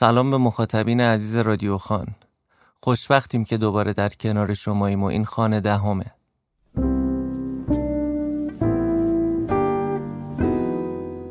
سلام 0.00 0.30
به 0.30 0.38
مخاطبین 0.38 1.00
عزیز 1.00 1.36
رادیو 1.36 1.78
خان. 1.78 2.06
خوشبختیم 2.80 3.44
که 3.44 3.56
دوباره 3.56 3.92
در 3.92 4.08
کنار 4.08 4.54
شماییم 4.54 5.02
و 5.02 5.06
این 5.06 5.24
خانه 5.24 5.60
دهمه. 5.60 6.04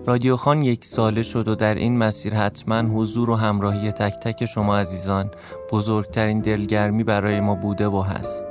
رادیو 0.06 0.36
خان 0.36 0.62
یک 0.62 0.86
ساله 0.86 1.24
شد 1.24 1.48
و 1.48 1.56
در 1.56 1.76
این 1.76 1.98
مسیر 1.98 2.34
حتما 2.34 2.80
حضور 2.80 3.30
و 3.30 3.36
همراهی 3.36 3.92
تک 3.92 4.14
تک 4.14 4.46
شما 4.46 4.78
عزیزان 4.78 5.32
بزرگترین 5.72 6.40
دلگرمی 6.40 7.04
برای 7.04 7.40
ما 7.40 7.56
بوده 7.56 7.88
و 7.88 8.02
هست. 8.02 8.46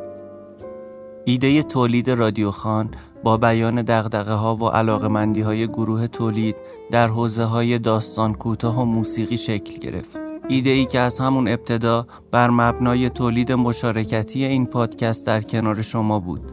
ایده 1.24 1.62
تولید 1.62 2.10
رادیو 2.10 2.50
خان 2.50 2.90
با 3.24 3.36
بیان 3.36 3.82
دغدغه 3.82 4.32
ها 4.32 4.56
و 4.56 4.68
علاقمندی 4.68 5.40
های 5.40 5.68
گروه 5.68 6.06
تولید 6.06 6.56
در 6.90 7.08
حوزه 7.08 7.44
های 7.44 7.78
داستان 7.78 8.34
کوتاه 8.34 8.80
و 8.80 8.84
موسیقی 8.84 9.36
شکل 9.38 9.78
گرفت. 9.78 10.20
ایده 10.48 10.70
ای 10.70 10.86
که 10.86 11.00
از 11.00 11.18
همون 11.18 11.48
ابتدا 11.48 12.06
بر 12.30 12.50
مبنای 12.50 13.10
تولید 13.10 13.52
مشارکتی 13.52 14.44
این 14.44 14.66
پادکست 14.66 15.26
در 15.26 15.40
کنار 15.40 15.82
شما 15.82 16.20
بود. 16.20 16.52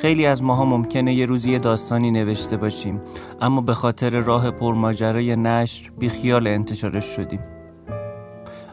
خیلی 0.00 0.26
از 0.26 0.42
ماها 0.42 0.64
ممکنه 0.64 1.14
یه 1.14 1.26
روزی 1.26 1.58
داستانی 1.58 2.10
نوشته 2.10 2.56
باشیم 2.56 3.00
اما 3.40 3.60
به 3.60 3.74
خاطر 3.74 4.10
راه 4.10 4.50
پرماجرای 4.50 5.36
نشر 5.36 5.90
بیخیال 5.98 6.46
انتشارش 6.46 7.04
شدیم. 7.04 7.57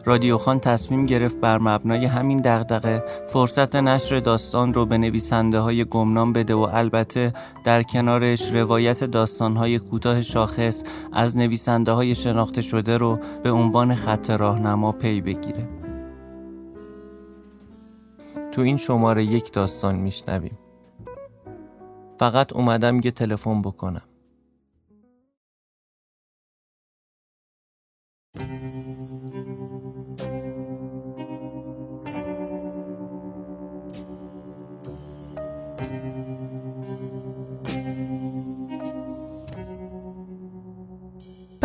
رادیو 0.06 0.38
خان 0.38 0.60
تصمیم 0.60 1.06
گرفت 1.06 1.40
بر 1.40 1.58
مبنای 1.58 2.06
همین 2.06 2.38
دغدغه 2.38 3.04
فرصت 3.28 3.76
نشر 3.76 4.20
داستان 4.20 4.74
رو 4.74 4.86
به 4.86 4.98
نویسنده 4.98 5.60
های 5.60 5.86
گمنام 5.86 6.34
بده 6.34 6.54
و 6.54 6.68
البته 6.74 7.34
در 7.64 7.84
کنارش 7.84 8.52
روایت 8.52 9.04
داستان 9.04 9.56
های 9.56 9.80
کوتاه 9.80 10.22
شاخص 10.22 10.84
از 11.14 11.38
نویسنده 11.38 11.92
های 11.92 12.16
شناخته 12.16 12.62
شده 12.62 12.98
رو 12.98 13.20
به 13.44 13.52
عنوان 13.52 13.96
خط 13.96 14.30
راهنما 14.30 14.92
پی 14.92 15.22
بگیره. 15.22 15.70
تو 18.52 18.62
این 18.62 18.78
شماره 18.78 19.24
یک 19.24 19.54
داستان 19.54 19.96
میشنویم. 19.96 20.58
فقط 22.20 22.54
اومدم 22.54 22.96
یه 23.04 23.12
تلفن 23.12 23.62
بکنم. 23.62 24.02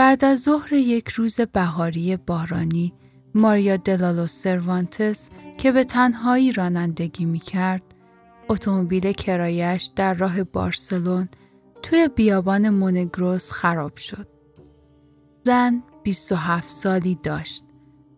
بعد 0.01 0.25
از 0.25 0.41
ظهر 0.41 0.73
یک 0.73 1.09
روز 1.09 1.41
بهاری 1.41 2.17
بارانی 2.17 2.93
ماریا 3.35 3.77
دلالو 3.77 4.27
سروانتس 4.27 5.31
که 5.59 5.73
به 5.73 5.85
تنهایی 5.85 6.53
رانندگی 6.53 7.25
می 7.25 7.39
کرد 7.39 7.83
اتومبیل 8.49 9.13
کرایش 9.13 9.91
در 9.97 10.15
راه 10.15 10.45
بارسلون 10.45 11.29
توی 11.83 12.09
بیابان 12.17 12.69
مونگروس 12.69 13.51
خراب 13.51 13.97
شد. 13.97 14.29
زن 15.45 15.83
27 16.03 16.71
سالی 16.71 17.19
داشت. 17.23 17.65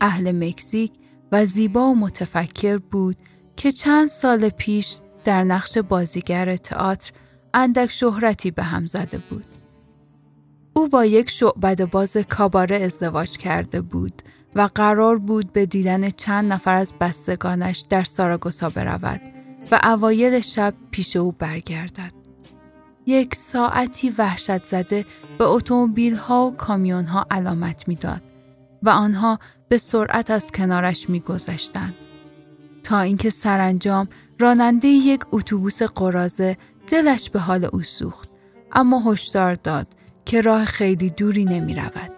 اهل 0.00 0.44
مکزیک 0.48 0.92
و 1.32 1.44
زیبا 1.44 1.90
و 1.90 1.96
متفکر 1.96 2.78
بود 2.78 3.16
که 3.56 3.72
چند 3.72 4.08
سال 4.08 4.48
پیش 4.48 4.98
در 5.24 5.44
نقش 5.44 5.78
بازیگر 5.78 6.56
تئاتر 6.56 7.12
اندک 7.54 7.90
شهرتی 7.90 8.50
به 8.50 8.62
هم 8.62 8.86
زده 8.86 9.22
بود. 9.30 9.51
او 10.74 10.88
با 10.88 11.04
یک 11.04 11.30
شعبد 11.30 11.90
باز 11.90 12.16
کاباره 12.16 12.76
ازدواج 12.76 13.36
کرده 13.36 13.80
بود 13.80 14.22
و 14.54 14.68
قرار 14.74 15.18
بود 15.18 15.52
به 15.52 15.66
دیدن 15.66 16.10
چند 16.10 16.52
نفر 16.52 16.74
از 16.74 16.92
بستگانش 17.00 17.84
در 17.90 18.04
ساراگوسا 18.04 18.70
برود 18.70 19.20
و 19.72 19.80
اوایل 19.84 20.40
شب 20.40 20.74
پیش 20.90 21.16
او 21.16 21.32
برگردد. 21.32 22.12
یک 23.06 23.34
ساعتی 23.34 24.10
وحشت 24.18 24.64
زده 24.64 25.04
به 25.38 25.44
اتومبیل 25.44 26.14
ها 26.14 26.46
و 26.46 26.56
کامیون 26.56 27.04
ها 27.04 27.26
علامت 27.30 27.88
می‌داد 27.88 28.22
و 28.82 28.90
آنها 28.90 29.38
به 29.68 29.78
سرعت 29.78 30.30
از 30.30 30.52
کنارش 30.52 31.10
میگذشتند 31.10 31.94
تا 32.82 33.00
اینکه 33.00 33.30
سرانجام 33.30 34.08
راننده 34.38 34.88
یک 34.88 35.24
اتوبوس 35.32 35.82
قرازه 35.82 36.56
دلش 36.88 37.30
به 37.30 37.40
حال 37.40 37.64
او 37.72 37.82
سوخت 37.82 38.30
اما 38.72 39.12
هشدار 39.12 39.54
داد 39.54 39.86
که 40.24 40.40
راه 40.40 40.64
خیلی 40.64 41.10
دوری 41.10 41.44
نمی 41.44 41.74
رود. 41.74 42.12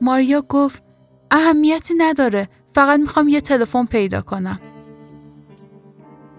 ماریا 0.00 0.42
گفت 0.42 0.82
اهمیتی 1.30 1.94
نداره 1.98 2.48
فقط 2.74 3.00
می‌خوام 3.00 3.28
یه 3.28 3.40
تلفن 3.40 3.84
پیدا 3.84 4.22
کنم. 4.22 4.60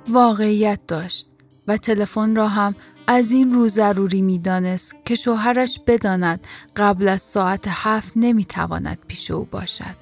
واقعیت 0.09 0.79
داشت 0.87 1.29
و 1.67 1.77
تلفن 1.77 2.35
را 2.35 2.47
هم 2.47 2.75
از 3.07 3.31
این 3.31 3.53
رو 3.53 3.67
ضروری 3.67 4.21
می‌دانست 4.21 4.95
که 5.05 5.15
شوهرش 5.15 5.79
بداند 5.87 6.47
قبل 6.75 7.07
از 7.07 7.21
ساعت 7.21 7.65
هفت 7.67 8.13
نمی‌تواند 8.15 8.97
پیش 9.07 9.31
او 9.31 9.45
باشد. 9.51 9.95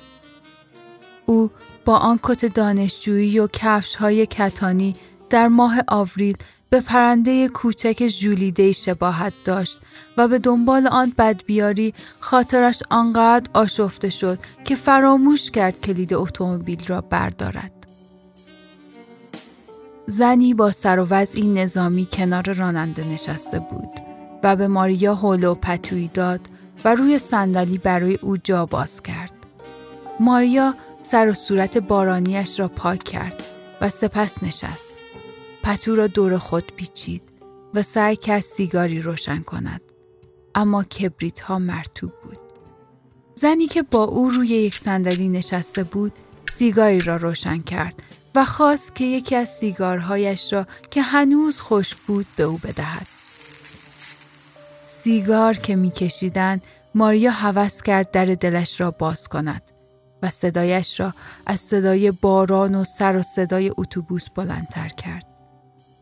او 1.26 1.52
با 1.86 1.98
آن 1.98 2.20
کت 2.24 2.46
دانشجویی 2.46 3.40
و 3.40 3.48
کفش 3.48 3.96
های 3.96 4.26
کتانی 4.26 4.96
در 5.30 5.48
ماه 5.48 5.80
آوریل 5.88 6.38
به 6.74 6.82
پرنده 6.82 7.48
کوچک 7.48 8.12
جولیده 8.20 8.72
شباهت 8.72 9.34
داشت 9.44 9.82
و 10.18 10.28
به 10.28 10.40
دنبال 10.40 10.88
آن 10.88 11.14
بدبیاری 11.18 11.94
خاطرش 12.20 12.84
آنقدر 12.90 13.52
آشفته 13.54 14.10
شد 14.10 14.40
که 14.66 14.76
فراموش 14.76 15.52
کرد 15.52 15.82
کلید 15.82 16.14
اتومبیل 16.14 16.88
را 16.88 17.02
بردارد. 17.02 17.72
زنی 20.06 20.54
با 20.54 20.72
سر 20.72 21.00
و 21.00 21.08
وضعی 21.10 21.48
نظامی 21.48 22.08
کنار 22.12 22.54
راننده 22.54 23.04
نشسته 23.04 23.60
بود 23.60 23.92
و 24.44 24.56
به 24.56 24.68
ماریا 24.68 25.16
حول 25.16 25.44
و 25.44 25.56
پتویی 25.56 26.08
داد 26.14 26.42
و 26.86 26.96
روی 26.96 27.20
صندلی 27.20 27.78
برای 27.78 28.16
او 28.16 28.38
جا 28.38 28.66
باز 28.66 29.02
کرد. 29.02 29.34
ماریا 30.20 30.74
سر 31.04 31.28
و 31.28 31.34
صورت 31.34 31.78
بارانیش 31.78 32.60
را 32.60 32.68
پاک 32.68 33.04
کرد 33.04 33.44
و 33.82 33.90
سپس 33.90 34.44
نشست. 34.44 35.11
پتو 35.64 35.96
را 35.96 36.08
دور 36.08 36.38
خود 36.38 36.74
پیچید 36.76 37.22
و 37.74 37.84
سعی 37.84 38.16
کرد 38.16 38.42
سیگاری 38.42 39.02
روشن 39.02 39.42
کند. 39.42 39.82
اما 40.56 40.84
کبریت 40.84 41.40
ها 41.40 41.60
مرتوب 41.60 42.12
بود. 42.24 42.38
زنی 43.36 43.68
که 43.68 43.84
با 43.84 44.04
او 44.04 44.30
روی 44.30 44.48
یک 44.48 44.78
صندلی 44.78 45.30
نشسته 45.30 45.84
بود 45.84 46.12
سیگاری 46.50 47.00
را 47.00 47.18
روشن 47.18 47.62
کرد 47.62 48.04
و 48.36 48.46
خواست 48.46 48.96
که 48.96 49.06
یکی 49.06 49.36
از 49.36 49.50
سیگارهایش 49.50 50.54
را 50.54 50.68
که 50.92 51.02
هنوز 51.02 51.62
خشک 51.62 51.98
بود 51.98 52.26
به 52.36 52.44
او 52.44 52.58
بدهد. 52.58 53.08
سیگار 54.86 55.54
که 55.54 55.76
میکشیدند 55.76 56.62
ماریا 56.96 57.32
هوس 57.32 57.82
کرد 57.82 58.12
در 58.12 58.26
دلش 58.26 58.82
را 58.82 58.92
باز 58.92 59.28
کند 59.28 59.62
و 60.24 60.30
صدایش 60.30 61.00
را 61.00 61.14
از 61.46 61.60
صدای 61.60 62.12
باران 62.12 62.76
و 62.76 62.84
سر 62.84 63.16
و 63.16 63.24
صدای 63.24 63.72
اتوبوس 63.78 64.30
بلندتر 64.30 64.88
کرد. 64.88 65.31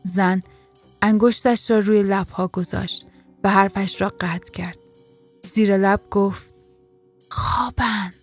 زن 0.02 0.42
انگشتش 1.02 1.70
را 1.70 1.78
روی 1.78 2.02
لبها 2.02 2.46
گذاشت 2.46 3.06
و 3.44 3.50
حرفش 3.50 4.00
را 4.00 4.12
قطع 4.20 4.52
کرد. 4.52 4.78
زیر 5.42 5.76
لب 5.76 6.00
گفت 6.10 6.54
خوابن. 7.30 8.14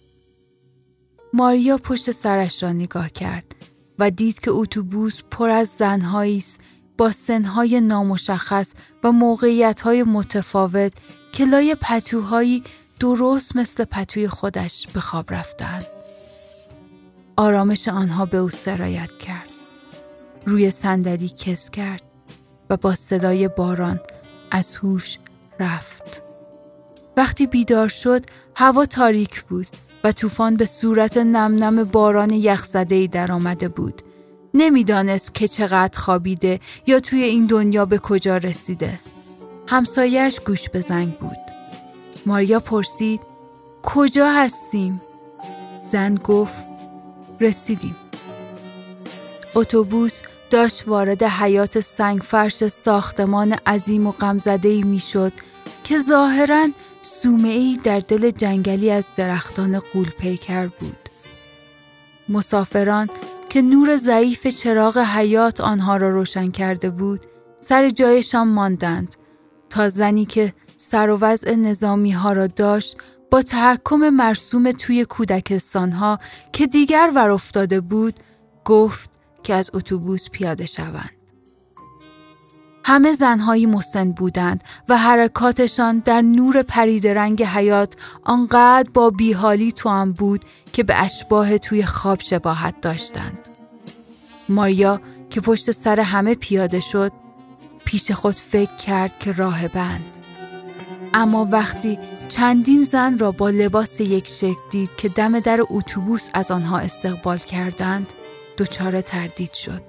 ماریا 1.33 1.77
پشت 1.77 2.11
سرش 2.11 2.63
را 2.63 2.73
نگاه 2.73 3.09
کرد 3.09 3.55
و 3.99 4.11
دید 4.11 4.39
که 4.39 4.51
اتوبوس 4.51 5.21
پر 5.31 5.49
از 5.49 5.67
زنهایی 5.67 6.37
است 6.37 6.59
با 6.97 7.11
سنهای 7.11 7.81
نامشخص 7.81 8.73
و 9.03 9.11
موقعیتهای 9.11 10.03
متفاوت 10.03 10.93
که 11.31 11.45
لای 11.45 11.75
پتوهایی 11.81 12.63
درست 12.99 13.55
مثل 13.55 13.85
پتوی 13.85 14.27
خودش 14.27 14.87
به 14.93 14.99
خواب 14.99 15.33
رفتند. 15.33 15.85
آرامش 17.37 17.87
آنها 17.87 18.25
به 18.25 18.37
او 18.37 18.49
سرایت 18.49 19.11
کرد. 19.11 19.56
روی 20.47 20.71
صندلی 20.71 21.29
کس 21.29 21.69
کرد 21.69 22.01
و 22.69 22.77
با 22.77 22.95
صدای 22.95 23.47
باران 23.47 23.99
از 24.51 24.75
هوش 24.75 25.17
رفت. 25.59 26.21
وقتی 27.17 27.47
بیدار 27.47 27.89
شد 27.89 28.25
هوا 28.55 28.85
تاریک 28.85 29.43
بود 29.43 29.67
و 30.03 30.11
طوفان 30.11 30.55
به 30.55 30.65
صورت 30.65 31.17
نم 31.17 31.63
نم 31.63 31.83
باران 31.83 32.29
یخزده 32.29 33.07
در 33.07 33.31
آمده 33.31 33.67
بود. 33.67 34.01
نمی‌دانست 34.53 35.35
که 35.35 35.47
چقدر 35.47 35.99
خوابیده 35.99 36.59
یا 36.87 36.99
توی 36.99 37.23
این 37.23 37.45
دنیا 37.45 37.85
به 37.85 37.97
کجا 37.97 38.37
رسیده. 38.37 38.99
همسایش 39.67 40.39
گوش 40.39 40.69
به 40.69 40.81
زنگ 40.81 41.17
بود. 41.17 41.37
ماریا 42.25 42.59
پرسید 42.59 43.21
کجا 43.83 44.31
هستیم؟ 44.31 45.01
زن 45.83 46.15
گفت 46.15 46.65
رسیدیم. 47.39 47.95
اتوبوس 49.55 50.21
داشت 50.49 50.87
وارد 50.87 51.23
حیات 51.23 51.79
سنگفرش 51.79 52.67
ساختمان 52.67 53.55
عظیم 53.67 54.07
و 54.07 54.11
غمزده 54.11 54.83
می 54.83 54.99
شد 54.99 55.33
که 55.83 55.99
ظاهرا 55.99 56.67
سومه 57.01 57.49
ای 57.49 57.79
در 57.83 57.99
دل 57.99 58.29
جنگلی 58.29 58.91
از 58.91 59.09
درختان 59.15 59.79
قول 59.79 60.09
پیکر 60.09 60.67
بود. 60.67 61.09
مسافران 62.29 63.09
که 63.49 63.61
نور 63.61 63.97
ضعیف 63.97 64.47
چراغ 64.47 64.97
حیات 64.97 65.61
آنها 65.61 65.97
را 65.97 66.09
روشن 66.09 66.51
کرده 66.51 66.89
بود 66.89 67.25
سر 67.59 67.89
جایشان 67.89 68.47
ماندند 68.47 69.15
تا 69.69 69.89
زنی 69.89 70.25
که 70.25 70.53
سر 70.77 71.09
و 71.09 71.17
وضع 71.17 71.55
نظامی 71.55 72.11
ها 72.11 72.33
را 72.33 72.47
داشت 72.47 72.97
با 73.31 73.41
تحکم 73.41 74.09
مرسوم 74.09 74.71
توی 74.71 75.05
کودکستان 75.05 75.91
ها 75.91 76.19
که 76.53 76.67
دیگر 76.67 77.11
ور 77.15 77.29
افتاده 77.29 77.81
بود 77.81 78.13
گفت 78.65 79.16
که 79.47 79.53
از 79.53 79.69
اتوبوس 79.73 80.29
پیاده 80.29 80.65
شوند. 80.65 81.11
همه 82.83 83.13
زنهایی 83.13 83.65
مسن 83.65 84.11
بودند 84.11 84.63
و 84.89 84.97
حرکاتشان 84.97 85.99
در 85.99 86.21
نور 86.21 86.61
پرید 86.61 87.07
رنگ 87.07 87.43
حیات 87.43 87.95
آنقدر 88.23 88.89
با 88.93 89.09
بیحالی 89.09 89.71
تو 89.71 89.89
هم 89.89 90.11
بود 90.11 90.45
که 90.73 90.83
به 90.83 90.95
اشباه 90.95 91.57
توی 91.57 91.85
خواب 91.85 92.19
شباهت 92.19 92.81
داشتند. 92.81 93.49
ماریا 94.49 95.01
که 95.29 95.41
پشت 95.41 95.71
سر 95.71 95.99
همه 95.99 96.35
پیاده 96.35 96.79
شد 96.79 97.11
پیش 97.85 98.11
خود 98.11 98.35
فکر 98.35 98.75
کرد 98.75 99.19
که 99.19 99.31
راه 99.31 99.67
بند. 99.67 100.17
اما 101.13 101.47
وقتی 101.51 101.99
چندین 102.29 102.81
زن 102.81 103.17
را 103.17 103.31
با 103.31 103.49
لباس 103.49 104.01
یک 104.01 104.27
شکل 104.27 104.61
دید 104.71 104.89
که 104.97 105.09
دم 105.09 105.39
در 105.39 105.59
اتوبوس 105.69 106.29
از 106.33 106.51
آنها 106.51 106.77
استقبال 106.77 107.37
کردند 107.37 108.13
دچار 108.57 109.01
تردید 109.01 109.53
شد. 109.53 109.81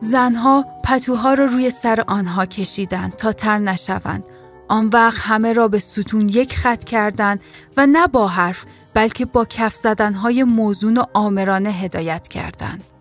زنها 0.00 0.64
پتوها 0.84 1.34
را 1.34 1.44
رو 1.44 1.52
روی 1.52 1.70
سر 1.70 2.04
آنها 2.06 2.46
کشیدند 2.46 3.12
تا 3.12 3.32
تر 3.32 3.58
نشوند. 3.58 4.24
آن 4.68 4.88
وقت 4.88 5.18
همه 5.20 5.52
را 5.52 5.68
به 5.68 5.80
ستون 5.80 6.28
یک 6.28 6.56
خط 6.56 6.84
کردند 6.84 7.40
و 7.76 7.86
نه 7.86 8.06
با 8.06 8.28
حرف 8.28 8.64
بلکه 8.94 9.24
با 9.24 9.44
کف 9.44 9.74
زدنهای 9.74 10.44
موزون 10.44 10.98
و 10.98 11.02
آمرانه 11.14 11.70
هدایت 11.70 12.28
کردند. 12.28 12.95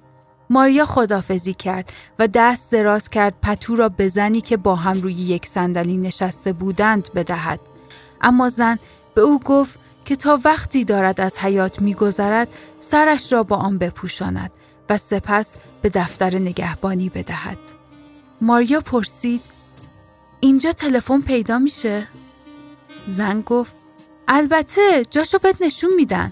ماریا 0.50 0.86
خدافزی 0.86 1.54
کرد 1.54 1.94
و 2.20 2.28
دست 2.28 2.72
دراز 2.72 3.10
کرد 3.10 3.34
پتو 3.42 3.76
را 3.76 3.90
به 3.90 4.08
زنی 4.08 4.42
که 4.42 4.58
با 4.58 4.76
هم 4.76 5.02
روی 5.02 5.14
یک 5.14 5.46
صندلی 5.46 5.98
نشسته 5.98 6.54
بودند 6.54 7.08
بدهد. 7.16 7.60
اما 8.22 8.50
زن 8.50 8.78
به 9.16 9.22
او 9.22 9.40
گفت 9.40 9.80
که 10.06 10.16
تا 10.16 10.40
وقتی 10.44 10.84
دارد 10.84 11.22
از 11.22 11.38
حیات 11.40 11.82
میگذرد 11.82 12.48
سرش 12.80 13.34
را 13.34 13.44
با 13.44 13.56
آن 13.56 13.78
بپوشاند 13.78 14.52
و 14.90 14.98
سپس 14.98 15.56
به 15.82 15.90
دفتر 15.90 16.36
نگهبانی 16.36 17.10
بدهد. 17.10 17.58
ماریا 18.42 18.82
پرسید 18.82 19.42
اینجا 20.40 20.72
تلفن 20.72 21.22
پیدا 21.22 21.60
میشه؟ 21.60 22.08
زن 23.08 23.42
گفت 23.42 23.74
البته 24.28 25.06
جاشو 25.10 25.38
بهت 25.38 25.62
نشون 25.62 25.92
میدن. 25.98 26.32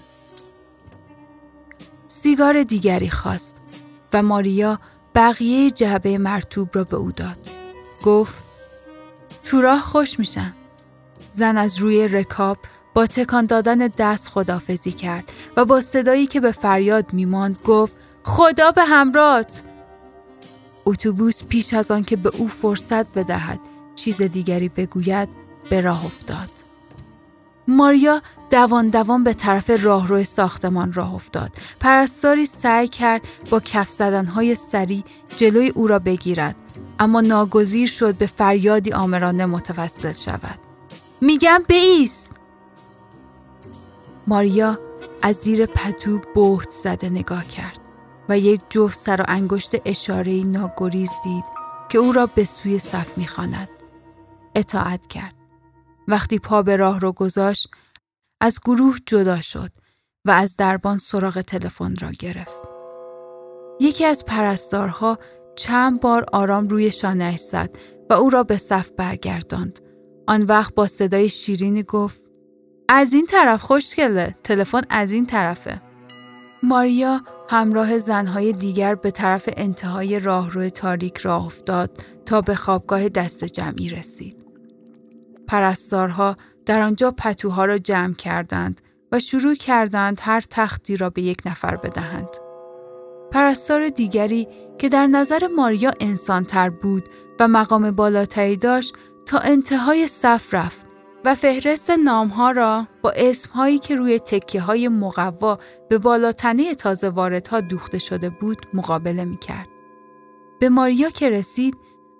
سیگار 2.06 2.62
دیگری 2.62 3.10
خواست 3.10 3.56
و 4.14 4.22
ماریا 4.22 4.78
بقیه 5.14 5.70
جعبه 5.70 6.18
مرتوب 6.18 6.68
را 6.72 6.84
به 6.84 6.96
او 6.96 7.12
داد. 7.12 7.38
گفت 8.04 8.42
تو 9.44 9.60
راه 9.60 9.80
خوش 9.80 10.18
میشن. 10.18 10.54
زن 11.30 11.56
از 11.56 11.76
روی 11.76 12.08
رکاب 12.08 12.58
با 12.94 13.06
تکان 13.06 13.46
دادن 13.46 13.78
دست 13.78 14.28
خدافزی 14.28 14.92
کرد 14.92 15.32
و 15.56 15.64
با 15.64 15.80
صدایی 15.80 16.26
که 16.26 16.40
به 16.40 16.52
فریاد 16.52 17.12
میماند 17.12 17.58
گفت 17.64 17.96
خدا 18.22 18.70
به 18.70 18.84
همرات 18.84 19.62
اتوبوس 20.84 21.44
پیش 21.44 21.74
از 21.74 21.90
آن 21.90 22.04
که 22.04 22.16
به 22.16 22.30
او 22.38 22.48
فرصت 22.48 23.06
بدهد 23.06 23.60
چیز 23.94 24.22
دیگری 24.22 24.68
بگوید 24.68 25.28
به 25.70 25.80
راه 25.80 26.06
افتاد 26.06 26.50
ماریا 27.68 28.22
دوان 28.50 28.88
دوان 28.88 29.24
به 29.24 29.34
طرف 29.34 29.70
راهرو 29.82 30.24
ساختمان 30.24 30.92
راه 30.92 31.14
افتاد 31.14 31.50
پرستاری 31.80 32.44
سعی 32.44 32.88
کرد 32.88 33.28
با 33.50 33.60
کف 33.60 33.88
زدنهای 33.88 34.54
سری 34.54 35.04
جلوی 35.36 35.68
او 35.68 35.86
را 35.86 35.98
بگیرد 35.98 36.56
اما 36.98 37.20
ناگزیر 37.20 37.88
شد 37.88 38.14
به 38.14 38.26
فریادی 38.26 38.92
آمرانه 38.92 39.46
متوسل 39.46 40.12
شود 40.12 40.58
میگم 41.20 41.62
بیست 41.68 42.30
ماریا 44.26 44.78
از 45.22 45.36
زیر 45.36 45.66
پتو 45.66 46.20
بهت 46.34 46.70
زده 46.70 47.10
نگاه 47.10 47.44
کرد 47.44 47.80
و 48.28 48.38
یک 48.38 48.60
جفت 48.70 48.98
سر 48.98 49.20
و 49.20 49.24
انگشت 49.28 49.76
اشاره 49.84 50.44
ناگریز 50.44 51.12
دید 51.24 51.44
که 51.88 51.98
او 51.98 52.12
را 52.12 52.26
به 52.26 52.44
سوی 52.44 52.78
صف 52.78 53.18
می‌خواند. 53.18 53.68
اطاعت 54.54 55.06
کرد. 55.06 55.34
وقتی 56.08 56.38
پا 56.38 56.62
به 56.62 56.76
راه 56.76 57.00
رو 57.00 57.12
گذاشت 57.12 57.68
از 58.40 58.58
گروه 58.64 58.98
جدا 59.06 59.40
شد 59.40 59.70
و 60.26 60.30
از 60.30 60.56
دربان 60.56 60.98
سراغ 60.98 61.40
تلفن 61.40 61.94
را 62.00 62.10
گرفت. 62.10 62.60
یکی 63.80 64.04
از 64.04 64.24
پرستارها 64.24 65.18
چند 65.56 66.00
بار 66.00 66.26
آرام 66.32 66.68
روی 66.68 66.90
شانهش 66.90 67.40
زد 67.40 67.76
و 68.10 68.14
او 68.14 68.30
را 68.30 68.42
به 68.42 68.56
صف 68.56 68.90
برگرداند. 68.90 69.78
آن 70.26 70.42
وقت 70.42 70.74
با 70.74 70.86
صدای 70.86 71.28
شیرینی 71.28 71.82
گفت 71.82 72.24
از 72.88 73.12
این 73.12 73.26
طرف 73.26 73.62
خوشگله 73.62 74.36
تلفن 74.44 74.82
از 74.90 75.12
این 75.12 75.26
طرفه 75.26 75.82
ماریا 76.62 77.20
همراه 77.48 77.98
زنهای 77.98 78.52
دیگر 78.52 78.94
به 78.94 79.10
طرف 79.10 79.48
انتهای 79.56 80.20
راهرو 80.20 80.68
تاریک 80.68 81.18
راه 81.18 81.44
افتاد 81.44 82.02
تا 82.26 82.40
به 82.40 82.54
خوابگاه 82.54 83.08
دست 83.08 83.44
جمعی 83.44 83.88
رسید. 83.88 84.43
پرستارها 85.46 86.36
در 86.66 86.82
آنجا 86.82 87.10
پتوها 87.10 87.64
را 87.64 87.78
جمع 87.78 88.14
کردند 88.14 88.80
و 89.12 89.20
شروع 89.20 89.54
کردند 89.54 90.20
هر 90.22 90.40
تختی 90.40 90.96
را 90.96 91.10
به 91.10 91.22
یک 91.22 91.38
نفر 91.46 91.76
بدهند. 91.76 92.28
پرستار 93.30 93.88
دیگری 93.88 94.48
که 94.78 94.88
در 94.88 95.06
نظر 95.06 95.48
ماریا 95.56 95.92
انسانتر 96.00 96.70
بود 96.70 97.08
و 97.40 97.48
مقام 97.48 97.90
بالاتری 97.90 98.56
داشت 98.56 98.94
تا 99.26 99.38
انتهای 99.38 100.08
صف 100.08 100.54
رفت 100.54 100.86
و 101.24 101.34
فهرست 101.34 101.90
نامها 101.90 102.50
را 102.50 102.86
با 103.02 103.12
اسمهایی 103.16 103.78
که 103.78 103.94
روی 103.94 104.18
تکیه 104.18 104.60
های 104.60 104.88
مقوا 104.88 105.58
به 105.88 105.98
بالاتنه 105.98 106.74
تازه 106.74 107.08
واردها 107.08 107.60
دوخته 107.60 107.98
شده 107.98 108.30
بود 108.30 108.66
مقابله 108.74 109.24
می 109.24 109.38
کرد. 109.38 109.68
به 110.60 110.68
ماریا 110.68 111.10
که 111.10 111.30
رسید 111.30 111.74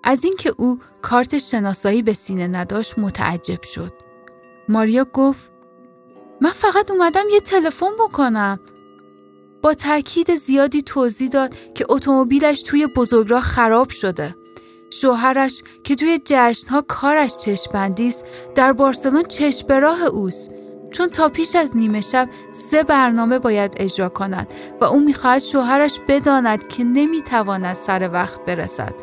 از 0.05 0.23
اینکه 0.23 0.53
او 0.57 0.79
کارت 1.01 1.37
شناسایی 1.37 2.01
به 2.01 2.13
سینه 2.13 2.47
نداشت 2.47 2.99
متعجب 2.99 3.63
شد. 3.63 3.93
ماریا 4.69 5.05
گفت 5.13 5.51
من 6.41 6.51
فقط 6.51 6.91
اومدم 6.91 7.23
یه 7.31 7.39
تلفن 7.39 7.91
بکنم. 7.99 8.59
با 9.61 9.73
تاکید 9.73 10.35
زیادی 10.35 10.81
توضیح 10.81 11.29
داد 11.29 11.55
که 11.73 11.85
اتومبیلش 11.89 12.61
توی 12.61 12.87
بزرگراه 12.87 13.41
خراب 13.41 13.89
شده. 13.89 14.35
شوهرش 14.89 15.63
که 15.83 15.95
توی 15.95 16.19
جشنها 16.25 16.81
کارش 16.81 17.37
چشمندی 17.37 18.07
است 18.07 18.25
در 18.55 18.73
بارسلون 18.73 19.23
چشم 19.23 19.67
به 19.67 19.79
راه 19.79 20.01
اوست 20.03 20.51
چون 20.91 21.09
تا 21.09 21.29
پیش 21.29 21.55
از 21.55 21.77
نیمه 21.77 22.01
شب 22.01 22.29
سه 22.71 22.83
برنامه 22.83 23.39
باید 23.39 23.73
اجرا 23.77 24.09
کند 24.09 24.47
و 24.81 24.85
او 24.85 24.99
می‌خواهد 24.99 25.41
شوهرش 25.41 25.99
بداند 26.07 26.67
که 26.67 26.83
نمی‌تواند 26.83 27.75
سر 27.75 28.09
وقت 28.13 28.45
برسد 28.45 28.93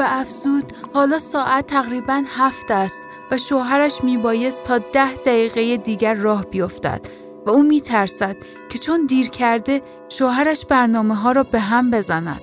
و 0.00 0.04
افزود 0.06 0.72
حالا 0.94 1.18
ساعت 1.18 1.66
تقریبا 1.66 2.22
هفت 2.26 2.70
است 2.70 3.06
و 3.30 3.38
شوهرش 3.38 4.04
میبایست 4.04 4.62
تا 4.62 4.78
ده 4.78 5.14
دقیقه 5.14 5.76
دیگر 5.76 6.14
راه 6.14 6.44
بیفتد 6.44 7.00
و 7.46 7.50
او 7.50 7.62
میترسد 7.62 8.36
که 8.68 8.78
چون 8.78 9.06
دیر 9.06 9.28
کرده 9.28 9.80
شوهرش 10.08 10.66
برنامه 10.66 11.14
ها 11.14 11.32
را 11.32 11.42
به 11.42 11.58
هم 11.58 11.90
بزند. 11.90 12.42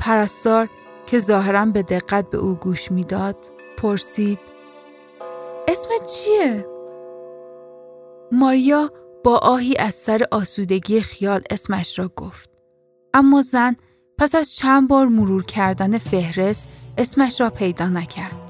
پرستار 0.00 0.68
که 1.06 1.18
ظاهرا 1.18 1.66
به 1.66 1.82
دقت 1.82 2.30
به 2.30 2.38
او 2.38 2.54
گوش 2.54 2.92
می‌داد 2.92 3.36
پرسید 3.76 4.38
اسمت 5.68 6.06
چیه؟ 6.06 6.66
ماریا 8.32 8.90
با 9.24 9.38
آهی 9.38 9.76
از 9.76 9.94
سر 9.94 10.22
آسودگی 10.30 11.00
خیال 11.00 11.40
اسمش 11.50 11.98
را 11.98 12.08
گفت 12.16 12.50
اما 13.14 13.42
زن 13.42 13.76
پس 14.18 14.34
از 14.34 14.54
چند 14.54 14.88
بار 14.88 15.06
مرور 15.06 15.44
کردن 15.44 15.98
فهرست 15.98 16.68
اسمش 16.98 17.40
را 17.40 17.50
پیدا 17.50 17.88
نکرد 17.88 18.44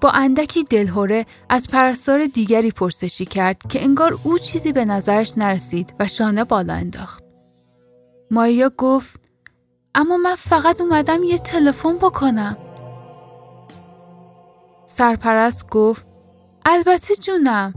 با 0.00 0.10
اندکی 0.10 0.64
دلهوره 0.64 1.26
از 1.48 1.68
پرستار 1.68 2.26
دیگری 2.26 2.70
پرسشی 2.70 3.24
کرد 3.24 3.58
که 3.68 3.82
انگار 3.82 4.18
او 4.24 4.38
چیزی 4.38 4.72
به 4.72 4.84
نظرش 4.84 5.32
نرسید 5.36 5.94
و 6.00 6.08
شانه 6.08 6.44
بالا 6.44 6.72
انداخت. 6.72 7.24
ماریا 8.30 8.70
گفت 8.78 9.20
اما 9.94 10.16
من 10.16 10.34
فقط 10.34 10.80
اومدم 10.80 11.22
یه 11.22 11.38
تلفن 11.38 11.96
بکنم. 11.96 12.56
سرپرست 14.84 15.70
گفت 15.70 16.06
البته 16.66 17.14
جونم 17.14 17.74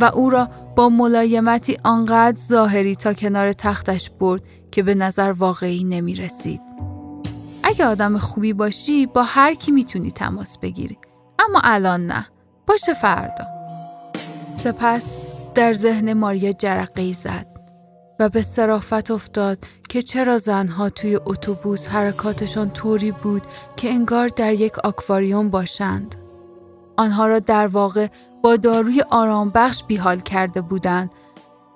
و 0.00 0.04
او 0.04 0.30
را 0.30 0.48
با 0.76 0.88
ملایمتی 0.88 1.78
آنقدر 1.84 2.36
ظاهری 2.36 2.96
تا 2.96 3.14
کنار 3.14 3.52
تختش 3.52 4.10
برد 4.10 4.42
که 4.76 4.82
به 4.82 4.94
نظر 4.94 5.32
واقعی 5.32 5.84
نمی 5.84 6.14
رسید. 6.14 6.60
اگه 7.62 7.86
آدم 7.86 8.18
خوبی 8.18 8.52
باشی 8.52 9.06
با 9.06 9.22
هر 9.22 9.54
کی 9.54 9.72
می‌تونی 9.72 10.10
تماس 10.10 10.58
بگیری 10.58 10.98
اما 11.38 11.60
الان 11.64 12.06
نه 12.06 12.26
باشه 12.66 12.94
فردا 12.94 13.44
سپس 14.46 15.18
در 15.54 15.72
ذهن 15.72 16.12
ماریا 16.12 16.52
جرقه 16.52 17.12
زد 17.12 17.46
و 18.20 18.28
به 18.28 18.42
صرافت 18.42 19.10
افتاد 19.10 19.58
که 19.88 20.02
چرا 20.02 20.38
زنها 20.38 20.90
توی 20.90 21.18
اتوبوس 21.26 21.86
حرکاتشان 21.86 22.70
طوری 22.70 23.12
بود 23.12 23.42
که 23.76 23.90
انگار 23.90 24.28
در 24.28 24.52
یک 24.52 24.78
آکواریوم 24.78 25.50
باشند. 25.50 26.14
آنها 26.96 27.26
را 27.26 27.38
در 27.38 27.66
واقع 27.66 28.08
با 28.42 28.56
داروی 28.56 29.02
آرامبخش 29.10 29.84
بیحال 29.84 30.20
کرده 30.20 30.60
بودند 30.60 31.10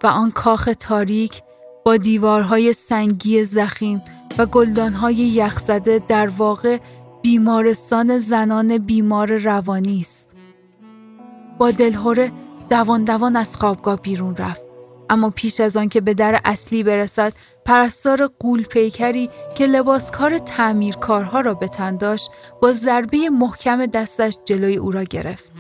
و 0.03 0.07
آن 0.07 0.31
کاخ 0.31 0.69
تاریک 0.81 1.43
با 1.85 1.97
دیوارهای 1.97 2.73
سنگی 2.73 3.45
زخیم 3.45 4.03
و 4.39 4.47
گلدانهای 4.47 5.15
یخزده 5.15 6.03
در 6.09 6.29
واقع 6.29 6.79
بیمارستان 7.23 8.19
زنان 8.19 8.79
بیمار 8.79 9.39
روانی 9.39 10.01
است. 10.01 10.29
با 11.59 11.71
دلهوره 11.71 12.33
دوان 12.71 13.05
دوان 13.05 13.37
از 13.37 13.57
خوابگاه 13.57 14.01
بیرون 14.01 14.37
رفت. 14.37 14.61
اما 15.11 15.31
پیش 15.31 15.61
از 15.61 15.77
آن 15.77 15.89
که 15.89 16.01
به 16.01 16.15
در 16.15 16.41
اصلی 16.45 16.83
برسد 16.83 17.33
پرستار 17.65 18.27
قول 18.27 18.63
پیکری 18.63 19.31
که 19.55 19.67
لباسکار 19.67 20.39
تعمیرکارها 20.39 21.41
را 21.41 21.55
به 21.55 21.69
تن 21.69 21.97
داشت 21.97 22.31
با 22.63 22.73
ضربه 22.73 23.31
محکم 23.31 23.87
دستش 23.87 24.39
جلوی 24.45 24.77
او 24.77 24.91
را 24.91 25.05
گرفت. 25.05 25.53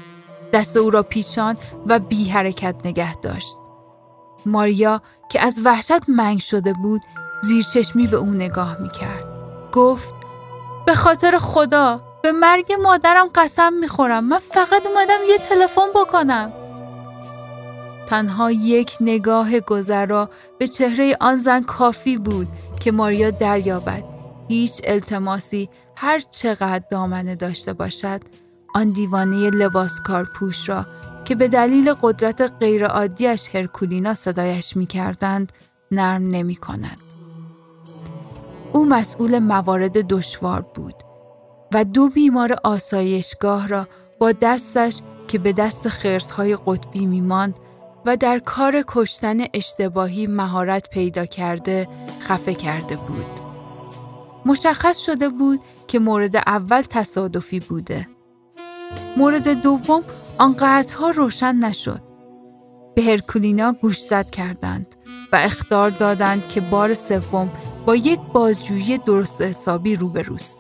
دست 0.52 0.76
او 0.76 0.90
را 0.90 1.02
پیچان 1.02 1.56
و 1.86 1.98
بی 1.98 2.24
حرکت 2.24 2.74
نگه 2.84 3.14
داشت. 3.14 3.69
ماریا 4.46 5.02
که 5.30 5.40
از 5.40 5.62
وحشت 5.64 6.08
منگ 6.08 6.38
شده 6.40 6.72
بود 6.72 7.02
زیر 7.42 7.64
چشمی 7.64 8.06
به 8.06 8.16
او 8.16 8.30
نگاه 8.30 8.76
می 8.80 8.88
کرد. 8.88 9.24
گفت 9.72 10.14
به 10.86 10.94
خاطر 10.94 11.38
خدا 11.38 12.00
به 12.22 12.32
مرگ 12.32 12.72
مادرم 12.82 13.28
قسم 13.34 13.72
می‌خورم. 13.72 14.24
من 14.24 14.38
فقط 14.38 14.86
اومدم 14.86 15.18
یه 15.28 15.38
تلفن 15.38 15.90
بکنم. 15.94 16.52
تنها 18.06 18.50
یک 18.50 18.96
نگاه 19.00 19.60
گذرا 19.60 20.30
به 20.58 20.68
چهره 20.68 21.16
آن 21.20 21.36
زن 21.36 21.62
کافی 21.62 22.18
بود 22.18 22.48
که 22.80 22.92
ماریا 22.92 23.30
دریابد. 23.30 24.04
هیچ 24.48 24.80
التماسی 24.84 25.68
هر 25.96 26.20
چقدر 26.20 26.84
دامنه 26.90 27.34
داشته 27.34 27.72
باشد 27.72 28.20
آن 28.74 28.90
دیوانه 28.90 29.50
لباسکار 29.50 30.24
پوش 30.24 30.68
را 30.68 30.86
که 31.30 31.36
به 31.36 31.48
دلیل 31.48 31.94
قدرت 32.02 32.52
غیرعادیش 32.60 33.54
هرکولینا 33.54 34.14
صدایش 34.14 34.76
می 34.76 34.86
کردند 34.86 35.52
نرم 35.90 36.30
نمی 36.30 36.56
کند. 36.56 36.96
او 38.72 38.86
مسئول 38.86 39.38
موارد 39.38 39.92
دشوار 39.92 40.62
بود 40.74 40.94
و 41.72 41.84
دو 41.84 42.08
بیمار 42.08 42.56
آسایشگاه 42.64 43.68
را 43.68 43.88
با 44.18 44.32
دستش 44.32 45.00
که 45.28 45.38
به 45.38 45.52
دست 45.52 45.88
خرسهای 45.88 46.56
قطبی 46.66 47.06
میماند 47.06 47.58
و 48.06 48.16
در 48.16 48.38
کار 48.38 48.84
کشتن 48.86 49.38
اشتباهی 49.54 50.26
مهارت 50.26 50.90
پیدا 50.90 51.26
کرده 51.26 51.88
خفه 52.20 52.54
کرده 52.54 52.96
بود. 52.96 53.40
مشخص 54.46 54.98
شده 54.98 55.28
بود 55.28 55.60
که 55.88 55.98
مورد 55.98 56.36
اول 56.36 56.82
تصادفی 56.82 57.60
بوده. 57.60 58.08
مورد 59.16 59.48
دوم 59.48 60.02
آنقدرها 60.40 61.10
روشن 61.10 61.54
نشد. 61.54 62.00
به 62.94 63.02
هرکولینا 63.02 63.72
گوشزد 63.72 64.30
کردند 64.30 64.86
و 65.32 65.36
اختار 65.36 65.90
دادند 65.90 66.48
که 66.48 66.60
بار 66.60 66.94
سوم 66.94 67.50
با 67.86 67.96
یک 67.96 68.20
بازجویی 68.32 68.98
درست 68.98 69.42
حسابی 69.42 69.96
روبروست. 69.96 70.58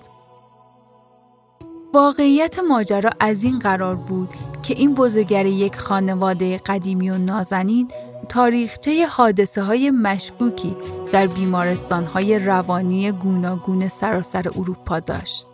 واقعیت 1.94 2.58
ماجرا 2.58 3.10
از 3.20 3.44
این 3.44 3.58
قرار 3.58 3.96
بود 3.96 4.28
که 4.62 4.74
این 4.74 4.94
بزرگر 4.94 5.46
یک 5.46 5.76
خانواده 5.76 6.58
قدیمی 6.58 7.10
و 7.10 7.18
نازنین 7.18 7.88
تاریخچه 8.28 9.06
حادثه 9.06 9.62
های 9.62 9.90
مشکوکی 9.90 10.76
در 11.12 11.26
بیمارستان 11.26 12.04
های 12.04 12.38
روانی 12.38 13.12
گوناگون 13.12 13.88
سراسر 13.88 14.48
اروپا 14.48 15.00
داشت. 15.00 15.46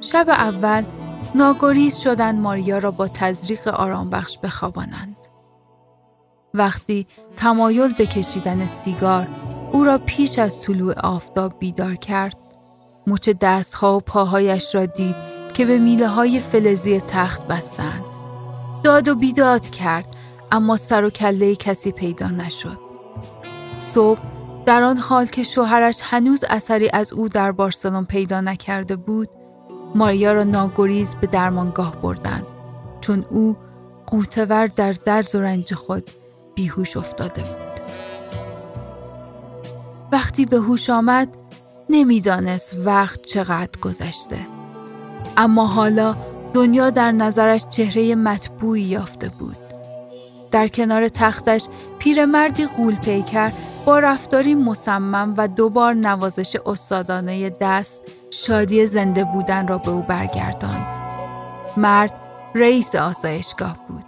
شب 0.00 0.26
اول 0.28 0.84
ناگریز 1.34 1.96
شدن 1.96 2.38
ماریا 2.38 2.78
را 2.78 2.90
با 2.90 3.08
تزریق 3.08 3.68
آرامبخش 3.68 4.38
بخوابانند. 4.38 5.16
وقتی 6.54 7.06
تمایل 7.36 7.92
به 7.92 8.06
کشیدن 8.06 8.66
سیگار 8.66 9.28
او 9.72 9.84
را 9.84 9.98
پیش 9.98 10.38
از 10.38 10.62
طلوع 10.62 11.00
آفتاب 11.00 11.58
بیدار 11.58 11.94
کرد 11.94 12.36
مچ 13.06 13.28
دستها 13.28 13.96
و 13.96 14.00
پاهایش 14.00 14.74
را 14.74 14.86
دید 14.86 15.16
که 15.54 15.64
به 15.64 15.78
میله 15.78 16.08
های 16.08 16.40
فلزی 16.40 17.00
تخت 17.00 17.46
بستند 17.46 18.04
داد 18.82 19.08
و 19.08 19.14
بیداد 19.14 19.70
کرد 19.70 20.16
اما 20.52 20.76
سر 20.76 21.04
و 21.04 21.10
کله 21.10 21.56
کسی 21.56 21.92
پیدا 21.92 22.26
نشد 22.26 22.78
صبح 23.78 24.20
در 24.66 24.82
آن 24.82 24.96
حال 24.96 25.26
که 25.26 25.42
شوهرش 25.42 26.00
هنوز 26.02 26.44
اثری 26.50 26.90
از 26.92 27.12
او 27.12 27.28
در 27.28 27.52
بارسلون 27.52 28.04
پیدا 28.04 28.40
نکرده 28.40 28.96
بود 28.96 29.28
ماریا 29.94 30.32
را 30.32 30.44
ناگریز 30.44 31.14
به 31.14 31.26
درمانگاه 31.26 31.96
بردند. 31.96 32.46
چون 33.00 33.24
او 33.30 33.56
قوتور 34.06 34.66
در 34.66 34.92
درد 34.92 35.34
و 35.34 35.40
رنج 35.40 35.74
خود 35.74 36.10
بیهوش 36.54 36.96
افتاده 36.96 37.42
بود. 37.42 37.80
وقتی 40.12 40.46
به 40.46 40.56
هوش 40.56 40.90
آمد 40.90 41.28
نمی‌دانست 41.90 42.76
وقت 42.84 43.22
چقدر 43.22 43.80
گذشته. 43.80 44.38
اما 45.36 45.66
حالا 45.66 46.16
دنیا 46.52 46.90
در 46.90 47.12
نظرش 47.12 47.64
چهره 47.70 48.14
مطبوعی 48.14 48.82
یافته 48.82 49.28
بود. 49.28 49.56
در 50.50 50.68
کنار 50.68 51.08
تختش 51.08 51.66
پیرمردی 51.98 52.66
غول 52.66 52.94
پیکر 52.94 53.52
با 53.86 53.98
رفتاری 53.98 54.54
مصمم 54.54 55.34
و 55.36 55.48
دوبار 55.48 55.94
نوازش 55.94 56.56
استادانه 56.66 57.50
دست 57.50 58.02
شادی 58.30 58.86
زنده 58.86 59.24
بودن 59.24 59.68
را 59.68 59.78
به 59.78 59.90
او 59.90 60.02
برگرداند 60.02 60.96
مرد 61.76 62.20
رئیس 62.54 62.94
آسایشگاه 62.94 63.76
بود 63.88 64.04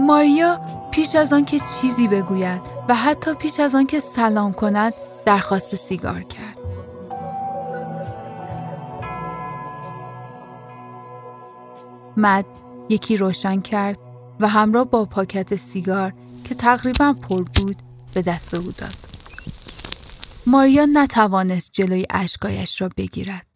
ماریا 0.00 0.60
پیش 0.90 1.14
از 1.14 1.32
آن 1.32 1.44
که 1.44 1.60
چیزی 1.80 2.08
بگوید 2.08 2.60
و 2.88 2.94
حتی 2.94 3.34
پیش 3.34 3.60
از 3.60 3.74
آن 3.74 3.86
که 3.86 4.00
سلام 4.00 4.52
کند 4.52 4.94
درخواست 5.24 5.76
سیگار 5.76 6.22
کرد. 6.22 6.58
مد 12.16 12.44
یکی 12.88 13.16
روشن 13.16 13.60
کرد 13.60 13.98
و 14.40 14.48
همراه 14.48 14.84
با 14.84 15.04
پاکت 15.04 15.56
سیگار 15.56 16.12
که 16.44 16.54
تقریبا 16.54 17.14
پر 17.28 17.42
بود 17.42 17.76
به 18.14 18.22
دست 18.22 18.54
او 18.54 18.72
داد. 18.72 19.07
ماریا 20.46 20.86
نتوانست 20.92 21.72
جلوی 21.72 22.06
اشکایش 22.10 22.80
را 22.80 22.88
بگیرد. 22.96 23.46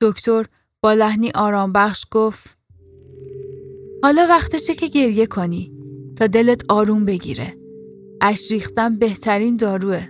دکتر 0.00 0.46
با 0.82 0.92
لحنی 0.92 1.30
آرام 1.34 1.72
بخش 1.72 2.06
گفت 2.10 2.58
حالا 4.02 4.26
وقتشه 4.30 4.74
که 4.74 4.88
گریه 4.88 5.26
کنی 5.26 5.72
تا 6.18 6.26
دلت 6.26 6.62
آروم 6.68 7.04
بگیره. 7.04 7.56
اش 8.20 8.50
ریختن 8.50 8.98
بهترین 8.98 9.56
داروه. 9.56 10.08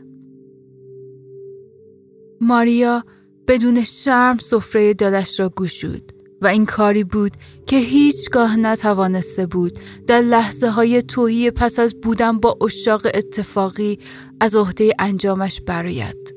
ماریا 2.40 3.04
بدون 3.49 3.85
شرم 3.85 4.38
سفره 4.38 4.94
دلش 4.94 5.40
را 5.40 5.49
گشود 5.49 6.15
و 6.43 6.47
این 6.47 6.66
کاری 6.66 7.05
بود 7.05 7.33
که 7.66 7.76
هیچگاه 7.78 8.57
نتوانسته 8.57 9.47
بود 9.47 9.78
در 10.07 10.21
لحظه 10.21 10.69
های 10.69 11.02
توهی 11.02 11.50
پس 11.50 11.78
از 11.78 11.95
بودن 12.00 12.38
با 12.38 12.59
اشاق 12.61 13.07
اتفاقی 13.14 13.99
از 14.40 14.55
عهده 14.55 14.93
انجامش 14.99 15.61
براید. 15.61 16.35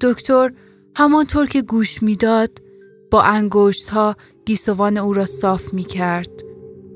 دکتر 0.00 0.52
همانطور 0.96 1.46
که 1.46 1.62
گوش 1.62 2.02
می‌داد 2.02 2.62
با 3.10 3.22
انگشت 3.22 3.88
ها 3.88 4.16
گیسوان 4.46 4.96
او 4.96 5.12
را 5.12 5.26
صاف 5.26 5.74
می 5.74 5.84
کرد 5.84 6.30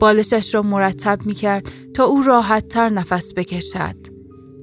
بالشش 0.00 0.54
را 0.54 0.62
مرتب 0.62 1.26
می 1.26 1.34
کرد 1.34 1.68
تا 1.94 2.04
او 2.04 2.22
راحت 2.22 2.68
تر 2.68 2.88
نفس 2.88 3.34
بکشد. 3.34 3.96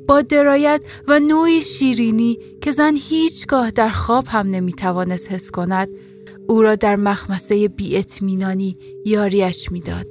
با 0.08 0.22
درایت 0.22 0.82
و 1.08 1.20
نوعی 1.20 1.62
شیرینی 1.62 2.40
که 2.62 2.72
زن 2.72 2.96
هیچگاه 2.96 3.72
در 3.72 3.90
خواب 3.90 4.28
هم 4.28 4.48
نمی‌توانست 4.48 5.32
حس 5.32 5.52
کند 5.52 5.90
او 6.50 6.62
را 6.62 6.76
در 6.76 6.96
مخمسه 6.96 7.68
بیاطمینانی 7.68 8.78
یاریش 9.06 9.72
می‌داد 9.72 10.08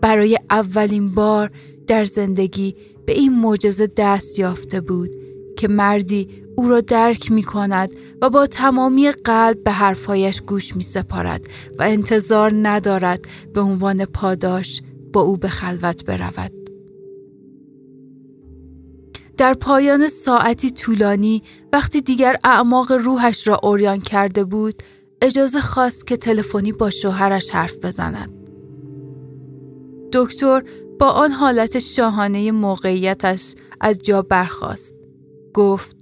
برای 0.00 0.38
اولین 0.50 1.08
بار 1.08 1.50
در 1.86 2.04
زندگی 2.04 2.76
به 3.06 3.12
این 3.12 3.40
معجزه 3.40 3.88
دست 3.96 4.38
یافته 4.38 4.80
بود 4.80 5.10
که 5.56 5.68
مردی 5.68 6.28
او 6.56 6.68
را 6.68 6.80
درک 6.80 7.32
می 7.32 7.42
کند 7.42 7.92
و 8.22 8.30
با 8.30 8.46
تمامی 8.46 9.12
قلب 9.12 9.64
به 9.64 9.70
حرفهایش 9.70 10.42
گوش 10.42 10.76
می 10.76 10.82
سپارد 10.82 11.46
و 11.78 11.82
انتظار 11.82 12.52
ندارد 12.54 13.24
به 13.54 13.60
عنوان 13.60 14.04
پاداش 14.04 14.82
با 15.12 15.20
او 15.20 15.36
به 15.36 15.48
خلوت 15.48 16.04
برود. 16.04 16.61
در 19.42 19.54
پایان 19.54 20.08
ساعتی 20.08 20.70
طولانی 20.70 21.42
وقتی 21.72 22.00
دیگر 22.00 22.36
اعماق 22.44 22.92
روحش 22.92 23.46
را 23.46 23.60
اوریان 23.62 24.00
کرده 24.00 24.44
بود 24.44 24.82
اجازه 25.22 25.60
خواست 25.60 26.06
که 26.06 26.16
تلفنی 26.16 26.72
با 26.72 26.90
شوهرش 26.90 27.50
حرف 27.50 27.76
بزند. 27.76 28.50
دکتر 30.12 30.62
با 31.00 31.06
آن 31.06 31.32
حالت 31.32 31.78
شاهانه 31.78 32.52
موقعیتش 32.52 33.54
از 33.80 33.98
جا 33.98 34.22
برخاست. 34.22 34.94
گفت 35.54 35.96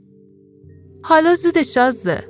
حالا 1.03 1.35
زود 1.35 1.63
شازده 1.63 2.29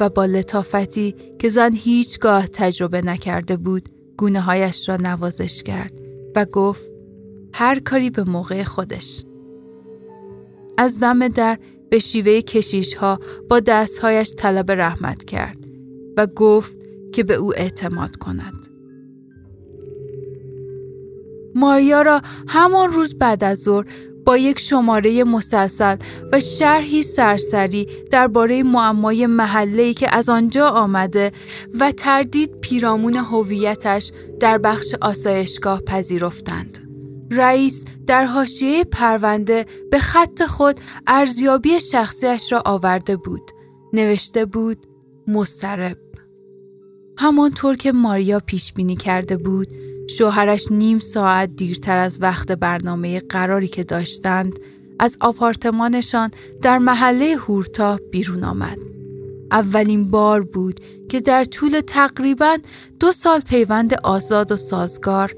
و 0.00 0.08
با 0.08 0.24
لطافتی 0.24 1.14
که 1.38 1.48
زن 1.48 1.72
هیچگاه 1.72 2.46
تجربه 2.46 3.02
نکرده 3.02 3.56
بود 3.56 3.88
گونه 4.16 4.40
هایش 4.40 4.88
را 4.88 4.96
نوازش 4.96 5.62
کرد 5.62 5.92
و 6.36 6.44
گفت 6.44 6.90
هر 7.54 7.78
کاری 7.80 8.10
به 8.10 8.24
موقع 8.24 8.62
خودش. 8.62 9.24
از 10.80 11.00
دم 11.00 11.28
در 11.28 11.58
به 11.90 11.98
شیوه 11.98 12.40
کشیش 12.40 12.94
ها 12.94 13.18
با 13.50 13.60
دستهایش 13.60 14.34
طلب 14.34 14.70
رحمت 14.70 15.24
کرد 15.24 15.58
و 16.16 16.26
گفت 16.26 16.78
که 17.12 17.22
به 17.22 17.34
او 17.34 17.54
اعتماد 17.54 18.16
کند. 18.16 18.66
ماریا 21.54 22.02
را 22.02 22.20
همان 22.48 22.92
روز 22.92 23.18
بعد 23.18 23.44
از 23.44 23.58
ظهر 23.58 23.86
با 24.26 24.36
یک 24.36 24.58
شماره 24.58 25.24
مسلسل 25.24 25.96
و 26.32 26.40
شرحی 26.40 27.02
سرسری 27.02 27.86
درباره 28.10 28.62
معمای 28.62 29.26
محله 29.26 29.94
که 29.94 30.16
از 30.16 30.28
آنجا 30.28 30.68
آمده 30.68 31.32
و 31.80 31.92
تردید 31.92 32.60
پیرامون 32.60 33.14
هویتش 33.14 34.12
در 34.40 34.58
بخش 34.58 34.94
آسایشگاه 35.00 35.80
پذیرفتند. 35.80 36.89
رئیس 37.30 37.84
در 38.06 38.24
حاشیه 38.24 38.84
پرونده 38.84 39.66
به 39.90 39.98
خط 39.98 40.42
خود 40.42 40.80
ارزیابی 41.06 41.80
شخصیش 41.80 42.52
را 42.52 42.62
آورده 42.64 43.16
بود. 43.16 43.50
نوشته 43.92 44.44
بود 44.44 44.86
مسترب. 45.28 45.98
همانطور 47.18 47.76
که 47.76 47.92
ماریا 47.92 48.40
پیش 48.40 48.72
بینی 48.72 48.96
کرده 48.96 49.36
بود 49.36 49.68
شوهرش 50.10 50.72
نیم 50.72 50.98
ساعت 50.98 51.56
دیرتر 51.56 51.98
از 51.98 52.22
وقت 52.22 52.52
برنامه 52.52 53.20
قراری 53.20 53.68
که 53.68 53.84
داشتند 53.84 54.58
از 54.98 55.16
آپارتمانشان 55.20 56.30
در 56.62 56.78
محله 56.78 57.36
هورتا 57.36 57.98
بیرون 58.10 58.44
آمد. 58.44 58.78
اولین 59.52 60.10
بار 60.10 60.42
بود 60.42 60.80
که 61.08 61.20
در 61.20 61.44
طول 61.44 61.80
تقریبا 61.80 62.58
دو 63.00 63.12
سال 63.12 63.40
پیوند 63.40 63.94
آزاد 63.94 64.52
و 64.52 64.56
سازگار 64.56 65.34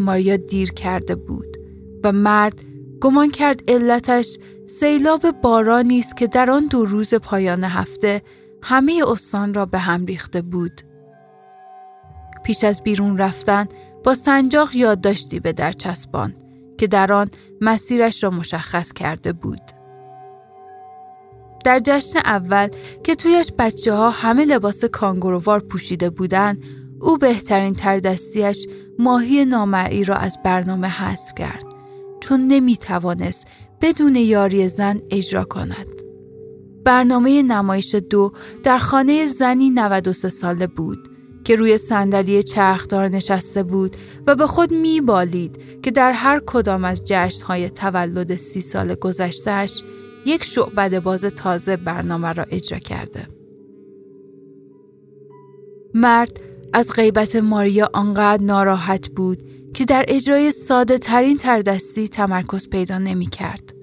ماریا 0.00 0.36
دیر 0.36 0.72
کرده 0.72 1.14
بود 1.14 1.56
و 2.04 2.12
مرد 2.12 2.60
گمان 3.00 3.30
کرد 3.30 3.70
علتش 3.70 4.38
سیلاب 4.66 5.30
بارانی 5.42 5.98
است 5.98 6.16
که 6.16 6.26
در 6.26 6.50
آن 6.50 6.66
دو 6.66 6.84
روز 6.84 7.14
پایان 7.14 7.64
هفته 7.64 8.22
همه 8.62 9.02
استان 9.06 9.54
را 9.54 9.66
به 9.66 9.78
هم 9.78 10.04
ریخته 10.04 10.42
بود. 10.42 10.80
پیش 12.44 12.64
از 12.64 12.82
بیرون 12.82 13.18
رفتن 13.18 13.66
با 14.04 14.14
سنجاق 14.14 14.76
یادداشتی 14.76 15.40
به 15.40 15.52
در 15.52 15.72
چسبان 15.72 16.34
که 16.78 16.86
در 16.86 17.12
آن 17.12 17.28
مسیرش 17.60 18.24
را 18.24 18.30
مشخص 18.30 18.92
کرده 18.92 19.32
بود. 19.32 19.60
در 21.64 21.80
جشن 21.84 22.18
اول 22.18 22.68
که 23.04 23.14
تویش 23.14 23.52
بچه 23.58 23.92
ها 23.92 24.10
همه 24.10 24.44
لباس 24.44 24.84
کانگورووار 24.84 25.60
پوشیده 25.60 26.10
بودند، 26.10 26.64
او 27.00 27.18
بهترین 27.18 27.74
تردستیش 27.74 28.66
ماهی 28.98 29.44
نامعی 29.44 30.04
را 30.04 30.16
از 30.16 30.36
برنامه 30.44 30.88
حذف 30.88 31.34
کرد 31.34 31.64
چون 32.20 32.40
نمی 32.40 32.76
توانست 32.76 33.46
بدون 33.80 34.16
یاری 34.16 34.68
زن 34.68 35.00
اجرا 35.10 35.44
کند. 35.44 35.86
برنامه 36.84 37.42
نمایش 37.42 37.94
دو 37.94 38.32
در 38.62 38.78
خانه 38.78 39.26
زنی 39.26 39.70
93 39.70 40.28
ساله 40.28 40.66
بود 40.66 41.08
که 41.44 41.56
روی 41.56 41.78
صندلی 41.78 42.42
چرخدار 42.42 43.08
نشسته 43.08 43.62
بود 43.62 43.96
و 44.26 44.34
به 44.34 44.46
خود 44.46 44.72
میبالید 44.72 45.82
که 45.82 45.90
در 45.90 46.12
هر 46.12 46.40
کدام 46.46 46.84
از 46.84 47.02
جشنهای 47.04 47.70
تولد 47.70 48.36
سی 48.36 48.60
سال 48.60 48.94
گذشتهش 48.94 49.82
یک 50.26 50.44
شعبد 50.44 51.02
باز 51.02 51.24
تازه 51.24 51.76
برنامه 51.76 52.32
را 52.32 52.44
اجرا 52.50 52.78
کرده. 52.78 53.28
مرد 55.94 56.49
از 56.72 56.92
غیبت 56.94 57.36
ماریا 57.36 57.90
آنقدر 57.92 58.42
ناراحت 58.42 59.08
بود 59.08 59.42
که 59.74 59.84
در 59.84 60.04
اجرای 60.08 60.50
ساده 60.50 60.98
ترین 60.98 61.38
تردستی 61.38 62.08
تمرکز 62.08 62.68
پیدا 62.68 62.98
نمی 62.98 63.26
کرد. 63.26 63.74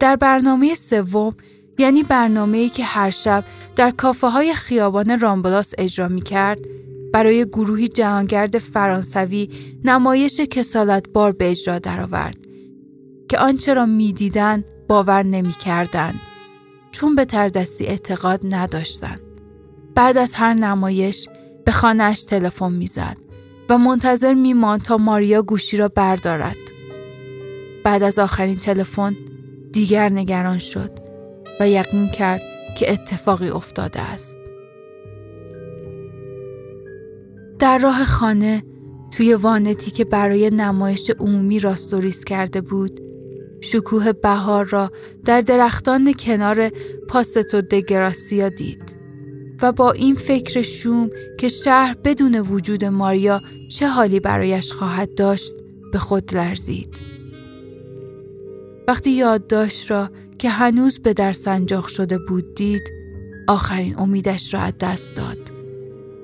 در 0.00 0.16
برنامه 0.16 0.74
سوم 0.74 1.32
یعنی 1.78 2.02
برنامه‌ای 2.02 2.68
که 2.68 2.84
هر 2.84 3.10
شب 3.10 3.44
در 3.76 3.90
کافه 3.90 4.26
های 4.26 4.54
خیابان 4.54 5.20
رامبلاس 5.20 5.74
اجرا 5.78 6.08
می 6.08 6.22
کرد 6.22 6.58
برای 7.12 7.44
گروهی 7.44 7.88
جهانگرد 7.88 8.58
فرانسوی 8.58 9.48
نمایش 9.84 10.40
کسالت 10.40 11.08
بار 11.08 11.32
به 11.32 11.50
اجرا 11.50 11.78
درآورد 11.78 12.36
که 13.28 13.38
آنچه 13.38 13.74
را 13.74 13.86
می‌دیدند 13.86 14.64
باور 14.88 15.22
نمی‌کردند 15.22 16.20
چون 16.92 17.14
به 17.14 17.24
تردستی 17.24 17.86
اعتقاد 17.86 18.40
نداشتند 18.54 19.20
بعد 19.94 20.18
از 20.18 20.34
هر 20.34 20.54
نمایش 20.54 21.28
به 21.64 21.72
خانهاش 21.72 22.24
تلفن 22.24 22.72
می‌زد 22.72 23.16
و 23.68 23.78
منتظر 23.78 24.34
میماند 24.34 24.82
تا 24.82 24.96
ماریا 24.96 25.42
گوشی 25.42 25.76
را 25.76 25.88
بردارد 25.88 26.56
بعد 27.84 28.02
از 28.02 28.18
آخرین 28.18 28.56
تلفن 28.56 29.16
دیگر 29.72 30.08
نگران 30.08 30.58
شد 30.58 30.90
و 31.60 31.68
یقین 31.68 32.08
کرد 32.08 32.40
که 32.78 32.92
اتفاقی 32.92 33.48
افتاده 33.48 34.00
است. 34.00 34.36
در 37.58 37.78
راه 37.78 38.04
خانه 38.04 38.62
توی 39.10 39.34
وانتی 39.34 39.90
که 39.90 40.04
برای 40.04 40.50
نمایش 40.50 41.10
عمومی 41.10 41.60
راستوریس 41.60 42.24
کرده 42.24 42.60
بود 42.60 43.00
شکوه 43.60 44.12
بهار 44.12 44.64
را 44.64 44.90
در 45.24 45.40
درختان 45.40 46.12
کنار 46.12 46.70
پاستو 47.08 47.60
دگراسیا 47.60 48.48
دید 48.48 48.96
و 49.62 49.72
با 49.72 49.92
این 49.92 50.14
فکر 50.14 50.62
شوم 50.62 51.10
که 51.38 51.48
شهر 51.48 51.96
بدون 52.04 52.34
وجود 52.34 52.84
ماریا 52.84 53.40
چه 53.68 53.88
حالی 53.88 54.20
برایش 54.20 54.72
خواهد 54.72 55.14
داشت 55.14 55.54
به 55.92 55.98
خود 55.98 56.34
لرزید. 56.34 56.96
وقتی 58.88 59.10
یادداشت 59.10 59.90
را 59.90 60.10
که 60.38 60.48
هنوز 60.48 60.98
به 60.98 61.12
در 61.12 61.32
سنجاق 61.32 61.86
شده 61.86 62.18
بود 62.18 62.54
دید 62.54 62.82
آخرین 63.48 63.98
امیدش 63.98 64.54
را 64.54 64.60
از 64.60 64.72
دست 64.80 65.14
داد. 65.14 65.38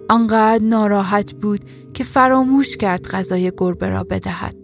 آنقدر 0.09 0.65
ناراحت 0.65 1.33
بود 1.33 1.61
که 1.95 2.05
فراموش 2.05 2.77
کرد 2.77 3.07
غذای 3.07 3.53
گربه 3.57 3.89
را 3.89 4.05
بدهد. 4.05 4.57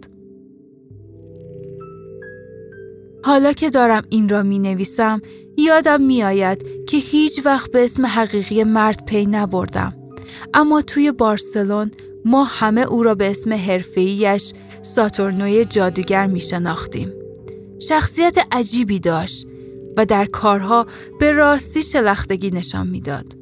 حالا 3.23 3.53
که 3.53 3.69
دارم 3.69 4.03
این 4.09 4.29
را 4.29 4.43
می 4.43 4.59
نویسم 4.59 5.21
یادم 5.57 6.01
می 6.01 6.23
آید 6.23 6.85
که 6.85 6.97
هیچ 6.97 7.45
وقت 7.45 7.71
به 7.71 7.85
اسم 7.85 8.05
حقیقی 8.05 8.63
مرد 8.63 9.05
پی 9.05 9.25
نبردم. 9.25 9.93
اما 10.53 10.81
توی 10.81 11.11
بارسلون 11.11 11.91
ما 12.25 12.43
همه 12.43 12.81
او 12.81 13.03
را 13.03 13.15
به 13.15 13.31
اسم 13.31 13.53
حرفه‌ایش 13.53 14.53
ساتورنوی 14.81 15.65
جادوگر 15.65 16.27
می 16.27 16.41
شناختیم. 16.41 17.13
شخصیت 17.79 18.37
عجیبی 18.51 18.99
داشت 18.99 19.47
و 19.97 20.05
در 20.05 20.25
کارها 20.25 20.85
به 21.19 21.31
راستی 21.31 21.83
شلختگی 21.83 22.51
نشان 22.51 22.87
می‌داد. 22.87 23.37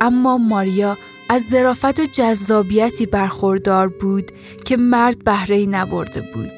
اما 0.00 0.38
ماریا 0.38 0.96
از 1.28 1.42
ظرافت 1.42 2.00
و 2.00 2.06
جذابیتی 2.12 3.06
برخوردار 3.06 3.88
بود 3.88 4.32
که 4.64 4.76
مرد 4.76 5.24
بهره 5.24 5.66
نبرده 5.66 6.20
بود. 6.34 6.52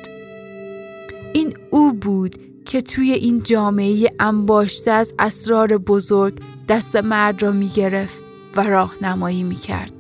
این 1.33 1.55
او 1.71 1.93
بود 1.93 2.39
که 2.67 2.83
توی 2.83 3.13
این 3.13 3.43
جامعه 3.43 4.11
انباشته 4.21 4.91
از 4.91 5.15
اسرار 5.19 5.79
بزرگ 5.79 6.41
دست 6.69 6.97
مرد 6.97 7.43
را 7.43 7.53
می 7.53 7.69
گرفت 7.69 8.25
و 8.57 8.63
راهنمایی 8.63 9.43
می 9.43 9.55
کرد. 9.55 9.93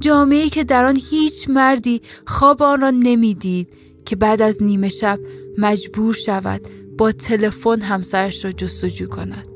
جامعه 0.00 0.48
که 0.48 0.64
در 0.64 0.84
آن 0.84 1.00
هیچ 1.10 1.50
مردی 1.50 2.02
خواب 2.26 2.62
آن 2.62 2.80
را 2.80 2.90
نمی‌دید 2.90 3.68
که 4.04 4.16
بعد 4.16 4.42
از 4.42 4.62
نیمه 4.62 4.88
شب 4.88 5.18
مجبور 5.58 6.14
شود 6.14 6.60
با 6.98 7.12
تلفن 7.12 7.80
همسرش 7.80 8.44
را 8.44 8.52
جستجو 8.52 9.06
کند. 9.06 9.48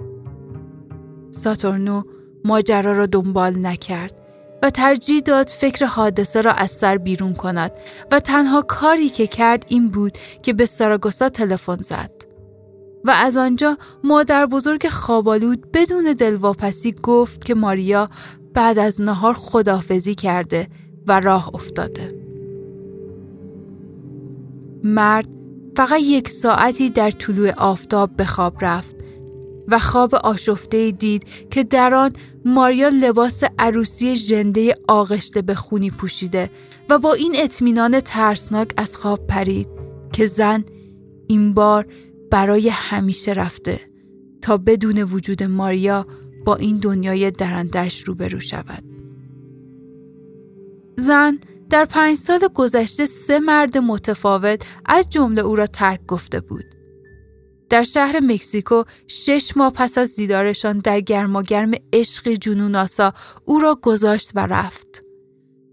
ساتورنو 1.31 2.03
ماجرا 2.45 2.93
را 2.93 3.07
دنبال 3.07 3.67
نکرد 3.67 4.15
و 4.63 4.71
ترجیح 4.71 5.21
داد 5.21 5.49
فکر 5.49 5.85
حادثه 5.87 6.41
را 6.41 6.53
از 6.53 6.71
سر 6.71 6.97
بیرون 6.97 7.35
کند 7.35 7.73
و 8.13 8.21
تنها 8.21 8.63
کاری 8.63 9.09
که 9.09 9.27
کرد 9.27 9.65
این 9.69 9.89
بود 9.89 10.19
که 10.43 10.53
به 10.53 10.67
ساراگوسا 10.67 11.29
تلفن 11.29 11.77
زد. 11.77 12.18
و 13.05 13.11
از 13.11 13.37
آنجا 13.37 13.79
مادر 14.05 14.47
بزرگ 14.47 14.89
خوابالود 14.89 15.73
بدون 15.73 16.13
دلواپسی 16.13 16.93
گفت 16.93 17.45
که 17.45 17.55
ماریا 17.55 18.09
بعد 18.55 18.79
از 18.79 19.01
نهار 19.01 19.35
خدافزی 19.35 20.15
کرده 20.15 20.69
و 21.07 21.21
راه 21.21 21.55
افتاده. 21.55 22.15
مرد 24.85 25.29
فقط 25.77 26.01
یک 26.01 26.29
ساعتی 26.29 26.91
در 26.91 27.11
طلوع 27.11 27.53
آفتاب 27.53 28.17
به 28.17 28.25
خواب 28.25 28.57
رفت 28.61 28.97
و 29.69 29.79
خواب 29.79 30.15
آشفته 30.15 30.91
دید 30.91 31.25
که 31.51 31.65
در 31.65 31.95
آن 31.95 32.13
ماریا 32.45 32.89
لباس 32.89 33.43
عروسی 33.59 34.17
ژنده 34.17 34.75
آغشته 34.89 35.43
به 35.43 35.55
خونی 35.55 35.91
پوشیده 35.91 36.51
و 36.91 36.99
با 36.99 37.13
این 37.13 37.33
اطمینان 37.37 38.01
ترسناک 38.01 38.75
از 38.77 38.97
خواب 38.97 39.27
پرید 39.27 39.69
که 40.13 40.27
زن 40.27 40.65
این 41.29 41.55
بار 41.55 41.87
برای 42.31 42.69
همیشه 42.69 43.33
رفته 43.33 43.81
تا 44.43 44.57
بدون 44.57 44.99
وجود 45.03 45.43
ماریا 45.43 46.07
با 46.47 46.57
این 46.57 46.79
دنیای 46.79 47.31
درندش 47.31 48.03
روبرو 48.03 48.41
شود. 48.41 48.85
زن 50.99 51.39
در 51.71 51.85
پنج 51.85 52.19
سال 52.19 52.49
گذشته 52.55 53.07
سه 53.07 53.39
مرد 53.39 53.79
متفاوت 53.79 54.65
از 54.87 55.11
جمله 55.11 55.43
او 55.43 55.57
را 55.57 55.67
ترک 55.67 56.07
گفته 56.07 56.41
بود. 56.41 56.65
در 57.71 57.83
شهر 57.83 58.21
مکزیکو 58.21 58.83
شش 59.07 59.57
ماه 59.57 59.73
پس 59.73 59.99
از 59.99 60.17
دیدارشان 60.17 60.79
در 60.79 61.01
گرماگرم 61.01 61.71
عشق 61.93 62.29
جنوناسا 62.29 63.13
او 63.45 63.61
را 63.61 63.79
گذاشت 63.83 64.31
و 64.35 64.47
رفت. 64.47 65.05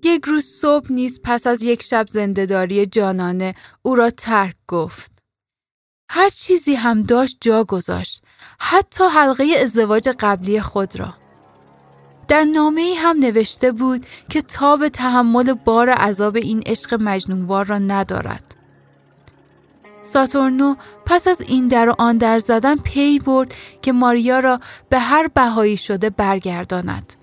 یک 0.03 0.25
روز 0.25 0.45
صبح 0.45 0.91
نیز 0.91 1.19
پس 1.23 1.47
از 1.47 1.63
یک 1.63 1.83
شب 1.83 2.05
زندهداری 2.09 2.85
جانانه 2.85 3.53
او 3.81 3.95
را 3.95 4.09
ترک 4.09 4.55
گفت. 4.67 5.14
هر 6.15 6.29
چیزی 6.29 6.75
هم 6.75 7.03
داشت 7.03 7.37
جا 7.41 7.63
گذاشت 7.63 8.23
حتی 8.59 9.03
حلقه 9.03 9.45
ازدواج 9.63 10.09
قبلی 10.19 10.61
خود 10.61 10.99
را. 10.99 11.13
در 12.27 12.43
نامه 12.43 12.81
ای 12.81 12.93
هم 12.93 13.19
نوشته 13.19 13.71
بود 13.71 14.05
که 14.29 14.41
تاب 14.41 14.87
تحمل 14.87 15.53
بار 15.53 15.89
عذاب 15.89 16.35
این 16.35 16.63
عشق 16.65 16.93
مجنونوار 17.01 17.65
را 17.65 17.77
ندارد. 17.77 18.55
ساتورنو 20.01 20.75
پس 21.05 21.27
از 21.27 21.41
این 21.41 21.67
در 21.67 21.89
و 21.89 21.93
آن 21.99 22.17
در 22.17 22.39
زدن 22.39 22.75
پی 22.75 23.19
برد 23.19 23.53
که 23.81 23.91
ماریا 23.91 24.39
را 24.39 24.59
به 24.89 24.99
هر 24.99 25.27
بهایی 25.27 25.77
شده 25.77 26.09
برگرداند. 26.09 27.13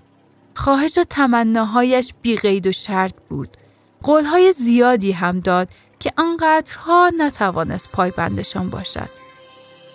خواهش 0.55 0.97
و 0.97 1.03
تمناهایش 1.03 2.13
بیقید 2.21 2.67
و 2.67 2.71
شرط 2.71 3.13
بود. 3.29 3.57
قولهای 4.03 4.53
زیادی 4.53 5.11
هم 5.11 5.39
داد 5.39 5.69
که 6.03 6.13
آنقدرها 6.17 7.11
نتوانست 7.17 7.91
پایبندشان 7.91 8.69
باشد. 8.69 9.09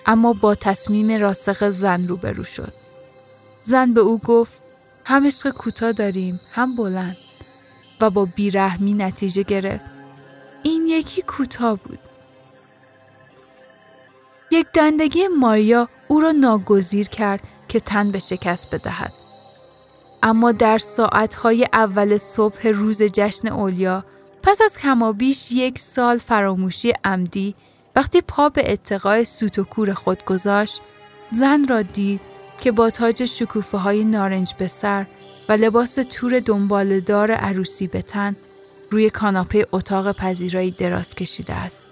اما 0.06 0.32
با 0.32 0.54
تصمیم 0.54 1.20
راسخ 1.20 1.70
زن 1.70 2.08
روبرو 2.08 2.44
شد. 2.44 2.72
زن 3.62 3.94
به 3.94 4.00
او 4.00 4.18
گفت 4.18 4.62
هم 5.04 5.26
عشق 5.26 5.50
کوتاه 5.50 5.92
داریم 5.92 6.40
هم 6.52 6.76
بلند. 6.76 7.16
و 8.00 8.10
با 8.10 8.24
بیرحمی 8.24 8.94
نتیجه 8.94 9.42
گرفت. 9.42 9.90
این 10.62 10.86
یکی 10.86 11.22
کوتاه 11.22 11.78
بود. 11.78 11.98
یک 14.50 14.66
دندگی 14.74 15.28
ماریا 15.40 15.88
او 16.08 16.20
را 16.20 16.32
ناگزیر 16.32 17.08
کرد 17.08 17.48
که 17.68 17.80
تن 17.80 18.10
به 18.10 18.18
شکست 18.18 18.74
بدهد. 18.74 19.12
اما 20.22 20.52
در 20.52 20.78
ساعتهای 20.78 21.66
اول 21.72 22.18
صبح 22.18 22.68
روز 22.68 23.02
جشن 23.02 23.48
اولیا 23.48 24.04
پس 24.42 24.60
از 24.64 24.78
کمابیش 24.78 25.52
یک 25.52 25.78
سال 25.78 26.18
فراموشی 26.18 26.92
عمدی 27.04 27.54
وقتی 27.96 28.20
پا 28.20 28.48
به 28.48 28.72
اتقای 28.72 29.24
سوت 29.24 29.58
و 29.58 29.64
کور 29.64 29.94
خود 29.94 30.24
گذاشت 30.24 30.82
زن 31.30 31.68
را 31.68 31.82
دید 31.82 32.20
که 32.58 32.72
با 32.72 32.90
تاج 32.90 33.24
شکوفه 33.24 33.78
های 33.78 34.04
نارنج 34.04 34.54
به 34.58 34.68
سر 34.68 35.06
و 35.48 35.52
لباس 35.52 35.94
تور 35.94 36.40
دنبالدار 36.40 37.30
عروسی 37.30 37.86
به 37.86 38.02
تن 38.02 38.36
روی 38.90 39.10
کاناپه 39.10 39.66
اتاق 39.72 40.12
پذیرایی 40.12 40.70
دراز 40.70 41.14
کشیده 41.14 41.54
است. 41.54 41.88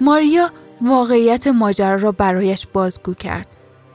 ماریا 0.00 0.50
واقعیت 0.80 1.46
ماجرا 1.46 1.96
را 1.96 2.12
برایش 2.12 2.66
بازگو 2.72 3.14
کرد 3.14 3.46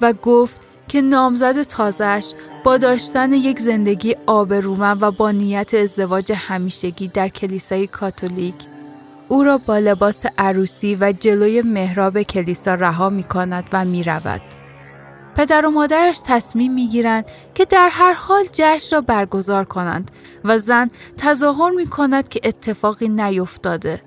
و 0.01 0.13
گفت 0.13 0.61
که 0.87 1.01
نامزد 1.01 1.63
تازش 1.63 2.33
با 2.63 2.77
داشتن 2.77 3.33
یک 3.33 3.59
زندگی 3.59 4.15
آبرومند 4.27 5.03
و 5.03 5.11
با 5.11 5.31
نیت 5.31 5.73
ازدواج 5.73 6.31
همیشگی 6.35 7.07
در 7.07 7.29
کلیسای 7.29 7.87
کاتولیک 7.87 8.55
او 9.27 9.43
را 9.43 9.57
با 9.57 9.77
لباس 9.77 10.25
عروسی 10.37 10.95
و 10.95 11.13
جلوی 11.19 11.61
محراب 11.61 12.21
کلیسا 12.21 12.75
رها 12.75 13.09
می 13.09 13.23
کند 13.23 13.65
و 13.73 13.85
می 13.85 14.03
رود. 14.03 14.41
پدر 15.35 15.65
و 15.65 15.71
مادرش 15.71 16.19
تصمیم 16.25 16.73
می 16.73 16.87
گیرند 16.87 17.25
که 17.53 17.65
در 17.65 17.89
هر 17.91 18.13
حال 18.13 18.43
جشن 18.51 18.95
را 18.95 19.01
برگزار 19.01 19.65
کنند 19.65 20.11
و 20.43 20.59
زن 20.59 20.87
تظاهر 21.17 21.71
می 21.71 21.85
کند 21.85 22.29
که 22.29 22.39
اتفاقی 22.43 23.09
نیفتاده 23.09 24.01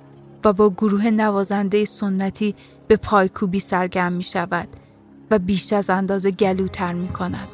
و 0.44 0.52
با 0.52 0.70
گروه 0.70 1.10
نوازنده 1.10 1.84
سنتی 1.84 2.54
به 2.88 2.96
پایکوبی 2.96 3.60
سرگرم 3.60 4.12
می 4.12 4.22
شود 4.22 4.68
و 5.30 5.38
بیش 5.38 5.72
از 5.72 5.90
اندازه 5.90 6.30
گلوتر 6.30 6.92
می 6.92 7.08
کند. 7.08 7.48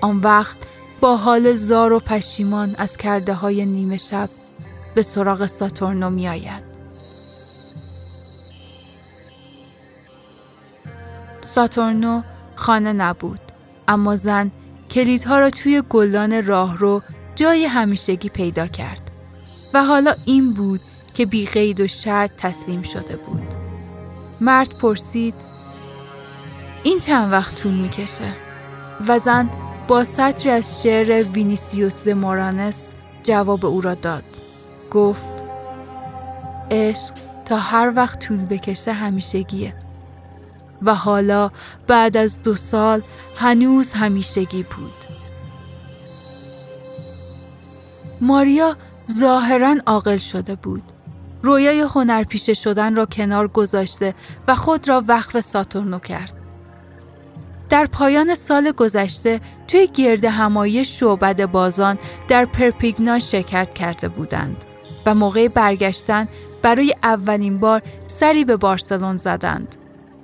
آن 0.00 0.18
وقت 0.18 0.56
با 1.00 1.16
حال 1.16 1.54
زار 1.54 1.92
و 1.92 1.98
پشیمان 1.98 2.74
از 2.78 2.96
کرده 2.96 3.34
های 3.34 3.66
نیمه 3.66 3.96
شب 3.96 4.30
به 4.94 5.02
سراغ 5.02 5.46
ساتورنو 5.46 6.10
می 6.10 6.28
آید. 6.28 6.64
ساتورنو 11.40 12.22
خانه 12.54 12.92
نبود 12.92 13.40
اما 13.88 14.16
زن 14.16 14.50
کلیدها 14.90 15.38
را 15.38 15.50
توی 15.50 15.82
گلدان 15.88 16.46
راهرو 16.46 17.02
جای 17.34 17.64
همیشگی 17.64 18.28
پیدا 18.28 18.66
کرد 18.66 19.10
و 19.74 19.84
حالا 19.84 20.14
این 20.24 20.54
بود 20.54 20.80
که 21.14 21.26
بی 21.26 21.46
قید 21.46 21.80
و 21.80 21.86
شرط 21.86 22.30
تسلیم 22.36 22.82
شده 22.82 23.16
بود 23.16 23.54
مرد 24.40 24.78
پرسید 24.78 25.34
این 26.82 26.98
چند 26.98 27.32
وقت 27.32 27.62
طول 27.62 27.74
می‌کشه. 27.74 28.34
و 29.08 29.18
زن 29.18 29.50
با 29.88 30.04
سطری 30.04 30.50
از 30.50 30.82
شعر 30.82 31.22
وینیسیوس 31.22 32.04
زمورانس 32.04 32.94
جواب 33.22 33.66
او 33.66 33.80
را 33.80 33.94
داد. 33.94 34.24
گفت 34.90 35.32
عشق 36.70 37.14
تا 37.44 37.56
هر 37.56 37.92
وقت 37.96 38.18
طول 38.18 38.44
بکشه 38.44 38.92
همیشگیه. 38.92 39.74
و 40.82 40.94
حالا 40.94 41.50
بعد 41.86 42.16
از 42.16 42.42
دو 42.42 42.56
سال 42.56 43.02
هنوز 43.36 43.92
همیشگی 43.92 44.62
بود. 44.62 44.98
ماریا 48.20 48.76
ظاهرا 49.10 49.76
عاقل 49.86 50.16
شده 50.16 50.54
بود. 50.54 50.82
رویای 51.42 51.80
هنرپیشه 51.80 52.54
شدن 52.54 52.96
را 52.96 53.06
کنار 53.06 53.48
گذاشته 53.48 54.14
و 54.48 54.54
خود 54.54 54.88
را 54.88 55.04
وقف 55.08 55.40
ساتورنو 55.40 55.98
کرد. 55.98 56.37
در 57.68 57.86
پایان 57.86 58.34
سال 58.34 58.70
گذشته 58.70 59.40
توی 59.68 59.86
گرد 59.86 60.24
همایی 60.24 60.84
شعبد 60.84 61.46
بازان 61.46 61.98
در 62.28 62.44
پرپیگنا 62.44 63.18
شرکت 63.18 63.74
کرده 63.74 64.08
بودند 64.08 64.64
و 65.06 65.14
موقع 65.14 65.48
برگشتن 65.48 66.28
برای 66.62 66.94
اولین 67.02 67.58
بار 67.58 67.82
سری 68.06 68.44
به 68.44 68.56
بارسلون 68.56 69.16
زدند. 69.16 69.76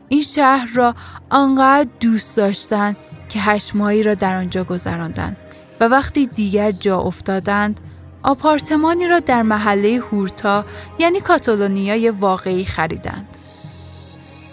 این 0.09 0.22
شهر 0.22 0.68
را 0.74 0.94
آنقدر 1.30 1.88
دوست 2.00 2.37
داشتند 2.37 2.96
که 3.28 3.40
هشت 3.40 3.76
ماهی 3.76 4.02
را 4.02 4.14
در 4.14 4.37
آنجا 4.37 4.64
گذراندند 4.64 5.37
و 5.80 5.85
وقتی 5.85 6.26
دیگر 6.26 6.72
جا 6.72 6.98
افتادند 6.98 7.80
آپارتمانی 8.22 9.07
را 9.07 9.20
در 9.20 9.42
محله 9.42 10.00
هورتا 10.12 10.64
یعنی 10.98 11.20
کاتالونیای 11.20 12.11
واقعی 12.11 12.64
خریدند. 12.64 13.37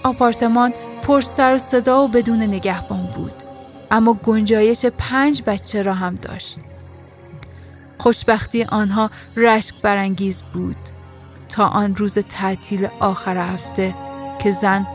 آپارتمان 0.04 0.74
پر 1.12 1.22
سر 1.22 1.56
و 1.56 1.58
صدا 1.58 2.04
و 2.04 2.08
بدون 2.08 2.42
نگهبان 2.42 3.08
بود. 3.16 3.34
اما 3.92 4.14
گنجایش 4.14 4.86
پنج 4.86 5.44
بچه 5.46 5.82
را 5.82 5.94
هم 5.94 6.16
داشت. 6.16 6.60
خوشبختی 7.98 8.64
آنها 8.64 9.10
رشک 9.38 9.82
برانگیز 9.82 10.44
بود. 10.54 10.76
تا 11.50 11.68
آن 11.68 11.96
روز 11.96 12.18
تعطیل 12.20 12.88
آخر 13.00 13.38
هفته 13.38 13.96
که 14.40 14.52
زن 14.52 14.88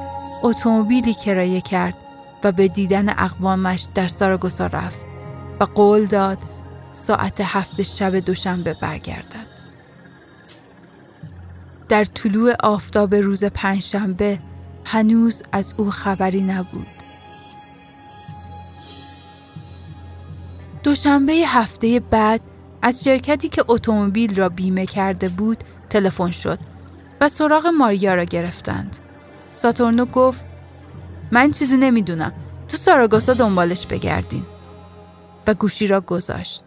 اتومبیلی 0.43 1.15
کرایه 1.15 1.61
کرد 1.61 1.97
و 2.45 2.53
به 2.53 2.69
دیدن 2.69 3.09
اقوامش 3.09 3.89
در 3.95 4.09
ساراگوسا 4.09 4.67
رفت 4.67 5.07
و 5.61 5.65
قول 5.65 6.07
داد 6.07 6.39
ساعت 6.93 7.41
هفت 7.41 7.83
شب 7.83 8.17
دوشنبه 8.17 8.75
برگردد. 8.75 9.47
در 11.89 12.05
طلوع 12.05 12.53
آفتاب 12.63 13.15
روز 13.15 13.45
پنجشنبه 13.45 14.39
هنوز 14.89 15.43
از 15.53 15.75
او 15.77 15.91
خبری 15.91 16.43
نبود. 16.43 16.87
دوشنبه 20.83 21.33
هفته 21.33 22.01
بعد 22.01 22.41
از 22.83 23.05
شرکتی 23.05 23.49
که 23.49 23.65
اتومبیل 23.69 24.37
را 24.37 24.49
بیمه 24.49 24.87
کرده 24.87 25.29
بود 25.29 25.65
تلفن 25.91 26.31
شد 26.31 26.59
و 27.21 27.29
سراغ 27.29 27.67
ماریا 27.67 28.15
را 28.15 28.25
گرفتند. 28.25 28.99
ساتورنو 29.55 30.05
گفت 30.05 30.47
من 31.33 31.51
چیزی 31.51 31.77
نمی‌دونم. 31.77 32.33
تو 32.69 32.77
ساراگوسا 32.77 33.35
دنبالش 33.35 33.87
بگردین. 33.87 34.47
و 35.47 35.55
گوشی 35.55 35.87
را 35.87 36.01
گذاشت. 36.01 36.65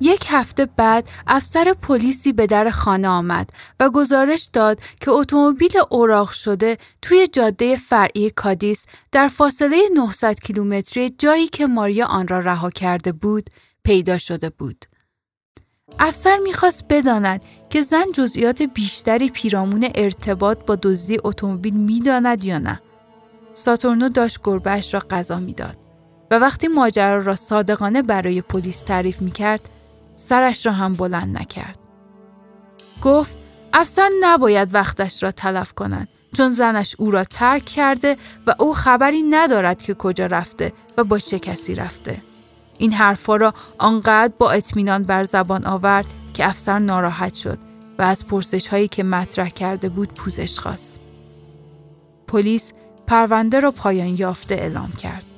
یک 0.00 0.24
هفته 0.28 0.66
بعد 0.66 1.08
افسر 1.26 1.74
پلیسی 1.82 2.32
به 2.32 2.46
در 2.46 2.70
خانه 2.70 3.08
آمد 3.08 3.50
و 3.80 3.90
گزارش 3.90 4.50
داد 4.52 4.80
که 5.00 5.10
اتومبیل 5.10 5.72
اوراق 5.90 6.30
شده 6.30 6.78
توی 7.02 7.28
جاده 7.28 7.76
فرعی 7.76 8.30
کادیس 8.30 8.86
در 9.12 9.28
فاصله 9.28 9.76
900 9.94 10.40
کیلومتری 10.40 11.10
جایی 11.10 11.46
که 11.46 11.66
ماریا 11.66 12.06
آن 12.06 12.28
را 12.28 12.40
رها 12.40 12.70
کرده 12.70 13.12
بود 13.12 13.50
پیدا 13.84 14.18
شده 14.18 14.50
بود. 14.50 14.84
افسر 15.98 16.36
می‌خواست 16.36 16.84
بداند 16.88 17.40
که 17.70 17.82
زن 17.82 18.04
جزئیات 18.14 18.62
بیشتری 18.62 19.30
پیرامون 19.30 19.88
ارتباط 19.94 20.58
با 20.58 20.76
دزدی 20.76 21.18
اتومبیل 21.24 21.74
می‌داند 21.74 22.44
یا 22.44 22.58
نه. 22.58 22.80
ساتورنو 23.52 24.08
داشت 24.08 24.38
گربهش 24.44 24.94
را 24.94 25.00
غذا 25.10 25.38
می‌داد 25.38 25.76
و 26.30 26.38
وقتی 26.38 26.68
ماجرا 26.68 27.22
را 27.22 27.36
صادقانه 27.36 28.02
برای 28.02 28.40
پلیس 28.40 28.80
تعریف 28.80 29.22
می‌کرد 29.22 29.68
سرش 30.16 30.66
را 30.66 30.72
هم 30.72 30.94
بلند 30.94 31.38
نکرد. 31.38 31.78
گفت 33.02 33.38
افسر 33.72 34.10
نباید 34.20 34.74
وقتش 34.74 35.22
را 35.22 35.30
تلف 35.30 35.72
کند 35.72 36.08
چون 36.36 36.48
زنش 36.48 36.96
او 36.98 37.10
را 37.10 37.24
ترک 37.24 37.64
کرده 37.64 38.16
و 38.46 38.54
او 38.58 38.74
خبری 38.74 39.22
ندارد 39.22 39.82
که 39.82 39.94
کجا 39.94 40.26
رفته 40.26 40.72
و 40.98 41.04
با 41.04 41.18
چه 41.18 41.38
کسی 41.38 41.74
رفته. 41.74 42.22
این 42.78 42.92
حرفها 42.92 43.36
را 43.36 43.54
آنقدر 43.78 44.32
با 44.38 44.50
اطمینان 44.50 45.02
بر 45.02 45.24
زبان 45.24 45.66
آورد 45.66 46.06
که 46.34 46.48
افسر 46.48 46.78
ناراحت 46.78 47.34
شد 47.34 47.58
و 47.98 48.02
از 48.02 48.26
پرسش 48.26 48.68
هایی 48.68 48.88
که 48.88 49.02
مطرح 49.02 49.48
کرده 49.48 49.88
بود 49.88 50.14
پوزش 50.14 50.58
خواست. 50.58 51.00
پلیس 52.26 52.72
پرونده 53.06 53.60
را 53.60 53.70
پایان 53.70 54.16
یافته 54.18 54.54
اعلام 54.54 54.92
کرد. 54.92 55.35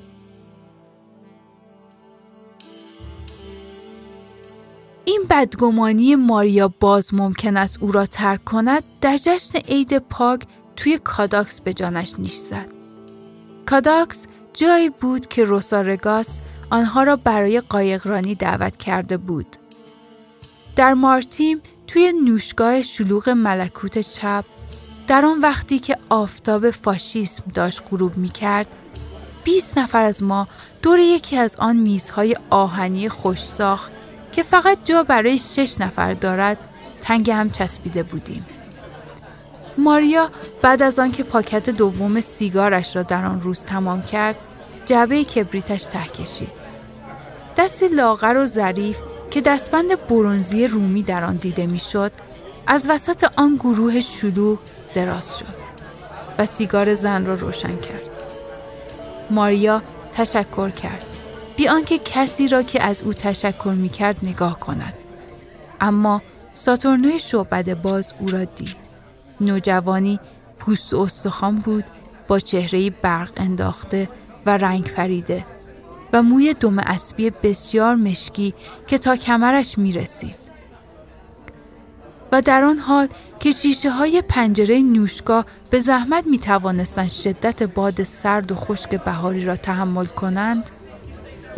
بدگمانی 5.29 6.15
ماریا 6.15 6.67
باز 6.67 7.13
ممکن 7.13 7.57
است 7.57 7.77
او 7.81 7.91
را 7.91 8.05
ترک 8.05 8.43
کند 8.43 8.83
در 9.01 9.17
جشن 9.17 9.59
عید 9.59 9.97
پاک 9.97 10.41
توی 10.75 10.99
کاداکس 11.03 11.59
به 11.59 11.73
جانش 11.73 12.13
نیش 12.19 12.35
زد. 12.35 12.69
کاداکس 13.65 14.27
جایی 14.53 14.89
بود 14.89 15.27
که 15.27 15.43
روسارگاس 15.43 16.41
آنها 16.69 17.03
را 17.03 17.15
برای 17.15 17.59
قایقرانی 17.59 18.35
دعوت 18.35 18.77
کرده 18.77 19.17
بود. 19.17 19.55
در 20.75 20.93
مارتیم 20.93 21.61
توی 21.87 22.13
نوشگاه 22.25 22.83
شلوغ 22.83 23.29
ملکوت 23.29 23.99
چپ 23.99 24.45
در 25.07 25.25
آن 25.25 25.41
وقتی 25.41 25.79
که 25.79 25.97
آفتاب 26.09 26.71
فاشیسم 26.71 27.43
داشت 27.53 27.83
غروب 27.91 28.17
می 28.17 28.29
کرد 28.29 28.75
20 29.43 29.77
نفر 29.77 30.03
از 30.03 30.23
ما 30.23 30.47
دور 30.81 30.99
یکی 30.99 31.37
از 31.37 31.55
آن 31.55 31.75
میزهای 31.75 32.35
آهنی 32.49 33.09
خوش 33.09 33.43
ساخت 33.43 33.91
که 34.31 34.43
فقط 34.43 34.77
جا 34.83 35.03
برای 35.03 35.39
شش 35.39 35.75
نفر 35.79 36.13
دارد 36.13 36.57
تنگ 37.01 37.31
هم 37.31 37.49
چسبیده 37.49 38.03
بودیم. 38.03 38.45
ماریا 39.77 40.29
بعد 40.61 40.83
از 40.83 40.99
آنکه 40.99 41.23
پاکت 41.23 41.69
دوم 41.69 42.21
سیگارش 42.21 42.95
را 42.95 43.03
در 43.03 43.25
آن 43.25 43.41
روز 43.41 43.65
تمام 43.65 44.01
کرد 44.01 44.37
جعبه 44.85 45.23
کبریتش 45.23 45.83
ته 45.83 46.03
کشید. 46.03 46.51
دستی 47.57 47.87
لاغر 47.87 48.37
و 48.37 48.45
ظریف 48.45 48.99
که 49.31 49.41
دستبند 49.41 50.07
برونزی 50.07 50.67
رومی 50.67 51.03
در 51.03 51.23
آن 51.23 51.35
دیده 51.35 51.67
می‌شد 51.67 52.11
از 52.67 52.89
وسط 52.89 53.25
آن 53.37 53.55
گروه 53.55 53.99
شلوغ 53.99 54.59
دراز 54.93 55.37
شد 55.39 55.59
و 56.37 56.45
سیگار 56.45 56.95
زن 56.95 57.25
را 57.25 57.33
روشن 57.33 57.77
کرد. 57.77 58.09
ماریا 59.29 59.81
تشکر 60.11 60.69
کرد. 60.69 61.05
بی 61.59 61.67
آنکه 61.67 61.97
کسی 61.97 62.47
را 62.47 62.63
که 62.63 62.83
از 62.83 63.03
او 63.03 63.13
تشکر 63.13 63.73
می 63.77 63.89
کرد 63.89 64.15
نگاه 64.23 64.59
کند. 64.59 64.93
اما 65.81 66.21
ساتورنوی 66.53 67.19
شعبد 67.19 67.81
باز 67.81 68.13
او 68.19 68.29
را 68.29 68.43
دید. 68.43 68.77
نوجوانی 69.41 70.19
پوست 70.59 70.93
و 70.93 70.99
استخوان 70.99 71.55
بود 71.55 71.83
با 72.27 72.39
چهره 72.39 72.89
برق 72.89 73.31
انداخته 73.37 74.09
و 74.45 74.57
رنگ 74.57 74.83
پریده 74.83 75.45
و 76.13 76.23
موی 76.23 76.53
دم 76.53 76.79
اسبی 76.79 77.29
بسیار 77.29 77.95
مشکی 77.95 78.53
که 78.87 78.97
تا 78.97 79.15
کمرش 79.15 79.77
می 79.77 79.91
رسید. 79.91 80.35
و 82.31 82.41
در 82.41 82.63
آن 82.63 82.77
حال 82.77 83.07
که 83.39 83.51
شیشه 83.51 83.89
های 83.89 84.23
پنجره 84.29 84.79
نوشگاه 84.79 85.45
به 85.69 85.79
زحمت 85.79 86.27
می 86.27 86.37
توانستند 86.37 87.09
شدت 87.09 87.63
باد 87.63 88.03
سرد 88.03 88.51
و 88.51 88.55
خشک 88.55 89.03
بهاری 89.03 89.45
را 89.45 89.55
تحمل 89.55 90.05
کنند 90.05 90.71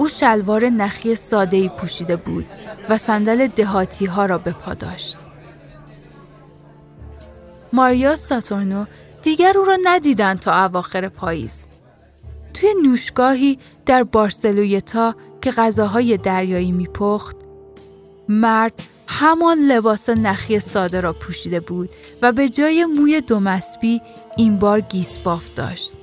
او 0.01 0.07
شلوار 0.07 0.69
نخی 0.69 1.15
ساده 1.15 1.57
ای 1.57 1.69
پوشیده 1.69 2.15
بود 2.15 2.45
و 2.89 2.97
صندل 2.97 3.47
دهاتی 3.47 4.05
ها 4.05 4.25
را 4.25 4.37
به 4.37 4.51
پا 4.51 4.73
داشت. 4.73 5.17
ماریا 7.73 8.15
ساتورنو 8.15 8.85
دیگر 9.21 9.57
او 9.57 9.65
را 9.65 9.77
ندیدند 9.83 10.39
تا 10.39 10.65
اواخر 10.65 11.09
پاییز. 11.09 11.65
توی 12.53 12.69
نوشگاهی 12.83 13.59
در 13.85 14.03
بارسلویتا 14.03 15.15
که 15.41 15.51
غذاهای 15.51 16.17
دریایی 16.17 16.71
میپخت 16.71 17.35
مرد 18.29 18.83
همان 19.07 19.57
لباس 19.57 20.09
نخی 20.09 20.59
ساده 20.59 21.01
را 21.01 21.13
پوشیده 21.13 21.59
بود 21.59 21.89
و 22.21 22.31
به 22.31 22.49
جای 22.49 22.85
موی 22.85 23.21
دومسبی 23.21 24.01
این 24.37 24.57
بار 24.57 24.81
گیسباف 24.81 25.55
داشت. 25.55 26.00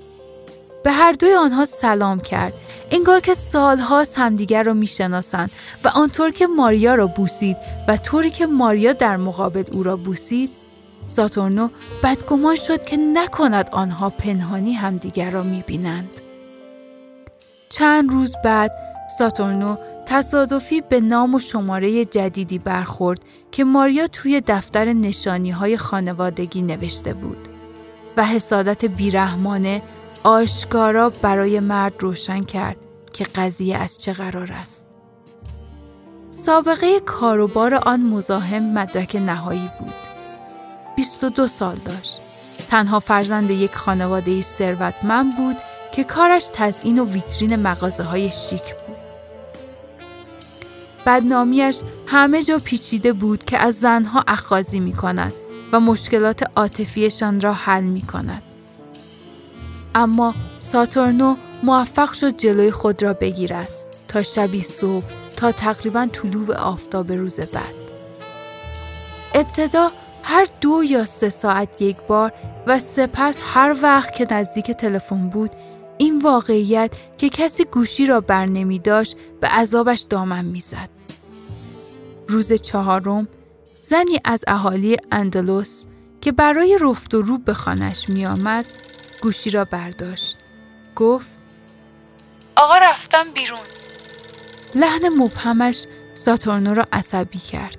به 0.85 0.93
هر 0.93 1.12
دوی 1.12 1.35
آنها 1.35 1.64
سلام 1.64 2.21
کرد. 2.21 2.53
انگار 2.91 3.21
که 3.21 3.35
سالهاست 3.35 4.19
همدیگر 4.19 4.62
را 4.62 4.73
می‌شناسند 4.73 5.51
و 5.85 5.88
آنطور 5.88 6.31
که 6.31 6.47
ماریا 6.47 6.95
را 6.95 7.07
بوسید 7.07 7.57
و 7.88 7.97
طوری 7.97 8.31
که 8.31 8.47
ماریا 8.47 8.93
در 8.93 9.17
مقابل 9.17 9.64
او 9.73 9.83
را 9.83 9.97
بوسید 9.97 10.51
ساتورنو 11.07 11.69
بدگمان 12.05 12.57
شد 12.57 12.85
که 12.85 12.97
نکند 12.97 13.71
آنها 13.73 14.11
پنهانی 14.11 14.73
همدیگر 14.73 15.31
را 15.31 15.43
می‌بینند. 15.43 16.11
چند 17.69 18.12
روز 18.12 18.37
بعد 18.45 18.73
ساتورنو 19.19 19.77
تصادفی 20.07 20.81
به 20.81 21.01
نام 21.01 21.35
و 21.35 21.38
شماره 21.38 22.05
جدیدی 22.05 22.59
برخورد 22.59 23.21
که 23.53 23.64
ماریا 23.64 24.07
توی 24.07 24.43
دفتر 24.47 24.85
نشانی 24.85 25.51
های 25.51 25.77
خانوادگی 25.77 26.62
نوشته 26.62 27.14
بود 27.14 27.49
و 28.17 28.25
حسادت 28.25 28.85
بیرحمانه 28.85 29.83
آشکارا 30.24 31.11
برای 31.11 31.61
مرد 31.61 31.94
روشن 31.98 32.42
کرد 32.42 32.76
که 33.12 33.24
قضیه 33.24 33.76
از 33.76 33.98
چه 33.98 34.12
قرار 34.12 34.52
است. 34.52 34.85
سابقه 36.31 37.00
کاروبار 37.00 37.74
آن 37.74 38.00
مزاحم 38.00 38.62
مدرک 38.72 39.16
نهایی 39.16 39.70
بود. 39.81 39.94
22 40.96 41.48
سال 41.48 41.76
داشت. 41.76 42.20
تنها 42.68 43.00
فرزند 43.00 43.50
یک 43.50 43.74
خانواده 43.74 44.42
ثروتمند 44.42 45.37
بود 45.37 45.57
که 45.92 46.04
کارش 46.04 46.50
تزئین 46.52 46.98
و 46.98 47.04
ویترین 47.04 47.57
مغازه 47.57 48.02
های 48.02 48.31
شیک 48.33 48.74
بود. 48.87 48.96
بدنامیش 51.07 51.81
همه 52.07 52.42
جا 52.42 52.59
پیچیده 52.59 53.12
بود 53.12 53.44
که 53.44 53.59
از 53.59 53.74
زنها 53.74 54.24
اخازی 54.28 54.81
می 54.81 54.92
کند 54.92 55.33
و 55.72 55.81
مشکلات 55.81 56.42
عاطفیشان 56.57 57.40
را 57.40 57.52
حل 57.52 57.85
می 57.85 58.02
کند. 58.02 58.42
اما 59.94 60.35
ساتورنو 60.59 61.37
موفق 61.62 62.12
شد 62.12 62.37
جلوی 62.37 62.70
خود 62.70 63.03
را 63.03 63.12
بگیرد 63.12 63.68
تا 64.09 64.22
شبی 64.22 64.61
صبح 64.61 65.05
تا 65.37 65.53
تقریبا 65.53 66.09
طلوع 66.12 66.57
آفتاب 66.57 67.12
روز 67.12 67.40
بعد. 67.40 67.74
ابتدا 69.35 69.90
هر 70.22 70.46
دو 70.61 70.83
یا 70.85 71.07
سه 71.07 71.31
ساعت 71.31 71.83
یک 71.83 71.96
بار 71.96 72.33
و 72.66 72.79
سپس 72.79 73.40
هر 73.53 73.77
وقت 73.83 74.14
که 74.14 74.27
نزدیک 74.31 74.70
تلفن 74.70 75.29
بود 75.29 75.51
این 75.98 76.18
واقعیت 76.18 76.90
که 77.18 77.29
کسی 77.29 77.64
گوشی 77.64 78.07
را 78.07 78.20
بر 78.20 78.46
نمی 78.46 78.79
داشت 78.79 79.16
به 79.40 79.48
عذابش 79.48 80.01
دامن 80.01 80.44
می‌زد. 80.44 80.88
روز 82.29 82.53
چهارم 82.53 83.29
زنی 83.83 84.18
از 84.24 84.44
اهالی 84.46 84.96
اندلس 85.12 85.87
که 86.20 86.33
برای 86.33 86.79
رفت 86.81 87.14
و 87.14 87.22
رو 87.22 87.38
به 87.38 87.55
خانش 87.55 88.09
می 88.09 88.27
آمد 88.27 88.64
گوشی 89.22 89.50
را 89.50 89.64
برداشت. 89.64 90.38
گفت 90.96 91.28
آقا 92.57 92.78
رفتم 92.78 93.33
بیرون. 93.35 93.66
لحن 94.74 95.09
مبهمش 95.09 95.87
ساتورنو 96.14 96.74
را 96.74 96.87
عصبی 96.92 97.38
کرد. 97.38 97.78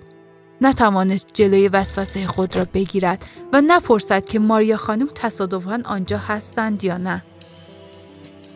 نتوانست 0.61 1.27
جلوی 1.33 1.67
وسوسه 1.67 2.27
خود 2.27 2.55
را 2.55 2.65
بگیرد 2.65 3.25
و 3.53 3.61
نپرسد 3.61 4.25
که 4.25 4.39
ماریا 4.39 4.77
خانم 4.77 5.07
تصادفاً 5.07 5.81
آنجا 5.85 6.17
هستند 6.17 6.83
یا 6.83 6.97
نه. 6.97 7.23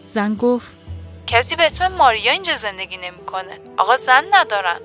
زن 0.07 0.35
گفت 0.35 0.75
کسی 1.27 1.55
به 1.55 1.65
اسم 1.65 1.87
ماریا 1.87 2.31
اینجا 2.31 2.55
زندگی 2.55 2.97
نمی‌کنه. 2.97 3.59
آقا 3.77 3.97
زن 3.97 4.23
ندارن. 4.31 4.79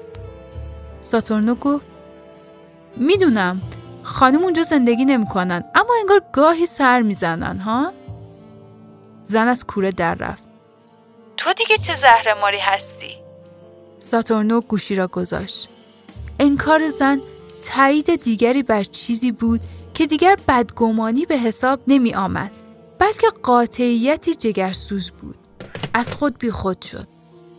ساتورنو 1.01 1.55
گفت 1.55 1.87
می‌دونم 2.97 3.63
خانم 4.09 4.43
اونجا 4.43 4.63
زندگی 4.63 5.05
نمی‌کنن 5.05 5.65
اما 5.75 5.95
انگار 6.01 6.23
گاهی 6.33 6.67
سر 6.67 7.03
می‌زنن 7.03 7.59
ها؟ 7.59 7.93
زن 9.23 9.49
از 9.49 9.65
کوره 9.65 9.93
در 9.93 10.15
رفت. 10.15 10.43
تو 11.37 11.53
دیگه 11.53 11.77
چه 11.77 11.95
ماری 12.41 12.59
هستی؟ 12.59 13.15
ساتورنو 13.99 14.61
گوشی 14.61 14.95
را 14.95 15.07
گذاشت. 15.07 15.69
انکار 16.41 16.89
زن 16.89 17.21
تایید 17.61 18.23
دیگری 18.23 18.63
بر 18.63 18.85
چیزی 18.85 19.33
بود 19.33 19.61
که 19.95 20.07
دیگر 20.07 20.37
بدگمانی 20.49 21.27
به 21.27 21.37
حساب 21.37 21.81
نمی 21.87 22.15
آمد 22.15 22.51
بلکه 22.99 23.27
قاطعیتی 23.43 24.35
جگرسوز 24.35 25.11
بود. 25.11 25.37
از 25.95 26.15
خود 26.15 26.39
بی 26.39 26.51
خود 26.51 26.83
شد. 26.83 27.09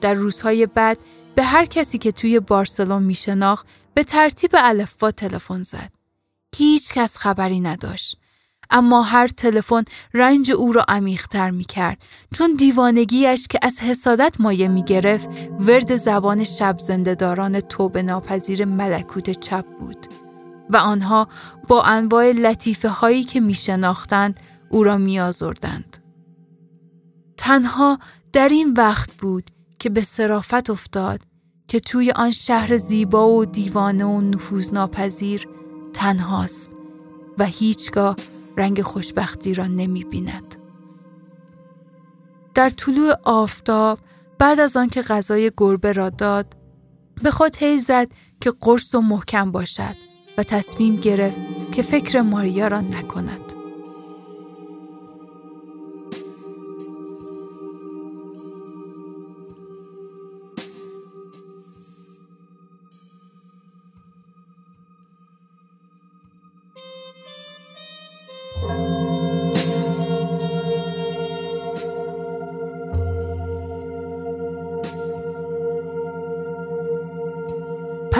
در 0.02 0.14
روزهای 0.14 0.66
بعد 0.66 0.98
به 1.36 1.44
هر 1.44 1.66
کسی 1.66 1.98
که 1.98 2.12
توی 2.12 2.40
بارسلون 2.40 3.04
می 3.04 3.16
شناخت 3.16 3.68
به 3.94 4.04
ترتیب 4.04 4.52
الفبا 4.58 5.12
تلفن 5.12 5.64
زد. 5.64 5.99
هیچ 6.56 6.94
کس 6.94 7.18
خبری 7.18 7.60
نداشت. 7.60 8.18
اما 8.70 9.02
هر 9.02 9.28
تلفن 9.28 9.84
رنج 10.14 10.52
او 10.52 10.72
را 10.72 10.86
عمیقتر 10.88 11.50
می 11.50 11.64
کرد 11.64 11.98
چون 12.34 12.56
دیوانگیش 12.56 13.48
که 13.48 13.60
از 13.62 13.80
حسادت 13.80 14.36
مایه 14.40 14.68
می 14.68 14.84
گرفت 14.84 15.30
ورد 15.60 15.96
زبان 15.96 16.44
شب 16.44 16.80
زندهداران 16.80 17.60
توبه 17.60 18.04
ناپذیر 18.04 18.66
ملکوت 18.66 19.40
چپ 19.40 19.66
بود. 19.80 20.06
و 20.70 20.78
آنها 20.78 21.28
با 21.68 21.84
انواع 21.84 22.32
لطیفه 22.32 22.90
هایی 22.90 23.24
که 23.24 23.40
می 23.40 23.54
شناختند 23.54 24.40
او 24.70 24.84
را 24.84 24.98
می 24.98 25.20
آزردند. 25.20 25.98
تنها 27.38 28.00
در 28.34 28.50
این 28.50 28.74
وقت 28.74 29.14
بود 29.14 29.52
که 29.80 29.90
به 29.90 30.02
صرافت 30.02 30.70
افتاد 30.70 31.22
که 31.68 31.80
توی 31.80 32.12
آن 32.12 32.32
شهر 32.32 32.78
زیبا 32.78 33.30
و 33.30 33.46
دیوانه 33.46 34.06
و 34.06 34.22
نفوذناپذیر 34.22 35.48
تنهاست 35.94 36.72
و 37.38 37.46
هیچگاه 37.46 38.16
رنگ 38.58 38.82
خوشبختی 38.82 39.54
را 39.54 39.68
نمی 39.68 40.04
بیند. 40.04 40.56
در 42.54 42.70
طلوع 42.70 43.14
آفتاب 43.24 44.00
بعد 44.40 44.60
از 44.60 44.78
آنکه 44.78 45.02
غذای 45.02 45.52
گربه 45.58 45.94
را 45.94 46.10
داد 46.10 46.58
به 47.24 47.32
خود 47.32 47.56
هی 47.60 47.80
زد 47.80 48.08
که 48.42 48.52
قرص 48.62 48.96
و 48.96 49.02
محکم 49.02 49.52
باشد 49.52 49.96
و 50.38 50.44
تصمیم 50.44 50.96
گرفت 50.96 51.38
که 51.72 51.82
فکر 51.82 52.22
ماریا 52.22 52.68
را 52.68 52.82
نکند. 52.82 53.59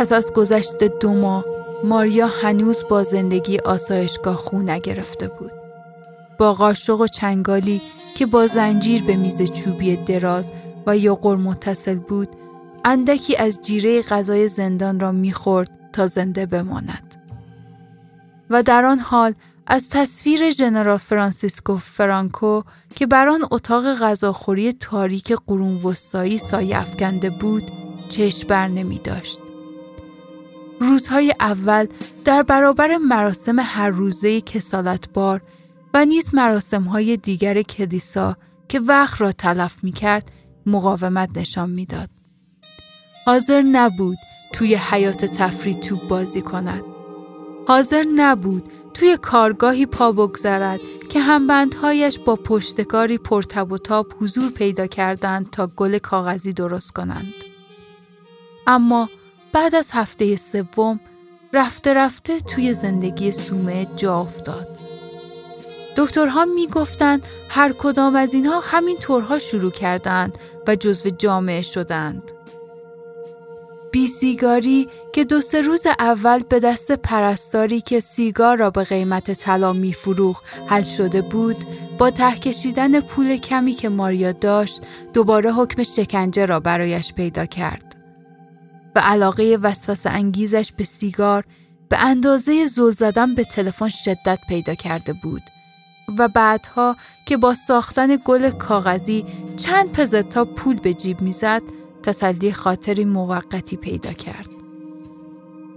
پس 0.10 0.14
از 0.14 0.34
گذشت 0.34 0.84
دو 0.84 1.14
ماه 1.14 1.46
ماریا 1.84 2.28
هنوز 2.28 2.84
با 2.90 3.04
زندگی 3.04 3.58
آسایشگاه 3.58 4.36
خو 4.36 4.60
نگرفته 4.60 5.28
بود. 5.28 5.52
با 6.38 6.54
قاشق 6.54 7.02
و 7.02 7.08
چنگالی 7.08 7.82
که 8.16 8.26
با 8.26 8.48
زنجیر 8.48 9.04
به 9.04 9.16
میز 9.16 9.42
چوبی 9.52 9.96
دراز 9.96 10.52
و 10.88 10.98
یقر 10.98 11.36
متصل 11.36 12.00
بود 12.00 12.30
اندکی 12.86 13.38
از 13.38 13.62
جیره 13.62 14.02
غذای 14.02 14.48
زندان 14.48 15.00
را 15.00 15.12
می‌خورد 15.12 15.70
تا 15.94 16.08
زنده 16.08 16.46
بماند. 16.46 17.16
و 18.50 18.64
در 18.64 18.86
آن 18.86 19.00
حال 19.00 19.34
از 19.68 19.90
تصویر 19.90 20.52
ژنرال 20.52 20.98
فرانسیسکو 20.98 21.78
فرانکو 21.78 22.62
که 22.96 23.08
بر 23.08 23.28
آن 23.28 23.42
اتاق 23.52 23.96
غذاخوری 23.96 24.74
تاریک 24.74 25.34
قرون 25.48 25.84
وسطایی 25.84 26.38
سایه 26.38 26.78
افکنده 26.80 27.30
بود 27.30 27.64
چشم 28.10 28.48
بر 28.48 28.68
نمی 28.68 28.98
داشت. 29.04 29.40
روزهای 30.80 31.34
اول 31.40 31.88
در 32.26 32.44
برابر 32.44 32.98
مراسم 32.98 33.60
هر 33.60 33.90
روزه 33.90 34.42
کسالتبار 34.42 35.42
و 35.94 36.06
نیز 36.06 36.34
مراسمهای 36.34 37.18
دیگر 37.18 37.62
کلیسا 37.62 38.38
که 38.68 38.80
وقت 38.80 39.22
را 39.22 39.32
تلف 39.32 39.84
می 39.84 39.92
کرد 39.92 40.32
مقاومت 40.66 41.30
نشان 41.36 41.70
می‌داد. 41.70 42.10
حاضر 43.26 43.62
نبود 43.62 44.18
توی 44.54 44.76
حیات 44.76 45.26
تفریح 45.26 45.80
توپ 45.80 46.08
بازی 46.08 46.42
کند. 46.42 46.84
حاضر 47.68 48.06
نبود 48.16 48.70
توی 48.94 49.18
کارگاهی 49.22 49.86
پا 49.86 50.12
بگذارد 50.12 50.80
که 51.10 51.20
همبندهایش 51.20 52.20
با 52.20 52.36
پشتکاری 52.36 53.18
پرتب 53.18 53.72
و 53.72 53.78
تاب 53.78 54.14
حضور 54.22 54.52
پیدا 54.52 54.88
کردند 54.88 55.50
تا 55.50 55.68
گل 55.68 55.98
کاغذی 55.98 56.54
درست 56.54 56.92
کنند. 56.92 57.34
اما 58.68 59.10
بعد 59.54 59.76
از 59.76 59.90
هفته 59.94 60.38
سوم 60.38 61.00
رفته 61.54 61.94
رفته 61.94 62.40
توی 62.40 62.74
زندگی 62.74 63.32
سومه 63.32 63.88
جا 63.96 64.20
افتاد. 64.20 64.68
دکترها 65.98 66.46
می‌گفتند 66.46 67.24
هر 67.50 67.74
کدام 67.80 68.16
از 68.16 68.34
اینها 68.34 68.60
همین 68.60 68.98
طورها 68.98 69.40
شروع 69.40 69.72
کردند 69.72 70.34
و 70.68 70.76
جزو 70.76 71.10
جامعه 71.10 71.62
شدند. 71.62 72.32
بی 73.92 74.08
سیگاری 74.08 74.88
که 75.14 75.24
دو 75.24 75.42
سه 75.42 75.62
روز 75.62 75.86
اول 76.00 76.44
به 76.50 76.60
دست 76.60 76.92
پرستاری 76.92 77.82
که 77.82 78.00
سیگار 78.00 78.58
را 78.58 78.70
به 78.70 78.84
قیمت 78.84 79.32
طلا 79.32 79.74
میفروخت 79.74 80.44
حل 80.68 80.84
شده 80.84 81.22
بود 81.22 81.58
با 81.98 82.10
ته 82.10 82.36
کشیدن 82.36 83.00
پول 83.00 83.38
کمی 83.38 83.74
که 83.74 83.90
ماریا 83.90 84.32
داشت 84.32 84.82
دوباره 85.14 85.54
حکم 85.54 85.84
شکنجه 85.84 86.46
را 86.46 86.60
برایش 86.60 87.14
پیدا 87.14 87.46
کرد. 87.46 87.89
و 89.00 89.02
علاقه 89.02 89.58
وسوسه 89.62 90.10
انگیزش 90.10 90.72
به 90.72 90.84
سیگار 90.84 91.46
به 91.90 91.98
اندازه 91.98 92.66
زل 92.66 92.92
زدن 92.92 93.36
به 93.36 93.44
تلفن 93.44 93.90
شدت 93.90 94.40
پیدا 94.50 94.76
کرده 94.76 95.14
بود 95.14 95.42
و 96.18 96.28
بعدها 96.28 96.96
که 97.26 97.38
با 97.38 97.56
ساختن 97.56 98.18
گل 98.26 98.50
کاغذی 98.50 99.26
چند 99.58 99.92
پزتا 99.92 100.46
پول 100.46 100.80
به 100.80 100.94
جیب 100.94 101.22
می‌زد 101.22 101.62
تسلی 102.04 102.54
خاطری 102.54 103.06
موقتی 103.06 103.76
پیدا 103.76 104.14
کرد. 104.14 104.50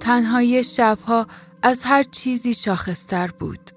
تنهایی 0.00 0.64
شبها 0.64 1.26
از 1.62 1.82
هر 1.82 2.02
چیزی 2.02 2.54
شاخصتر 2.54 3.26
بود. 3.26 3.70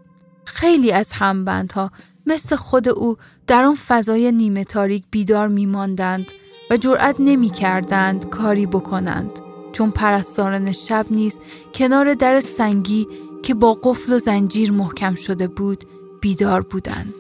خیلی 0.46 0.92
از 0.92 1.12
همبندها 1.12 1.92
مثل 2.26 2.56
خود 2.56 2.90
او 2.90 3.18
در 3.48 3.64
آن 3.64 3.76
فضای 3.76 4.32
نیمه 4.32 4.64
تاریک 4.64 5.04
بیدار 5.12 5.48
میماندند 5.48 6.26
و 6.70 6.78
جرأت 6.78 7.16
نمی 7.20 7.50
کردند 7.50 8.30
کاری 8.30 8.66
بکنند 8.66 9.40
چون 9.72 9.92
پرستاران 9.92 10.72
شب 10.72 11.06
نیز 11.10 11.40
کنار 11.74 12.14
در 12.14 12.40
سنگی 12.40 13.08
که 13.44 13.54
با 13.54 13.74
قفل 13.84 14.14
و 14.14 14.20
زنجیر 14.20 14.72
محکم 14.72 15.16
شده 15.16 15.48
بود 15.48 15.84
بیدار 16.22 16.62
بودند. 16.62 17.14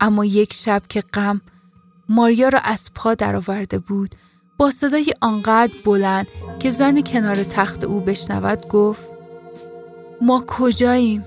اما 0.00 0.24
یک 0.24 0.52
شب 0.52 0.82
که 0.88 1.00
غم 1.00 1.40
ماریا 2.08 2.48
را 2.48 2.58
از 2.58 2.90
پا 2.94 3.14
درآورده 3.14 3.78
بود 3.78 4.14
با 4.58 4.70
صدای 4.70 5.06
آنقدر 5.20 5.72
بلند 5.84 6.26
که 6.58 6.70
زن 6.70 7.00
کنار 7.00 7.36
تخت 7.36 7.84
او 7.84 8.00
بشنود 8.00 8.68
گفت 8.68 9.02
ما 10.20 10.44
کجاییم؟ 10.46 11.24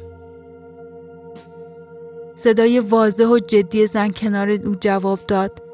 صدای 2.35 2.79
واضح 2.79 3.25
و 3.25 3.39
جدی 3.39 3.87
زن 3.87 4.09
کنار 4.09 4.49
او 4.49 4.75
جواب 4.79 5.19
داد 5.27 5.64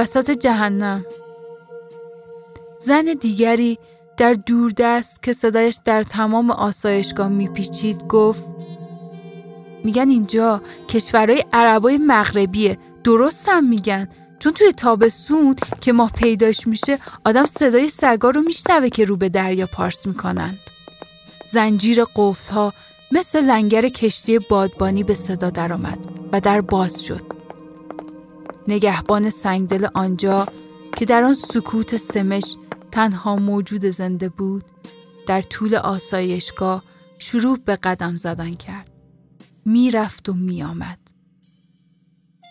وسط 0.00 0.30
جهنم. 0.30 1.04
زن 2.78 3.04
دیگری 3.20 3.78
در 4.16 4.34
دوردست 4.34 5.22
که 5.22 5.32
صدایش 5.32 5.80
در 5.84 6.02
تمام 6.02 6.50
آسایشگاه 6.50 7.28
میپیچید 7.28 8.06
گفت 8.08 8.44
میگن 9.84 10.08
اینجا 10.08 10.62
کشورهای 10.88 11.44
عربای 11.52 11.98
مغربیه. 11.98 12.78
درست 13.04 13.48
هم 13.48 13.68
میگن. 13.68 14.08
چون 14.38 14.52
توی 14.52 14.72
تابستون 14.72 15.56
که 15.80 15.92
ماه 15.92 16.12
پیداش 16.12 16.66
میشه 16.66 16.98
آدم 17.24 17.46
صدای 17.46 17.88
سگا 17.88 18.30
رو 18.30 18.40
میشنوه 18.40 18.88
که 18.88 19.04
رو 19.04 19.16
به 19.16 19.28
دریا 19.28 19.66
پارس 19.66 20.06
می‌کنند. 20.06 20.58
زنجیر 21.46 22.04
قفل 22.16 22.54
ها 22.54 22.72
مثل 23.12 23.44
لنگر 23.44 23.88
کشتی 23.88 24.38
بادبانی 24.38 25.02
به 25.02 25.14
صدا 25.14 25.50
درآمد 25.50 25.98
و 26.32 26.40
در 26.40 26.60
باز 26.60 27.02
شد. 27.02 27.39
نگهبان 28.70 29.30
سنگدل 29.30 29.86
آنجا 29.94 30.46
که 30.96 31.04
در 31.04 31.22
آن 31.22 31.34
سکوت 31.34 31.96
سمش 31.96 32.56
تنها 32.90 33.36
موجود 33.36 33.84
زنده 33.84 34.28
بود 34.28 34.64
در 35.26 35.42
طول 35.42 35.74
آسایشگاه 35.74 36.82
شروع 37.18 37.58
به 37.64 37.76
قدم 37.76 38.16
زدن 38.16 38.54
کرد. 38.54 38.90
می‌رفت 39.64 40.28
و 40.28 40.32
میآمد. 40.32 40.98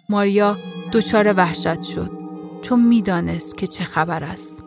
ماریا 0.10 0.58
دچار 0.94 1.34
وحشت 1.38 1.82
شد 1.84 2.12
چون 2.62 2.80
می‌دانست 2.86 3.58
که 3.58 3.68
چه 3.68 3.84
خبر 3.84 4.24
است. 4.24 4.58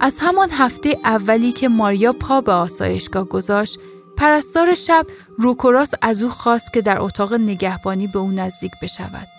از 0.00 0.18
همان 0.20 0.48
هفته 0.50 0.96
اولی 1.04 1.52
که 1.52 1.68
ماریا 1.68 2.12
پا 2.12 2.40
به 2.40 2.52
آسایشگاه 2.52 3.24
گذاشت 3.24 3.78
پرستار 4.16 4.74
شب 4.74 5.06
روکوراس 5.38 5.94
از 6.02 6.22
او 6.22 6.30
خواست 6.30 6.72
که 6.72 6.80
در 6.80 7.00
اتاق 7.00 7.34
نگهبانی 7.34 8.06
به 8.06 8.18
او 8.18 8.30
نزدیک 8.30 8.72
بشود. 8.82 9.33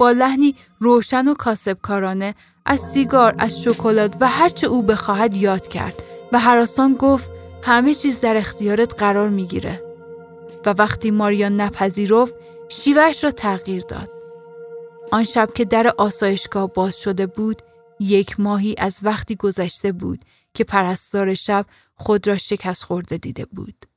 با 0.00 0.10
لحنی 0.10 0.54
روشن 0.80 1.28
و 1.28 1.34
کاسبکارانه 1.34 2.34
از 2.66 2.80
سیگار، 2.80 3.34
از 3.38 3.62
شکلات 3.62 4.16
و 4.20 4.28
هرچه 4.28 4.66
او 4.66 4.82
بخواهد 4.82 5.34
یاد 5.34 5.68
کرد 5.68 6.02
و 6.32 6.38
حراسان 6.38 6.94
گفت 6.94 7.28
همه 7.62 7.94
چیز 7.94 8.20
در 8.20 8.36
اختیارت 8.36 8.94
قرار 8.94 9.28
می‌گیره. 9.28 9.82
و 10.66 10.74
وقتی 10.78 11.10
ماریا 11.10 11.48
نپذیرفت 11.48 12.34
شیوهش 12.68 13.24
را 13.24 13.30
تغییر 13.30 13.82
داد. 13.82 14.10
آن 15.12 15.24
شب 15.24 15.48
که 15.54 15.64
در 15.64 15.94
آسایشگاه 15.98 16.72
باز 16.72 17.00
شده 17.00 17.26
بود 17.26 17.62
یک 18.00 18.40
ماهی 18.40 18.74
از 18.78 18.98
وقتی 19.02 19.36
گذشته 19.36 19.92
بود 19.92 20.24
که 20.54 20.64
پرستار 20.64 21.34
شب 21.34 21.66
خود 21.94 22.26
را 22.26 22.36
شکست 22.36 22.84
خورده 22.84 23.16
دیده 23.16 23.44
بود. 23.44 23.93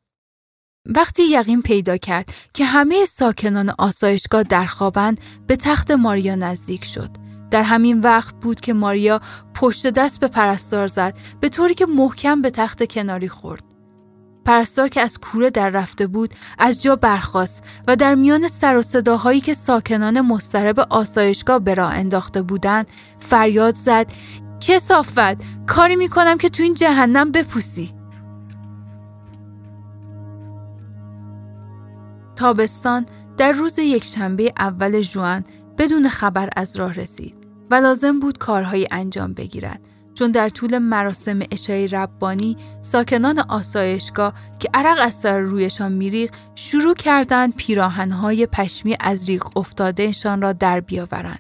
وقتی 0.96 1.24
یقین 1.24 1.62
پیدا 1.62 1.98
کرد 1.98 2.34
که 2.54 2.66
همه 2.66 3.06
ساکنان 3.06 3.74
آسایشگاه 3.78 4.44
در 4.44 4.66
خوابند 4.66 5.20
به 5.48 5.56
تخت 5.56 5.92
ماریا 5.92 6.36
نزدیک 6.36 6.86
شد. 6.86 7.10
در 7.52 7.64
همین 7.64 8.00
وقت 8.02 8.36
بود 8.36 8.60
که 8.60 8.74
ماریا 8.74 9.22
پشت 9.54 9.88
دست 9.88 10.20
به 10.20 10.28
پرستار 10.28 10.88
زد 10.88 11.18
به 11.40 11.50
طوری 11.50 11.74
که 11.74 11.86
محکم 11.86 12.42
به 12.42 12.50
تخت 12.50 12.92
کناری 12.92 13.30
خورد. 13.30 13.64
پرستار 14.46 14.88
که 14.88 15.02
از 15.02 15.18
کوره 15.18 15.50
در 15.50 15.70
رفته 15.70 16.08
بود 16.08 16.34
از 16.60 16.84
جا 16.84 16.96
برخاست 16.96 17.64
و 17.88 17.96
در 17.96 18.16
میان 18.16 18.48
سر 18.48 18.76
و 18.76 18.84
صداهایی 18.84 19.42
که 19.42 19.54
ساکنان 19.54 20.22
مسترب 20.22 20.80
آسایشگاه 20.80 21.60
به 21.60 21.74
راه 21.74 21.94
انداخته 21.94 22.42
بودند 22.42 22.88
فریاد 23.20 23.76
زد 23.76 24.08
کسافت 24.60 25.66
کاری 25.68 25.96
می‌کنم 25.96 26.38
که 26.38 26.50
تو 26.50 26.64
این 26.64 26.74
جهنم 26.74 27.32
بپوسی 27.32 27.97
تابستان 32.38 33.06
در 33.38 33.52
روز 33.52 33.80
یک 33.80 34.04
شنبه 34.04 34.54
اول 34.60 35.02
جوان 35.02 35.44
بدون 35.78 36.10
خبر 36.10 36.50
از 36.56 36.78
راه 36.78 36.94
رسید 36.94 37.36
و 37.72 37.76
لازم 37.76 38.20
بود 38.20 38.38
کارهایی 38.38 38.88
انجام 38.92 39.34
بگیرد 39.34 39.80
چون 40.14 40.32
در 40.32 40.50
طول 40.50 40.78
مراسم 40.78 41.40
اشای 41.52 41.88
ربانی 41.88 42.58
ساکنان 42.82 43.40
آسایشگاه 43.40 44.34
که 44.60 44.70
عرق 44.74 44.98
از 45.02 45.16
سر 45.16 45.40
رویشان 45.40 45.92
میریخ 45.92 46.32
شروع 46.56 46.94
کردند 46.94 47.56
پیراهنهای 47.56 48.46
پشمی 48.46 48.96
از 49.00 49.30
ریق 49.30 49.58
افتادهشان 49.58 50.42
را 50.42 50.54
در 50.54 50.80
بیاورند. 50.80 51.40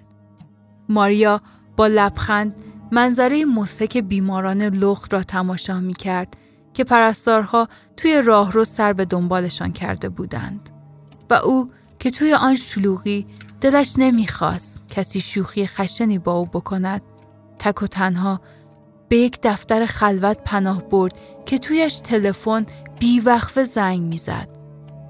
ماریا 0.89 1.41
با 1.77 1.87
لبخند 1.87 2.55
منظره 2.91 3.45
مسک 3.45 3.97
بیماران 3.97 4.61
لخت 4.61 5.13
را 5.13 5.23
تماشا 5.23 5.79
می 5.79 5.93
کرد 5.93 6.37
که 6.73 6.83
پرستارها 6.83 7.67
توی 7.97 8.21
راهرو 8.21 8.65
سر 8.65 8.93
به 8.93 9.05
دنبالشان 9.05 9.71
کرده 9.71 10.09
بودند 10.09 10.76
و 11.29 11.33
او 11.33 11.69
که 11.99 12.11
توی 12.11 12.33
آن 12.33 12.55
شلوغی 12.55 13.27
دلش 13.61 13.93
نمی‌خواست 13.97 14.81
کسی 14.89 15.21
شوخی 15.21 15.67
خشنی 15.67 16.19
با 16.19 16.33
او 16.33 16.45
بکند 16.45 17.01
تک 17.59 17.83
و 17.83 17.87
تنها 17.87 18.41
به 19.09 19.17
یک 19.17 19.39
دفتر 19.43 19.85
خلوت 19.85 20.37
پناه 20.45 20.83
برد 20.83 21.13
که 21.45 21.57
تویش 21.57 21.99
تلفن 21.99 22.65
بیوقفه 22.99 23.63
زنگ 23.63 24.01
می‌زد 24.01 24.47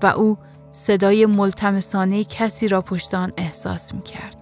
و 0.04 0.06
او 0.06 0.38
صدای 0.72 1.26
ملتمسانه 1.26 2.24
کسی 2.24 2.68
را 2.68 2.82
پشت 2.82 3.14
آن 3.14 3.32
احساس 3.38 3.94
می 3.94 4.02
کرد. 4.02 4.38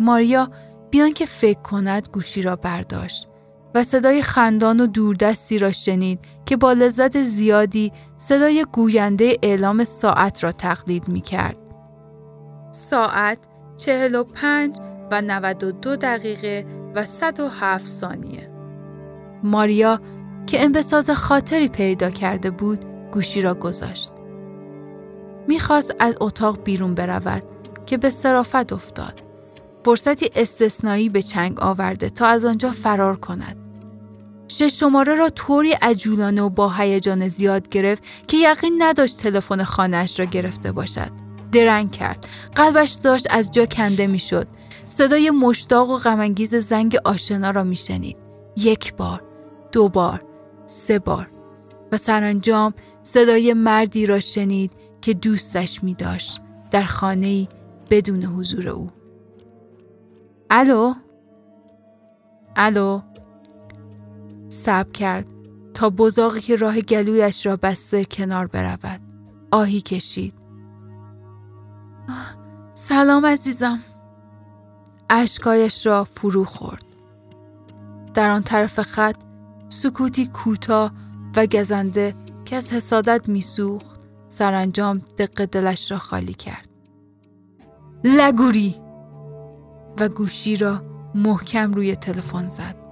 ماریا 0.00 0.50
بیان 0.90 1.12
که 1.12 1.26
فکر 1.26 1.60
کند 1.60 2.08
گوشی 2.12 2.42
را 2.42 2.56
برداشت 2.56 3.28
و 3.76 3.84
صدای 3.84 4.22
خندان 4.22 4.80
و 4.80 4.86
دوردستی 4.86 5.58
را 5.58 5.72
شنید 5.72 6.18
که 6.46 6.56
با 6.56 6.72
لذت 6.72 7.22
زیادی 7.22 7.92
صدای 8.16 8.66
گوینده 8.72 9.36
اعلام 9.42 9.84
ساعت 9.84 10.44
را 10.44 10.52
تقلید 10.52 11.08
می 11.08 11.20
کرد. 11.20 11.58
ساعت 12.70 13.38
45 13.76 14.78
و 15.10 15.22
92 15.22 15.96
دقیقه 15.96 16.66
و 16.94 17.06
107 17.06 17.86
ثانیه. 17.86 18.50
ماریا 19.42 20.00
که 20.46 20.62
انبساط 20.62 21.10
خاطری 21.10 21.68
پیدا 21.68 22.10
کرده 22.10 22.50
بود 22.50 22.84
گوشی 23.12 23.42
را 23.42 23.54
گذاشت. 23.54 24.12
می‌خواست 25.48 25.94
از 25.98 26.16
اتاق 26.20 26.62
بیرون 26.64 26.94
برود 26.94 27.42
که 27.86 27.98
به 27.98 28.10
صرافت 28.10 28.72
افتاد. 28.72 29.22
فرصتی 29.84 30.30
استثنایی 30.36 31.08
به 31.08 31.22
چنگ 31.22 31.60
آورده 31.60 32.10
تا 32.10 32.26
از 32.26 32.44
آنجا 32.44 32.70
فرار 32.70 33.16
کند. 33.16 33.65
شش 34.48 34.80
شماره 34.80 35.14
را 35.14 35.28
طوری 35.28 35.72
عجولانه 35.72 36.42
و 36.42 36.48
با 36.48 36.72
هیجان 36.72 37.28
زیاد 37.28 37.68
گرفت 37.68 38.28
که 38.28 38.36
یقین 38.36 38.76
نداشت 38.78 39.18
تلفن 39.18 39.64
خانهاش 39.64 40.18
را 40.20 40.24
گرفته 40.26 40.72
باشد. 40.72 41.10
درنگ 41.52 41.90
کرد. 41.90 42.26
قلبش 42.54 42.92
داشت 42.92 43.26
از 43.30 43.50
جا 43.50 43.66
کنده 43.66 44.06
می‌شد. 44.06 44.46
صدای 44.86 45.30
مشتاق 45.30 45.90
و 45.90 45.98
غمانگیز 45.98 46.54
زنگ 46.54 46.96
آشنا 47.04 47.50
را 47.50 47.64
میشنید. 47.64 48.16
یک 48.56 48.94
بار، 48.94 49.22
دو 49.72 49.88
بار، 49.88 50.22
سه 50.66 50.98
بار 50.98 51.30
و 51.92 51.96
سرانجام 51.96 52.74
صدای 53.02 53.52
مردی 53.52 54.06
را 54.06 54.20
شنید 54.20 54.70
که 55.00 55.14
دوستش 55.14 55.84
می 55.84 55.94
داشت 55.94 56.40
در 56.70 56.84
خانه 56.84 57.48
بدون 57.90 58.24
حضور 58.24 58.68
او. 58.68 58.90
الو؟ 60.50 60.94
الو؟ 62.56 63.00
سب 64.66 64.92
کرد 64.92 65.26
تا 65.74 65.90
بزاقی 65.90 66.40
که 66.40 66.56
راه 66.56 66.80
گلویش 66.80 67.46
را 67.46 67.56
بسته 67.56 68.04
کنار 68.04 68.46
برود. 68.46 69.00
آهی 69.50 69.80
کشید. 69.80 70.34
سلام 72.74 73.26
عزیزم. 73.26 73.78
اشکایش 75.10 75.86
را 75.86 76.04
فرو 76.04 76.44
خورد. 76.44 76.84
در 78.14 78.30
آن 78.30 78.42
طرف 78.42 78.82
خط 78.82 79.16
سکوتی 79.68 80.26
کوتاه 80.26 80.92
و 81.36 81.46
گزنده 81.46 82.14
که 82.44 82.56
از 82.56 82.72
حسادت 82.72 83.28
میسوخت 83.28 84.00
سرانجام 84.28 84.98
دق 84.98 85.44
دلش 85.44 85.90
را 85.90 85.98
خالی 85.98 86.34
کرد 86.34 86.68
لگوری 88.04 88.76
و 90.00 90.08
گوشی 90.08 90.56
را 90.56 90.82
محکم 91.14 91.72
روی 91.72 91.96
تلفن 91.96 92.48
زد 92.48 92.85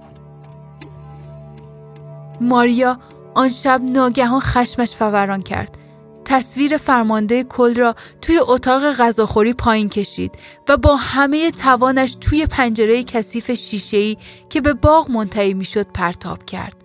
ماریا 2.41 2.99
آن 3.35 3.49
شب 3.49 3.81
ناگهان 3.91 4.39
خشمش 4.39 4.95
فوران 4.95 5.41
کرد 5.41 5.77
تصویر 6.25 6.77
فرمانده 6.77 7.43
کل 7.43 7.75
را 7.75 7.95
توی 8.21 8.39
اتاق 8.47 8.93
غذاخوری 8.93 9.53
پایین 9.53 9.89
کشید 9.89 10.31
و 10.69 10.77
با 10.77 10.95
همه 10.95 11.51
توانش 11.51 12.17
توی 12.21 12.45
پنجره 12.45 13.03
کثیف 13.03 13.51
شیشه‌ای 13.51 14.17
که 14.49 14.61
به 14.61 14.73
باغ 14.73 15.11
منتهی 15.11 15.53
می‌شد 15.53 15.87
پرتاب 15.93 16.45
کرد 16.45 16.75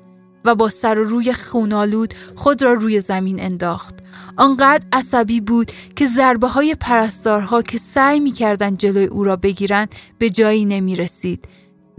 و 0.44 0.54
با 0.54 0.68
سر 0.68 0.98
و 0.98 1.04
روی 1.04 1.32
خونالود 1.32 2.14
خود 2.36 2.62
را 2.62 2.72
روی 2.72 3.00
زمین 3.00 3.40
انداخت. 3.40 3.94
آنقدر 4.36 4.84
عصبی 4.92 5.40
بود 5.40 5.72
که 5.96 6.06
ضربه 6.06 6.48
های 6.48 6.74
پرستارها 6.74 7.62
که 7.62 7.78
سعی 7.78 8.20
می‌کردند 8.20 8.78
جلوی 8.78 9.04
او 9.04 9.24
را 9.24 9.36
بگیرند 9.36 9.94
به 10.18 10.30
جایی 10.30 10.64
نمی 10.64 10.96
رسید. 10.96 11.44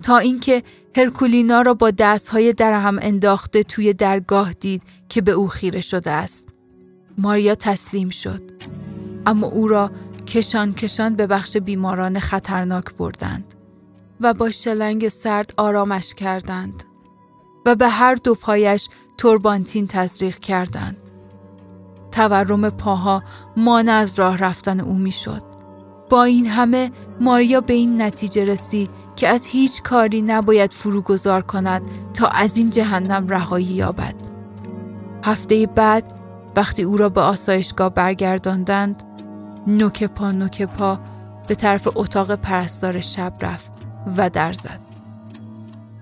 تا 0.04 0.18
اینکه 0.18 0.64
هرکولینا 0.98 1.62
را 1.62 1.74
با 1.74 1.92
دستهای 1.92 2.54
در 2.54 2.74
هم 2.74 3.00
انداخته 3.02 3.64
توی 3.64 3.94
درگاه 3.94 4.54
دید 4.54 4.82
که 5.10 5.22
به 5.22 5.32
او 5.32 5.48
خیره 5.48 5.82
شده 5.82 6.12
است. 6.12 6.46
ماریا 7.18 7.56
تسلیم 7.56 8.10
شد 8.10 8.42
اما 9.26 9.48
او 9.48 9.68
را 9.68 9.92
کشان 10.28 10.74
کشان 10.74 11.16
به 11.16 11.28
بخش 11.28 11.58
بیماران 11.58 12.20
خطرناک 12.20 12.96
بردند 12.96 13.54
و 14.22 14.34
با 14.34 14.52
شلنگ 14.52 15.10
سرد 15.10 15.54
آرامش 15.58 16.14
کردند 16.14 16.84
و 17.66 17.76
به 17.76 17.88
هر 17.88 18.16
دو 18.16 18.36
پایش 18.36 18.88
توربانتین 19.18 19.88
تزریق 19.88 20.40
کردند. 20.40 20.98
تورم 22.12 22.70
پاها 22.70 23.24
مانع 23.58 23.92
از 23.92 24.20
راه 24.20 24.38
رفتن 24.38 24.80
او 24.80 24.98
می‌شد. 24.98 25.44
با 26.10 26.24
این 26.24 26.46
همه 26.46 26.92
ماریا 27.20 27.62
به 27.62 27.74
این 27.74 28.02
نتیجه 28.02 28.46
رسید 28.46 28.90
که 29.16 29.28
از 29.28 29.46
هیچ 29.46 29.82
کاری 29.82 30.22
نباید 30.22 30.74
فروگذار 30.74 31.42
کند 31.42 31.82
تا 32.14 32.28
از 32.28 32.58
این 32.58 32.70
جهنم 32.70 33.28
رهایی 33.28 33.66
یابد. 33.66 34.16
هفته 35.24 35.68
بعد 35.68 36.14
وقتی 36.56 36.84
او 36.84 36.98
را 36.98 37.10
به 37.10 37.22
آسایشگاه 37.22 37.90
برگرداندند 37.90 39.04
نوک 39.68 40.04
پا 40.04 40.32
نوک 40.32 40.62
پا 40.62 41.00
به 41.48 41.56
طرف 41.56 41.88
اتاق 41.96 42.36
پرستار 42.36 43.00
شب 43.00 43.34
رفت 43.42 43.72
و 44.18 44.30
در 44.30 44.54
زد 44.54 44.80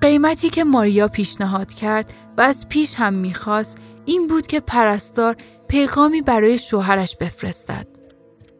قیمتی 0.01 0.49
که 0.49 0.63
ماریا 0.63 1.07
پیشنهاد 1.07 1.73
کرد 1.73 2.13
و 2.37 2.41
از 2.41 2.69
پیش 2.69 2.95
هم 2.95 3.13
می‌خواست 3.13 3.77
این 4.05 4.27
بود 4.27 4.47
که 4.47 4.59
پرستار 4.59 5.35
پیغامی 5.67 6.21
برای 6.21 6.59
شوهرش 6.59 7.15
بفرستد. 7.15 7.87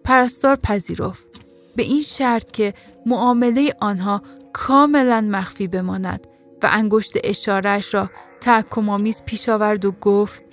پرستار 0.04 0.56
پذیرفت 0.56 1.24
به 1.76 1.84
این 1.84 2.02
شرط 2.02 2.52
که 2.52 2.74
معامله 3.06 3.74
آنها 3.82 4.22
کاملا 4.54 5.22
مخفی 5.22 5.68
بماند 5.68 6.28
و 6.64 6.70
انگشت 6.72 7.14
اشارش 7.24 7.94
را 7.94 8.10
تحکمآمیز 8.42 9.22
پیش 9.26 9.50
آورد 9.50 9.86
و 9.86 9.92
گفت 9.92 10.44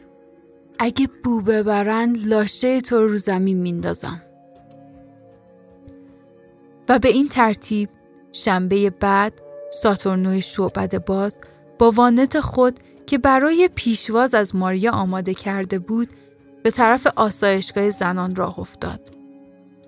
اگه 0.78 1.08
بو 1.24 1.40
ببرند 1.40 2.26
لاشه 2.26 2.80
تو 2.80 3.08
رو 3.08 3.18
زمین 3.18 3.56
میندازم 3.56 4.22
و 6.88 6.98
به 6.98 7.08
این 7.08 7.28
ترتیب 7.28 7.88
شنبه 8.32 8.90
بعد 8.90 9.42
ساتورنوی 9.72 10.42
شعبد 10.42 11.04
باز 11.04 11.40
با 11.78 11.90
وانت 11.90 12.40
خود 12.40 12.80
که 13.06 13.18
برای 13.18 13.70
پیشواز 13.74 14.34
از 14.34 14.56
ماریا 14.56 14.92
آماده 14.92 15.34
کرده 15.34 15.78
بود 15.78 16.08
به 16.62 16.70
طرف 16.70 17.06
آسایشگاه 17.16 17.90
زنان 17.90 18.34
راه 18.34 18.58
افتاد. 18.58 19.00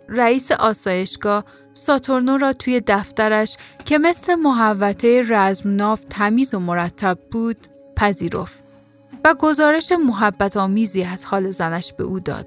رئیس 0.08 0.52
آسایشگاه 0.52 1.44
ساتورنو 1.78 2.36
را 2.36 2.52
توی 2.52 2.80
دفترش 2.86 3.56
که 3.84 3.98
مثل 3.98 4.34
محوطه 4.34 5.22
رزمناف 5.28 6.00
تمیز 6.10 6.54
و 6.54 6.58
مرتب 6.58 7.18
بود 7.30 7.56
پذیرفت 7.96 8.64
و 9.24 9.34
گزارش 9.34 9.92
محبت 9.92 10.56
آمیزی 10.56 11.04
از 11.04 11.24
حال 11.24 11.50
زنش 11.50 11.92
به 11.92 12.04
او 12.04 12.20
داد. 12.20 12.46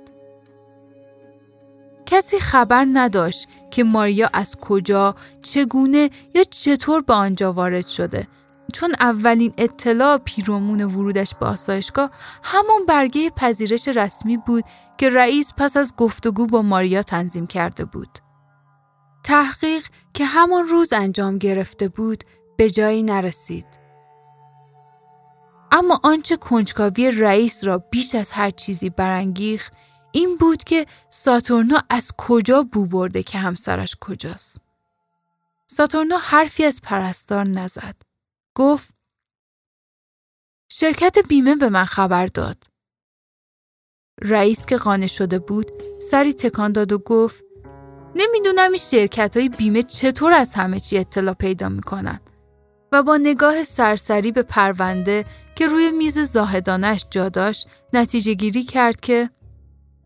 کسی 2.06 2.40
خبر 2.40 2.88
نداشت 2.94 3.48
که 3.72 3.84
ماریا 3.84 4.30
از 4.34 4.56
کجا، 4.56 5.16
چگونه 5.42 6.10
یا 6.36 6.44
چطور 6.44 7.02
به 7.02 7.14
آنجا 7.14 7.54
وارد 7.54 7.88
شده 7.88 8.28
چون 8.74 8.94
اولین 9.00 9.54
اطلاع 9.58 10.18
پیرامون 10.18 10.84
ورودش 10.84 11.36
به 11.36 11.46
آسایشگاه 11.46 12.10
همان 12.44 12.86
برگه 12.88 13.30
پذیرش 13.30 13.88
رسمی 13.88 14.38
بود 14.38 14.64
که 14.98 15.10
رئیس 15.10 15.54
پس 15.58 15.78
از 15.78 15.94
گفتگو 15.98 16.48
با 16.48 16.62
ماریا 16.62 17.04
تنظیم 17.04 17.48
کرده 17.48 17.86
بود. 17.86 18.31
تحقیق 19.24 19.88
که 20.14 20.26
همان 20.26 20.68
روز 20.68 20.94
انجام 20.94 21.38
گرفته 21.38 21.88
بود 21.88 22.24
به 22.58 22.70
جایی 22.70 23.04
نرسید. 23.04 23.66
اما 25.72 26.00
آنچه 26.04 26.38
کنجکاوی 26.38 27.12
رئیس 27.12 27.64
را 27.64 27.78
بیش 27.78 28.16
از 28.16 28.32
هر 28.32 28.50
چیزی 28.50 28.90
برانگیخت 28.90 29.74
این 30.12 30.38
بود 30.38 30.64
که 30.64 30.86
ساتورنو 31.10 31.78
از 31.90 32.12
کجا 32.18 32.64
بو 32.64 32.86
برده 32.86 33.24
که 33.24 33.38
همسرش 33.38 33.96
کجاست. 34.02 34.62
ساتورنو 35.68 36.18
حرفی 36.18 36.66
از 36.66 36.82
پرستار 36.82 37.48
نزد. 37.48 37.96
گفت 38.56 38.94
شرکت 40.70 41.18
بیمه 41.28 41.56
به 41.56 41.70
من 41.70 41.86
خبر 41.86 42.28
داد. 42.28 42.64
رئیس 44.22 44.66
که 44.66 44.78
قانع 44.78 45.08
شده 45.08 45.40
بود 45.40 45.72
سری 46.02 46.34
تکان 46.34 46.72
داد 46.72 46.92
و 46.92 46.98
گفت 46.98 47.44
نمی‌دونم 48.16 48.70
این 48.70 48.78
شرکت 48.78 49.38
های 49.38 49.50
بیمه 49.50 49.84
چطور 49.84 50.34
از 50.34 50.54
همه 50.54 50.80
چی 50.80 50.98
اطلاع 50.98 51.34
پیدا 51.34 51.70
می‌کنن 51.70 52.20
و 52.92 53.04
با 53.04 53.18
نگاه 53.18 53.64
سرسری 53.64 54.32
به 54.32 54.42
پرونده 54.42 55.26
که 55.56 55.68
روی 55.68 55.92
میز 55.92 56.20
زاهدانش 56.20 57.06
جا 57.10 57.30
داشت 57.30 57.68
نتیجه 57.94 58.34
گیری 58.34 58.64
کرد 58.64 59.00
که 59.00 59.30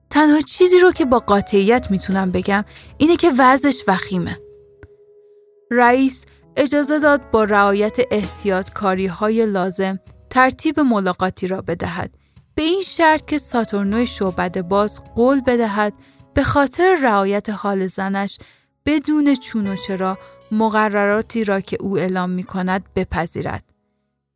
تنها 0.10 0.42
چیزی 0.42 0.80
رو 0.80 0.92
که 0.92 1.06
با 1.06 1.20
قاطعیت 1.20 1.92
می‌تونم 1.92 2.32
بگم 2.32 2.64
اینه 2.98 3.16
که 3.16 3.32
وضعش 3.38 3.84
وخیمه. 3.88 4.40
رئیس 5.72 6.26
اجازه 6.58 7.00
داد 7.00 7.32
با 7.32 7.44
رعایت 7.44 7.98
احتیاط 8.12 8.70
کاری 8.70 9.08
های 9.08 9.46
لازم 9.46 10.00
ترتیب 10.30 10.80
ملاقاتی 10.80 11.48
را 11.48 11.62
بدهد 11.62 12.18
به 12.56 12.64
این 12.64 12.82
شرط 12.82 13.26
که 13.26 13.38
ساتورنوی 13.38 14.08
شعبد 14.08 14.62
باز 14.62 15.02
قول 15.16 15.42
بدهد 15.42 15.94
به 16.36 16.44
خاطر 16.44 16.98
رعایت 17.04 17.50
حال 17.50 17.88
زنش 17.88 18.38
بدون 18.86 19.36
چون 19.36 19.68
و 19.68 19.76
چرا 19.76 20.18
مقرراتی 20.52 21.44
را 21.44 21.62
که 21.62 21.78
او 21.80 21.98
اعلام 21.98 22.30
می 22.30 22.44
کند 22.44 22.84
بپذیرد. 22.96 23.64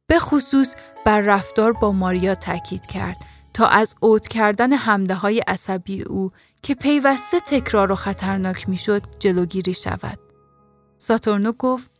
به 0.08 0.20
خصوص 0.20 0.76
بر 1.06 1.22
رفتار 1.22 1.74
با 1.74 1.92
ماریا 1.92 2.36
تاکید 2.36 2.86
کرد 2.86 3.18
تا 3.54 3.68
از 3.68 3.96
اوت 4.00 4.28
کردن 4.28 4.74
حمله 4.74 5.14
های 5.14 5.42
عصبی 5.48 6.02
او 6.02 6.32
که 6.64 6.76
پیوسته 6.76 7.40
تکرار 7.40 7.92
و 7.92 7.96
خطرناک 7.96 8.70
می‌شد 8.70 9.02
جلوگیری 9.20 9.74
شود. 9.74 10.20
ساتورنو 10.98 11.52
گفت 11.52 11.92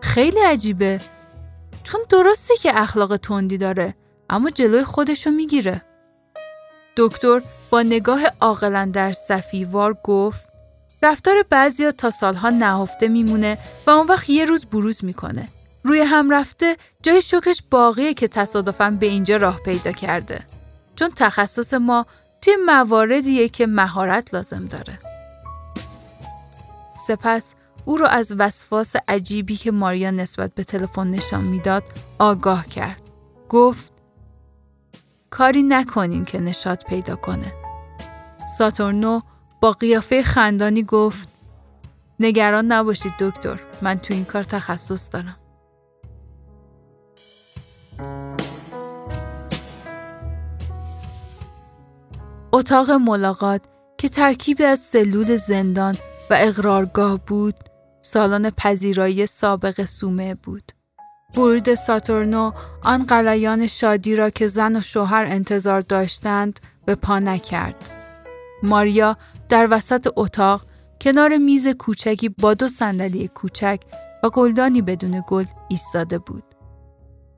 خیلی 0.00 0.40
عجیبه 0.40 1.00
چون 1.82 2.00
درسته 2.08 2.54
که 2.56 2.80
اخلاق 2.80 3.16
تندی 3.16 3.58
داره 3.58 3.94
اما 4.30 4.50
جلوی 4.50 4.84
خودشو 4.84 5.30
می‌گیره. 5.30 5.89
دکتر 6.96 7.42
با 7.70 7.82
نگاه 7.82 8.20
عاقلا 8.40 8.90
در 8.92 9.12
صفیوار 9.12 9.96
گفت 10.04 10.48
رفتار 11.02 11.34
بعضیا 11.50 11.92
تا 11.92 12.10
سالها 12.10 12.50
نهفته 12.50 13.08
میمونه 13.08 13.58
و 13.86 13.90
اون 13.90 14.06
وقت 14.06 14.30
یه 14.30 14.44
روز 14.44 14.66
بروز 14.66 15.04
می‌کنه. 15.04 15.48
روی 15.84 16.00
هم 16.00 16.30
رفته 16.30 16.76
جای 17.02 17.22
شکرش 17.22 17.62
باقیه 17.70 18.14
که 18.14 18.28
تصادفا 18.28 18.90
به 19.00 19.06
اینجا 19.06 19.36
راه 19.36 19.60
پیدا 19.60 19.92
کرده. 19.92 20.46
چون 20.96 21.08
تخصص 21.16 21.74
ما 21.74 22.06
توی 22.42 22.56
مواردیه 22.66 23.48
که 23.48 23.66
مهارت 23.66 24.34
لازم 24.34 24.66
داره. 24.66 24.98
سپس 27.06 27.54
او 27.84 27.96
را 27.96 28.06
از 28.06 28.32
وسواس 28.38 28.92
عجیبی 29.08 29.56
که 29.56 29.70
ماریا 29.70 30.10
نسبت 30.10 30.54
به 30.54 30.64
تلفن 30.64 31.06
نشان 31.06 31.44
می‌داد 31.44 31.82
آگاه 32.18 32.66
کرد. 32.66 33.02
گفت 33.48 33.92
کاری 35.30 35.62
نکنین 35.62 36.24
که 36.24 36.40
نشاد 36.40 36.84
پیدا 36.84 37.16
کنه. 37.16 37.52
ساتورنو 38.58 39.20
با 39.60 39.72
قیافه 39.72 40.22
خندانی 40.22 40.82
گفت 40.82 41.28
نگران 42.20 42.72
نباشید 42.72 43.12
دکتر 43.20 43.60
من 43.82 43.98
تو 43.98 44.14
این 44.14 44.24
کار 44.24 44.44
تخصص 44.44 45.08
دارم. 45.12 45.36
اتاق 52.52 52.90
ملاقات 52.90 53.62
که 53.98 54.08
ترکیبی 54.08 54.64
از 54.64 54.80
سلول 54.80 55.36
زندان 55.36 55.94
و 56.30 56.36
اقرارگاه 56.38 57.20
بود 57.26 57.54
سالن 58.02 58.50
پذیرایی 58.50 59.26
سابق 59.26 59.84
سومه 59.84 60.34
بود. 60.34 60.72
ورود 61.36 61.74
ساتورنو 61.74 62.52
آن 62.82 63.06
قلیان 63.06 63.66
شادی 63.66 64.16
را 64.16 64.30
که 64.30 64.46
زن 64.46 64.76
و 64.76 64.80
شوهر 64.80 65.24
انتظار 65.24 65.80
داشتند 65.80 66.60
به 66.84 66.94
پا 66.94 67.18
نکرد. 67.18 67.88
ماریا 68.62 69.16
در 69.48 69.68
وسط 69.70 70.08
اتاق 70.16 70.66
کنار 71.00 71.36
میز 71.36 71.68
کوچکی 71.68 72.28
با 72.28 72.54
دو 72.54 72.68
صندلی 72.68 73.28
کوچک 73.28 73.80
و 74.22 74.30
گلدانی 74.30 74.82
بدون 74.82 75.24
گل 75.28 75.44
ایستاده 75.68 76.18
بود. 76.18 76.44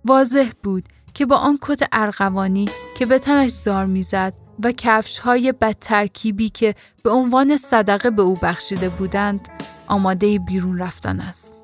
واضح 0.04 0.50
بود 0.62 0.88
که 1.14 1.26
با 1.26 1.36
آن 1.36 1.58
کت 1.62 1.88
ارغوانی 1.92 2.68
که 2.98 3.06
به 3.06 3.18
تنش 3.18 3.50
زار 3.50 3.86
می‌زد 3.86 4.34
و 4.64 4.72
کفش 4.72 5.18
های 5.18 5.52
بدترکیبی 5.52 6.48
که 6.48 6.74
به 7.02 7.10
عنوان 7.10 7.56
صدقه 7.56 8.10
به 8.10 8.22
او 8.22 8.34
بخشیده 8.42 8.88
بودند 8.88 9.48
آماده 9.86 10.38
بیرون 10.38 10.78
رفتن 10.78 11.20
است. 11.20 11.54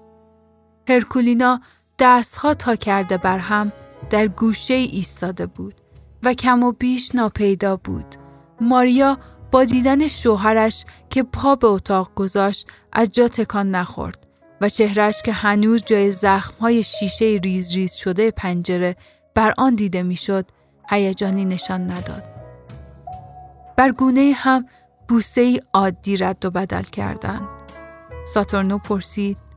هرکولینا 0.88 1.60
دستها 1.98 2.54
تا 2.54 2.76
کرده 2.76 3.16
بر 3.16 3.38
هم 3.38 3.72
در 4.10 4.28
گوشه 4.28 4.74
ایستاده 4.74 5.46
بود 5.46 5.74
و 6.22 6.34
کم 6.34 6.62
و 6.62 6.72
بیش 6.72 7.14
ناپیدا 7.14 7.76
بود. 7.76 8.14
ماریا 8.60 9.18
با 9.52 9.64
دیدن 9.64 10.08
شوهرش 10.08 10.84
که 11.10 11.22
پا 11.22 11.54
به 11.54 11.66
اتاق 11.66 12.10
گذاشت 12.14 12.66
از 12.92 13.10
جا 13.10 13.28
تکان 13.28 13.70
نخورد 13.70 14.26
و 14.60 14.68
چهرش 14.68 15.22
که 15.22 15.32
هنوز 15.32 15.84
جای 15.84 16.12
زخمهای 16.12 16.82
شیشه 16.82 17.24
ریز 17.24 17.72
ریز 17.72 17.92
شده 17.92 18.30
پنجره 18.30 18.96
بر 19.34 19.54
آن 19.58 19.74
دیده 19.74 20.02
می‌شد 20.02 20.46
هیجانی 20.90 21.44
نشان 21.44 21.90
نداد. 21.90 22.24
بر 23.76 23.92
گونه 23.92 24.32
هم 24.36 24.66
بوسه 25.08 25.40
ای 25.40 25.60
عادی 25.74 26.16
رد 26.16 26.44
و 26.44 26.50
بدل 26.50 26.82
کردند. 26.82 27.48
ساتورنو 28.26 28.78
پرسید 28.78 29.47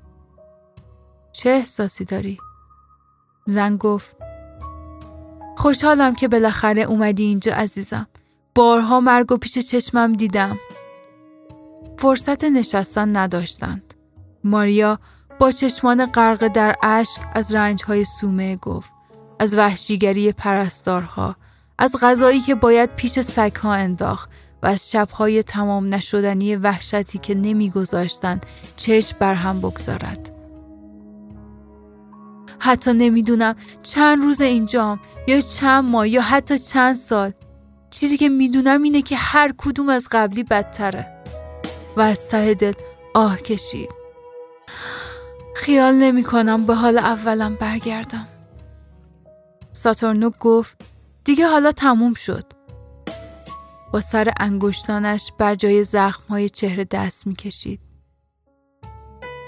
چه 1.32 1.50
احساسی 1.50 2.06
داری؟ 2.06 2.38
زن 3.46 3.78
گفت 3.78 4.16
خوشحالم 5.58 6.16
که 6.16 6.28
بالاخره 6.28 6.82
اومدی 6.82 7.24
اینجا 7.24 7.54
عزیزم. 7.54 8.08
بارها 8.56 9.00
مرگ 9.00 9.32
و 9.32 9.38
پیش 9.38 9.58
چشمم 9.58 10.14
دیدم. 10.14 10.58
فرصت 11.98 12.44
نشستن 12.44 13.18
نداشتند. 13.18 13.94
ماریا 14.44 15.00
با 15.40 15.52
چشمان 15.52 16.06
غرق 16.06 16.48
در 16.48 16.76
اشک 16.84 17.22
از 17.34 17.54
رنجهای 17.54 18.06
سومه 18.06 18.56
گفت. 18.56 18.92
از 19.40 19.56
وحشیگری 19.56 20.32
پرستارها. 20.32 21.36
از 21.80 21.96
غذایی 22.02 22.40
که 22.40 22.56
باید 22.56 22.96
پیش 22.96 23.20
سگها 23.20 23.74
انداخت 23.74 24.30
و 24.64 24.68
از 24.68 24.92
شبهای 24.92 25.44
تمام 25.44 25.94
نشدنی 25.94 26.56
وحشتی 26.56 27.18
که 27.18 27.36
نمیگذاشتند 27.36 28.46
چشم 28.76 29.18
بر 29.20 29.34
هم 29.34 29.60
بگذارد. 29.60 30.41
حتی 32.64 32.94
نمی‌دونم 32.94 33.56
چند 33.84 34.24
روز 34.24 34.42
اینجام 34.42 35.00
یا 35.28 35.42
چند 35.42 35.84
ماه 35.84 36.10
یا 36.10 36.22
حتی 36.22 36.60
چند 36.60 36.96
سال. 36.96 37.32
چیزی 37.90 38.18
که 38.18 38.30
می‌دونم 38.30 38.84
اینه 38.84 39.02
که 39.02 39.16
هر 39.16 39.54
کدوم 39.58 39.90
از 39.90 40.08
قبلی 40.12 40.44
بدتره. 40.44 41.24
و 41.98 42.02
از 42.02 42.28
ته 42.28 42.54
دل 42.54 42.74
آه 43.14 43.38
کشید. 43.38 43.90
خیال 45.56 45.94
نمی 45.94 46.24
کنم 46.24 46.66
به 46.66 46.76
حال 46.76 46.98
اولم 46.98 47.56
برگردم. 47.56 48.28
ساتورنو 49.72 50.30
گفت 50.40 50.82
دیگه 51.24 51.48
حالا 51.48 51.72
تموم 51.72 52.14
شد. 52.14 52.46
با 53.94 54.02
سر 54.02 54.34
انگشتانش 54.40 55.32
بر 55.38 55.56
جای 55.56 55.86
های 56.30 56.50
چهره 56.50 56.84
دست 56.84 57.28
می‌کشید. 57.28 57.80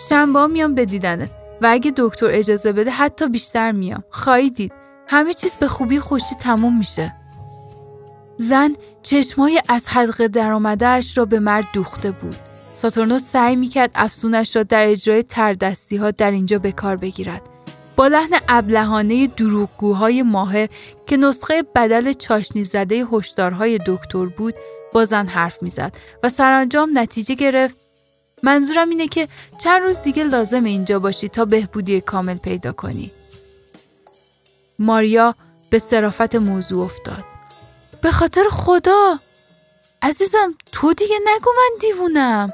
شنبه 0.10 0.48
میام 0.48 0.76
به 0.76 0.86
دیدنت. 0.86 1.43
و 1.62 1.68
اگه 1.70 1.94
دکتر 1.98 2.28
اجازه 2.30 2.72
بده 2.72 2.92
حتی 2.92 3.30
بیشتر 3.30 3.72
میام. 3.72 4.04
خواهی 4.10 4.50
دید. 4.50 4.74
همه 5.08 5.34
چیز 5.34 5.56
به 5.56 5.68
خوبی 5.68 6.00
خوشی 6.00 6.36
تموم 6.36 6.78
میشه. 6.78 7.16
زن 8.38 8.76
چشمای 9.02 9.62
از 9.70 9.88
حلقه 9.88 10.28
درآمدهاش 10.28 11.18
را 11.18 11.26
به 11.26 11.40
مرد 11.40 11.66
دوخته 11.74 12.12
بود. 12.12 12.36
ساتورنو 12.76 13.20
سعی 13.20 13.56
می‌کرد 13.56 13.92
افسونش 13.96 14.56
را 14.56 14.64
در 14.64 14.88
اجرای 14.88 15.24
تردستی 15.24 15.98
ها 15.98 16.12
در 16.12 16.32
اینجا 16.32 16.60
به 16.60 16.72
کار 16.72 16.98
بگیرد. 16.98 17.42
با 17.96 18.08
لحن 18.08 18.36
ابلهانه 18.50 19.28
دروغگوهای 19.28 20.24
ماهر 20.24 20.68
که 21.08 21.18
نسخه 21.18 21.64
بدل 21.76 22.14
چاشنی 22.14 22.64
زده 22.64 23.06
هشدارهای 23.12 23.80
دکتر 23.86 24.26
بود 24.26 24.56
با 24.94 25.06
زن 25.06 25.28
حرف 25.28 25.64
می‌زد 25.64 25.96
و 26.24 26.30
سرانجام 26.30 26.98
نتیجه 26.98 27.36
گرفت 27.36 27.83
منظورم 28.44 28.90
اینه 28.90 29.08
که 29.08 29.28
چند 29.58 29.82
روز 29.82 30.02
دیگه 30.02 30.24
لازم 30.24 30.64
اینجا 30.64 31.00
باشی 31.00 31.28
تا 31.28 31.46
بهبودی 31.46 32.02
کامل 32.02 32.38
پیدا 32.38 32.72
کنی. 32.72 33.12
ماریا 34.80 35.36
به 35.70 35.80
صرافت 35.80 36.36
موضوع 36.36 36.86
افتاد. 36.86 37.24
به 38.02 38.12
خاطر 38.12 38.44
خدا؟ 38.52 39.20
عزیزم 40.02 40.56
تو 40.72 40.94
دیگه 40.94 41.16
نگو 41.36 41.50
من 41.58 41.78
دیوونم. 41.82 42.54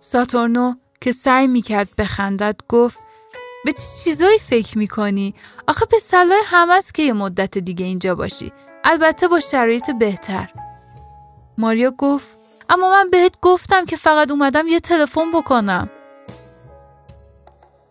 ساتورنو 0.00 0.74
که 1.00 1.12
سعی 1.12 1.46
می‌کرد 1.46 1.88
بخندد 1.98 2.60
گفت 2.68 2.98
به 3.64 3.72
چه 3.72 3.82
چیزایی 4.04 4.38
فکر 4.38 4.78
می‌کنی؟ 4.78 5.34
آخه 5.68 5.86
به 5.90 5.98
صلاح 5.98 6.42
هم 6.44 6.70
است 6.70 6.94
که 6.94 7.02
یه 7.02 7.12
مدت 7.12 7.58
دیگه 7.58 7.86
اینجا 7.86 8.14
باشی. 8.14 8.52
البته 8.84 9.28
با 9.28 9.40
شرایط 9.40 9.90
بهتر. 9.90 10.50
ماریا 11.58 11.90
گفت 11.90 12.35
اما 12.70 12.90
من 12.90 13.10
بهت 13.10 13.36
گفتم 13.42 13.84
که 13.84 13.96
فقط 13.96 14.30
اومدم 14.30 14.68
یه 14.68 14.80
تلفن 14.80 15.30
بکنم 15.34 15.90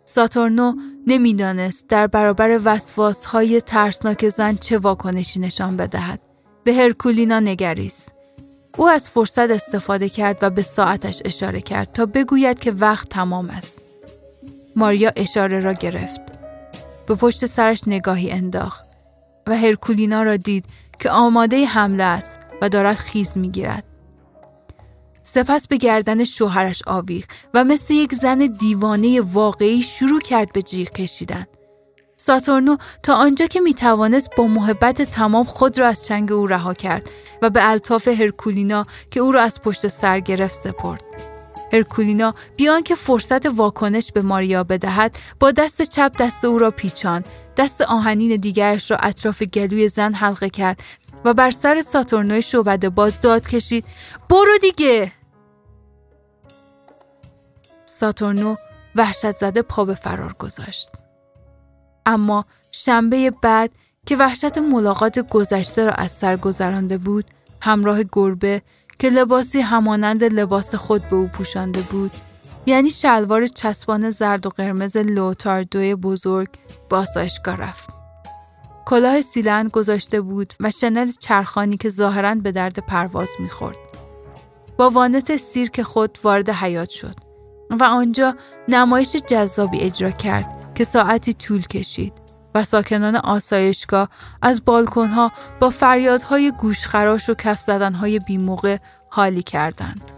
ساتورنو 0.06 0.74
نمی‌دانست 1.08 1.88
در 1.88 2.08
برابر 2.08 2.60
وسواس 2.64 3.26
های 3.26 3.62
ترسناک 3.62 4.30
زن 4.30 4.56
چه 4.56 4.78
واکنشی 4.78 5.40
نشان 5.40 5.78
بدهد 5.78 6.20
به 6.64 6.74
هرکولینا 6.74 7.40
نگریست 7.40 8.16
او 8.78 8.88
از 8.88 9.10
فرصت 9.10 9.52
استفاده 9.52 10.10
کرد 10.10 10.38
و 10.42 10.50
به 10.50 10.62
ساعتش 10.62 11.22
اشاره 11.26 11.62
کرد 11.62 11.92
تا 11.92 12.06
بگوید 12.06 12.60
که 12.60 12.72
وقت 12.72 13.10
تمام 13.10 13.50
است. 13.50 13.82
ماریا 14.76 15.12
اشاره 15.16 15.60
را 15.60 15.74
گرفت. 15.74 16.22
به 17.08 17.16
پشت 17.16 17.46
سرش 17.46 17.88
نگاهی 17.88 18.32
انداخت 18.32 18.86
و 19.48 19.58
هرکولینا 19.58 20.24
را 20.24 20.38
دید 20.38 20.66
که 21.00 21.10
آماده 21.10 21.66
حمله 21.66 22.04
است 22.04 22.40
و 22.62 22.70
دارد 22.70 22.96
خیز 22.96 23.38
می‌گیرد. 23.38 23.84
سپس 25.28 25.68
به 25.68 25.78
گردن 25.78 26.26
شوهرش 26.26 26.84
آویخت 26.88 27.30
و 27.54 27.64
مثل 27.64 27.94
یک 27.94 28.14
زن 28.14 28.38
دیوانه 28.38 29.22
واقعی 29.22 29.84
شروع 29.84 30.22
کرد 30.22 30.54
به 30.54 30.62
جیغ 30.62 30.92
کشیدن. 30.92 31.46
ساتورنو 32.18 32.78
تا 33.04 33.14
آنجا 33.14 33.46
که 33.46 33.60
می‌توانست 33.60 34.30
با 34.38 34.48
محبت 34.48 35.02
تمام 35.02 35.44
خود 35.44 35.80
را 35.80 35.88
از 35.88 36.06
چنگ 36.06 36.32
او 36.32 36.48
رها 36.48 36.74
کرد 36.74 37.10
و 37.42 37.50
به 37.50 37.70
الطاف 37.70 38.08
هرکولینا 38.08 38.86
که 39.12 39.20
او 39.20 39.32
را 39.32 39.42
از 39.42 39.62
پشت 39.62 39.88
سر 39.88 40.20
گرفت 40.20 40.56
سپرد. 40.56 41.04
هرکولینا 41.74 42.36
بیان 42.56 42.84
که 42.84 42.96
فرصت 42.96 43.46
واکنش 43.46 44.12
به 44.12 44.22
ماریا 44.22 44.64
بدهد 44.64 45.18
با 45.40 45.52
دست 45.52 45.82
چپ 45.82 46.12
دست 46.20 46.46
او 46.46 46.60
را 46.60 46.72
پیچان 46.72 47.24
دست 47.58 47.82
آهنین 47.82 48.36
دیگرش 48.36 48.92
را 48.92 48.98
اطراف 48.98 49.44
گلوی 49.44 49.90
زن 49.90 50.14
حلقه 50.14 50.50
کرد 50.50 50.84
و 51.26 51.34
بر 51.34 51.52
سر 51.52 51.82
ساتورنوی 51.82 52.42
شوبده 52.42 52.90
باز 52.90 53.22
داد 53.22 53.48
کشید 53.48 53.86
برو 54.30 54.58
دیگه 54.62 55.12
ساتورنو 57.86 58.56
وحشت 58.96 59.32
زده 59.32 59.62
پا 59.62 59.86
به 59.86 59.96
فرار 59.96 60.34
گذاشت. 60.34 60.90
اما 62.06 62.46
شنبه 62.72 63.32
بعد 63.42 63.72
که 64.06 64.16
وحشت 64.16 64.58
ملاقات 64.58 65.20
گذشته 65.20 65.86
را 65.86 65.92
از 65.92 66.12
سر 66.12 66.38
گذرانده 66.38 66.98
بود 66.98 67.26
همراه 67.62 68.04
گربه 68.12 68.62
که 69.00 69.10
لباسی 69.10 69.62
همانند 69.62 70.24
لباس 70.24 70.76
خود 70.76 71.10
به 71.10 71.16
او 71.16 71.28
پوشانده 71.28 71.82
بود 71.82 72.12
یعنی 72.66 72.90
شلوار 72.90 73.48
چسبان 73.48 74.10
زرد 74.10 74.46
و 74.46 74.50
قرمز 74.50 74.98
لوتاردوی 74.98 75.96
بزرگ 75.96 76.50
به 76.90 76.96
آسایشگاه 76.96 77.56
رفت. 77.56 77.90
کلاه 78.86 79.22
سیلند 79.22 79.70
گذاشته 79.72 80.22
بود 80.22 80.54
و 80.60 80.72
شنل 80.72 81.12
چرخانی 81.12 81.78
که 81.78 81.90
ظاهرا 81.90 82.36
به 82.36 82.52
درد 82.52 82.80
پرواز 82.80 83.30
می‌خورد. 83.40 83.78
با 84.78 84.90
وانت 84.90 85.38
سیرک 85.38 85.82
خود 85.82 86.18
وارد 86.24 86.50
حیات 86.50 86.90
شد. 86.90 87.25
و 87.80 87.84
آنجا 87.84 88.36
نمایش 88.68 89.16
جذابی 89.16 89.80
اجرا 89.80 90.12
کرد 90.12 90.72
که 90.76 90.84
ساعتی 90.84 91.34
طول 91.34 91.62
کشید 91.62 92.14
و 92.56 92.64
ساکنان 92.64 93.16
آسایشگاه 93.16 94.10
از 94.42 94.66
بالکنها 94.66 95.32
با 95.60 95.70
فریادهای 95.70 96.52
گوشخراش 96.52 97.30
و 97.30 97.34
کف 97.34 97.60
زدنهای 97.60 98.20
بیموقع 98.20 98.78
حالی 99.10 99.44
کردند. 99.44 100.12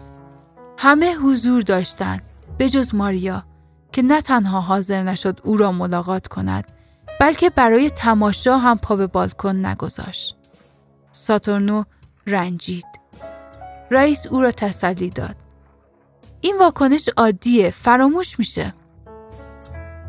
همه 0.78 1.14
حضور 1.14 1.62
داشتند 1.62 2.28
به 2.58 2.68
جز 2.68 2.94
ماریا 2.94 3.44
که 3.92 4.02
نه 4.02 4.20
تنها 4.20 4.60
حاضر 4.60 5.02
نشد 5.02 5.40
او 5.44 5.56
را 5.56 5.72
ملاقات 5.72 6.26
کند 6.26 6.64
بلکه 7.20 7.50
برای 7.50 7.90
تماشا 7.90 8.58
هم 8.58 8.78
پا 8.78 8.96
به 8.96 9.06
بالکن 9.06 9.66
نگذاشت. 9.66 10.36
ساتورنو 11.12 11.84
رنجید. 12.26 12.86
رئیس 13.90 14.26
او 14.26 14.40
را 14.40 14.50
تسلی 14.50 15.10
داد. 15.10 15.36
این 16.40 16.58
واکنش 16.60 17.08
عادیه 17.16 17.70
فراموش 17.70 18.38
میشه. 18.38 18.74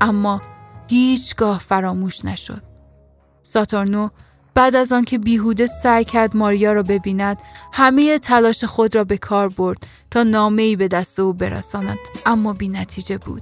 اما 0.01 0.41
هیچگاه 0.87 1.59
فراموش 1.59 2.25
نشد. 2.25 2.63
ساتورنو 3.41 4.09
بعد 4.53 4.75
از 4.75 4.91
آنکه 4.91 5.17
بیهوده 5.17 5.67
سعی 5.67 6.03
کرد 6.03 6.37
ماریا 6.37 6.73
را 6.73 6.83
ببیند 6.83 7.37
همه 7.73 8.19
تلاش 8.19 8.63
خود 8.63 8.95
را 8.95 9.03
به 9.03 9.17
کار 9.17 9.49
برد 9.49 9.77
تا 10.11 10.23
نامه 10.23 10.61
ای 10.61 10.75
به 10.75 10.87
دست 10.87 11.19
او 11.19 11.33
برساند 11.33 11.97
اما 12.25 12.53
بی 12.53 12.69
نتیجه 12.69 13.17
بود. 13.17 13.41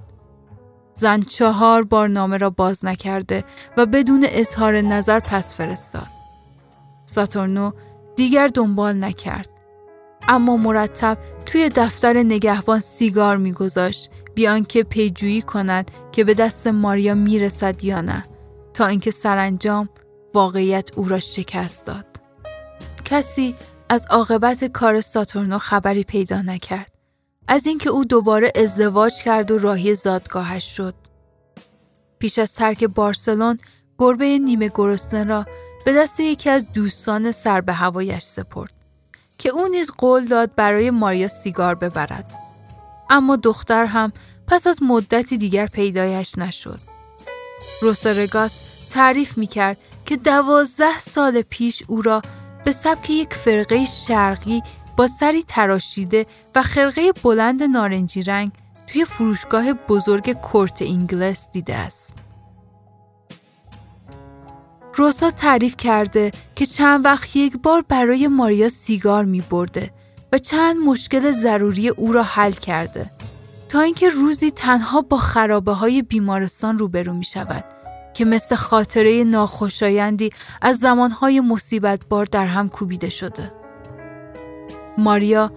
زن 0.94 1.20
چهار 1.20 1.84
بار 1.84 2.10
نامه 2.10 2.38
را 2.38 2.50
باز 2.50 2.86
نکرده 2.86 3.44
و 3.78 3.86
بدون 3.86 4.26
اظهار 4.30 4.82
نظر 4.82 5.20
پس 5.20 5.56
فرستاد. 5.56 6.08
ساتورنو 7.06 7.72
دیگر 8.16 8.48
دنبال 8.48 9.04
نکرد. 9.04 9.50
اما 10.28 10.58
مرتب 10.58 11.18
توی 11.46 11.70
دفتر 11.70 12.18
نگهبان 12.18 12.80
سیگار 12.80 13.38
میگذاشت 13.38 14.10
بیان 14.36 14.64
که 14.64 14.84
پیجویی 14.84 15.42
کند 15.42 15.92
که 16.12 16.24
به 16.24 16.34
دست 16.34 16.68
ماریا 16.68 17.16
می‌رسد 17.16 17.84
یا 17.84 18.02
نه 18.02 18.26
تا 18.74 18.86
اینکه 18.86 19.12
سرانجام 19.12 19.90
واقعیت 20.34 20.90
او 20.96 21.10
را 21.10 21.20
شکست 21.20 21.86
داد. 21.86 22.06
کسی 23.06 23.56
از 23.90 24.06
عاقبت 24.10 24.64
کار 24.64 25.02
ساتورنو 25.02 25.58
خبری 25.58 26.04
پیدا 26.04 26.42
نکرد. 26.42 26.92
از 27.48 27.68
اینکه 27.68 27.90
او 27.90 28.06
دوباره 28.06 28.52
ازدواج 28.56 29.14
کرد 29.24 29.52
و 29.52 29.58
راهی 29.58 29.96
زادگاهش 29.96 30.76
شد. 30.78 30.94
پیش 32.20 32.40
از 32.40 32.54
ترک 32.54 32.84
بارسلون 32.84 33.60
گربه 33.98 34.40
نیمه 34.40 34.72
گرسنه 34.76 35.24
را 35.24 35.46
به 35.86 35.94
دست 35.94 36.20
یکی 36.20 36.50
از 36.50 36.66
دوستان 36.74 37.32
سر 37.32 37.62
به 37.62 37.74
هوایش 37.74 38.24
سپرد 38.24 38.77
که 39.38 39.50
او 39.50 39.68
نیز 39.68 39.92
قول 39.98 40.26
داد 40.26 40.56
برای 40.56 40.90
ماریا 40.90 41.28
سیگار 41.28 41.76
ببرد. 41.76 42.34
اما 43.10 43.36
دختر 43.36 43.86
هم 43.86 44.14
پس 44.48 44.68
از 44.68 44.84
مدتی 44.84 45.38
دیگر 45.38 45.68
پیدایش 45.68 46.38
نشد. 46.38 46.80
روسرگاس 47.82 48.62
تعریف 48.90 49.38
می 49.38 49.48
کرد 49.48 49.78
که 50.06 50.18
دوازده 50.18 51.00
سال 51.00 51.42
پیش 51.42 51.84
او 51.88 52.02
را 52.02 52.22
به 52.66 52.72
سبک 52.72 53.10
یک 53.10 53.34
فرقه 53.34 53.86
شرقی 53.86 54.62
با 54.98 55.08
سری 55.08 55.44
تراشیده 55.44 56.26
و 56.56 56.64
خرقه 56.64 57.12
بلند 57.24 57.64
نارنجی 57.64 58.24
رنگ 58.24 58.52
توی 58.88 59.06
فروشگاه 59.06 59.74
بزرگ 59.74 60.34
کورت 60.34 60.82
انگلس 60.82 61.48
دیده 61.52 61.76
است. 61.76 62.14
روسا 64.98 65.32
تعریف 65.32 65.78
کرده 65.78 66.32
که 66.56 66.66
چند 66.66 67.06
وقت 67.06 67.36
یک 67.36 67.58
بار 67.64 67.84
برای 67.90 68.28
ماریا 68.28 68.70
سیگار 68.70 69.26
می 69.26 69.42
برده 69.42 69.92
و 70.34 70.38
چند 70.38 70.78
مشکل 70.78 71.32
ضروری 71.32 71.90
او 71.90 72.12
را 72.12 72.24
حل 72.24 72.52
کرده 72.52 73.12
تا 73.70 73.82
اینکه 73.82 74.10
روزی 74.10 74.52
تنها 74.52 75.02
با 75.02 75.18
خرابه 75.18 75.72
های 75.72 76.02
بیمارستان 76.02 76.80
روبرو 76.80 77.14
می 77.14 77.26
شود 77.26 77.64
که 78.14 78.26
مثل 78.26 78.56
خاطره 78.56 79.24
ناخوشایندی 79.24 80.30
از 80.62 80.78
زمانهای 80.78 81.40
مصیبت 81.40 82.00
بار 82.10 82.26
در 82.26 82.46
هم 82.46 82.70
کوبیده 82.70 83.10
شده. 83.10 83.52
ماریا 84.98 85.52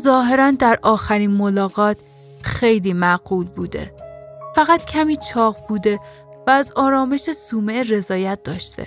ظاهرا 0.00 0.50
در 0.50 0.78
آخرین 0.82 1.30
ملاقات 1.30 1.96
خیلی 2.42 2.92
معقول 2.92 3.46
بوده. 3.46 3.94
فقط 4.54 4.84
کمی 4.84 5.16
چاق 5.16 5.56
بوده 5.68 6.00
و 6.46 6.50
از 6.50 6.72
آرامش 6.76 7.32
سومه 7.32 7.82
رضایت 7.82 8.42
داشته 8.42 8.86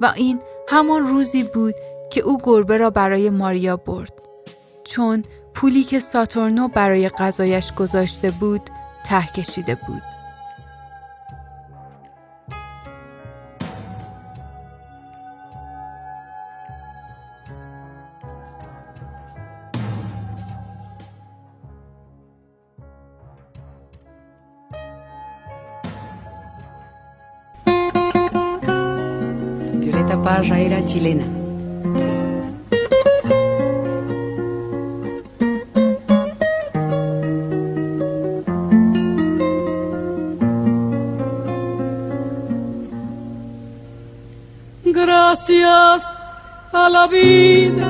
و 0.00 0.12
این 0.16 0.40
همان 0.68 1.06
روزی 1.06 1.42
بود 1.42 1.74
که 2.10 2.20
او 2.20 2.38
گربه 2.42 2.76
را 2.76 2.90
برای 2.90 3.30
ماریا 3.30 3.76
برد 3.76 4.12
چون 4.84 5.24
پولی 5.54 5.84
که 5.84 6.00
ساتورنو 6.00 6.68
برای 6.68 7.08
غذایش 7.08 7.72
گذاشته 7.72 8.30
بود 8.30 8.70
ته 9.06 9.26
کشیده 9.26 9.74
بود. 9.74 10.19
Violeta 30.20 30.22
Parra 30.22 30.58
era 30.58 30.84
chilena. 30.84 31.24
Gracias 44.84 46.02
a 46.72 46.88
la 46.88 47.06
vida 47.06 47.88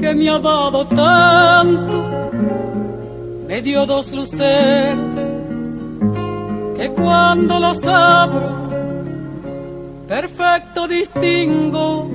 que 0.00 0.14
me 0.14 0.28
ha 0.30 0.38
dado 0.38 0.84
tanto, 0.86 2.30
me 3.46 3.62
dio 3.62 3.86
dos 3.86 4.12
luceros 4.12 5.18
que 6.76 6.88
cuando 6.90 7.58
los 7.58 7.84
abro, 7.86 8.67
perfecto 10.08 10.88
distingo 10.88 12.08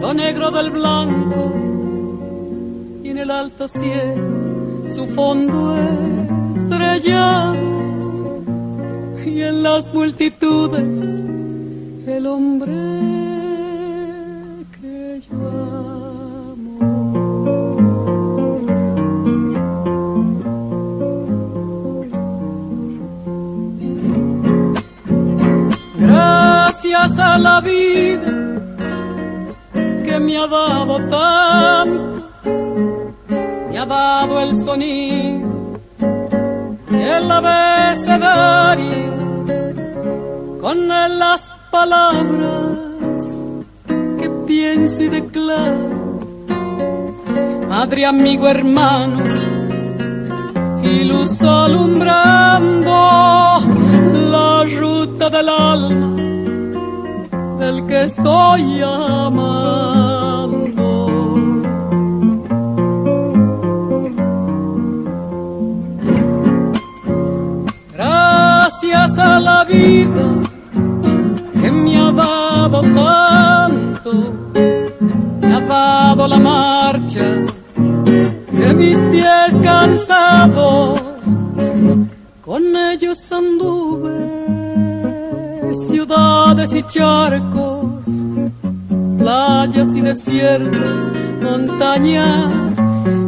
lo 0.00 0.12
negro 0.12 0.50
del 0.50 0.70
blanco 0.70 1.52
y 3.02 3.08
en 3.08 3.18
el 3.18 3.30
alto 3.30 3.66
cielo 3.66 4.86
su 4.86 5.06
fondo 5.06 5.74
estrellado 6.54 7.56
y 9.24 9.40
en 9.40 9.62
las 9.62 9.94
multitudes 9.94 10.98
el 12.06 12.26
hombre 12.26 13.21
Gracias 27.14 27.34
a 27.34 27.38
la 27.38 27.60
vida 27.60 28.32
que 30.02 30.18
me 30.18 30.38
ha 30.38 30.46
dado 30.46 30.96
tanto, 31.10 32.30
me 33.70 33.78
ha 33.78 33.84
dado 33.84 34.40
el 34.40 34.56
sonido 34.56 35.78
el 36.90 37.30
abecedario 37.30 38.86
con 40.58 40.88
las 40.88 41.46
palabras 41.70 43.22
que 44.18 44.30
pienso 44.46 45.02
y 45.02 45.08
declaro. 45.08 46.18
Madre, 47.68 48.06
amigo, 48.06 48.48
hermano, 48.48 49.22
y 50.82 51.04
luz 51.04 51.42
alumbrando 51.42 52.90
la 54.30 54.64
ruta 54.64 55.28
del 55.28 55.48
alma 55.50 56.21
del 57.62 57.86
que 57.86 58.04
estoy 58.10 58.82
amando. 58.82 60.18
Gracias 67.94 69.16
a 69.16 69.38
la 69.38 69.64
vida 69.64 70.26
que 71.60 71.70
me 71.70 71.96
ha 71.98 72.10
dado 72.10 72.80
tanto, 72.80 74.10
me 75.40 75.54
ha 75.54 75.60
dado 75.60 76.26
la 76.26 76.38
marcha 76.38 77.26
de 78.60 78.74
mis 78.74 78.98
pies 79.12 79.54
cansados, 79.62 81.00
con 82.44 82.76
ellos 82.76 83.30
anduve 83.30 84.41
ciudades 85.74 86.74
y 86.74 86.82
charcos, 86.84 88.06
playas 89.18 89.94
y 89.96 90.00
desiertos, 90.00 91.12
montañas 91.42 92.78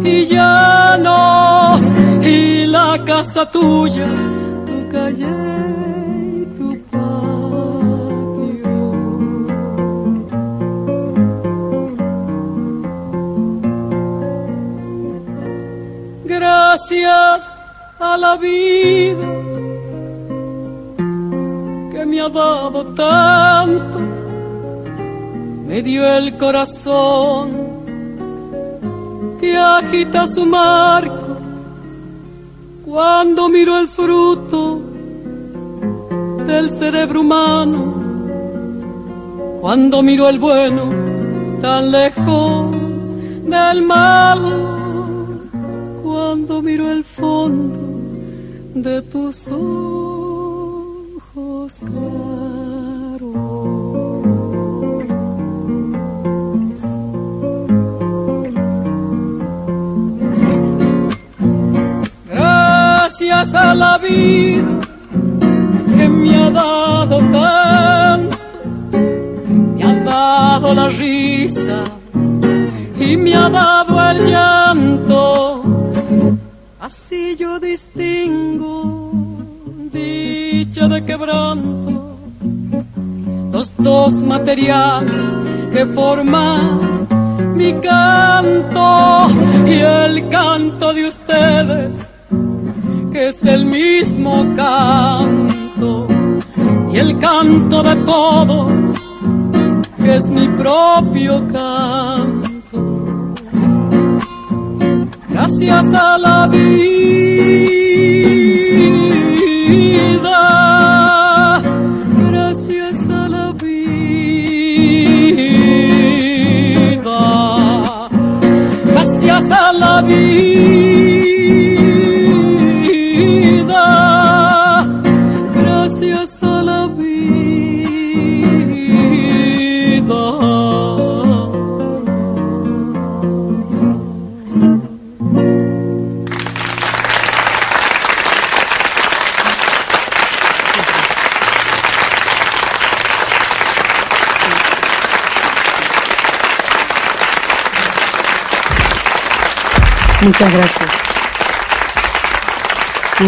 y 0.03 0.27
llanos, 0.27 1.83
y 2.23 2.67
la 2.67 3.03
casa 3.05 3.51
tuya, 3.51 4.07
tu 4.67 4.89
calle 4.91 5.27
y 6.41 6.45
tu 6.57 6.79
patio. 6.91 7.25
Gracias 16.25 17.43
a 18.01 18.17
la 18.19 18.37
vida 18.37 19.44
ha 22.27 22.85
tanto, 22.97 23.99
me 25.66 25.83
dio 25.83 26.07
el 26.07 26.37
corazón 26.39 27.51
que 29.41 29.57
agita 29.57 30.27
su 30.27 30.47
marco 30.47 31.37
cuando 32.87 33.49
miro 33.49 33.79
el 33.79 33.89
fruto 33.89 34.81
del 36.47 36.70
cerebro 36.70 37.20
humano, 37.20 37.95
cuando 39.61 40.03
miro 40.03 40.29
el 40.29 40.39
bueno 40.39 40.89
tan 41.61 41.91
lejos 41.91 42.77
del 43.45 43.83
mal, 43.83 44.41
cuando 46.03 46.62
miro 46.62 46.91
el 46.91 47.05
fondo 47.05 47.79
de 48.75 49.03
tus 49.03 49.49
ojos. 49.49 50.14
Gracias 62.27 63.55
a 63.55 63.75
la 63.75 63.97
vida 63.97 64.79
que 65.97 66.07
me 66.07 66.37
ha 66.37 66.51
dado 66.51 67.19
tanto, 67.33 68.39
me 69.75 69.85
ha 69.85 69.95
dado 70.05 70.75
la 70.75 70.89
risa 70.91 71.85
y 73.01 73.17
me 73.17 73.35
ha 73.35 73.49
dado 73.49 74.11
el 74.11 74.31
llanto. 74.31 75.62
Así 76.79 77.37
yo 77.37 77.59
distingo 77.59 79.04
dicha 79.95 80.89
de 80.89 81.05
quebranto, 81.05 82.19
los 83.53 83.71
dos 83.79 84.15
materiales 84.15 85.13
que 85.73 85.87
forman 85.87 87.07
mi 87.55 87.73
canto 87.75 89.29
y 89.67 89.75
el 89.75 90.29
canto 90.29 90.93
de 90.93 91.09
ustedes, 91.09 92.07
que 93.13 93.29
es 93.29 93.45
el 93.45 93.65
mismo 93.67 94.45
canto, 94.57 96.09
y 96.93 96.99
el 96.99 97.19
canto 97.19 97.83
de 97.83 97.97
todos, 97.97 98.73
que 99.97 100.17
es 100.17 100.29
mi 100.29 100.49
propio 100.49 101.47
canto. 101.53 102.55
Gracias 105.29 105.95
a 105.95 106.19
la 106.19 106.47
vida, 106.49 107.24
We. 113.65 113.94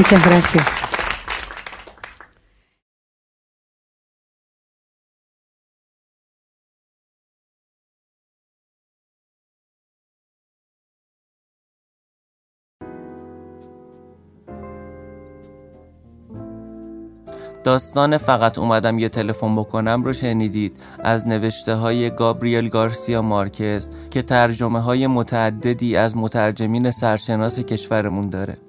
Muchas 0.07 0.24
gracias. 0.24 0.66
داستان 17.64 18.16
فقط 18.16 18.59
اومدم 18.59 18.98
یه 18.98 19.09
تلفن 19.09 19.57
بکنم 19.57 20.02
رو 20.04 20.12
شنیدید 20.12 20.76
از 20.98 21.26
نوشته 21.28 21.74
های 21.74 22.11
گابریل 22.11 22.68
گارسیا 22.68 23.22
مارکز 23.22 23.90
که 24.11 24.22
ترجمه 24.22 24.80
های 24.80 25.07
متعددی 25.07 25.96
از 25.96 26.16
مترجمین 26.16 26.90
سرشناس 26.90 27.61
کشورمون 27.61 28.26
داره 28.26 28.66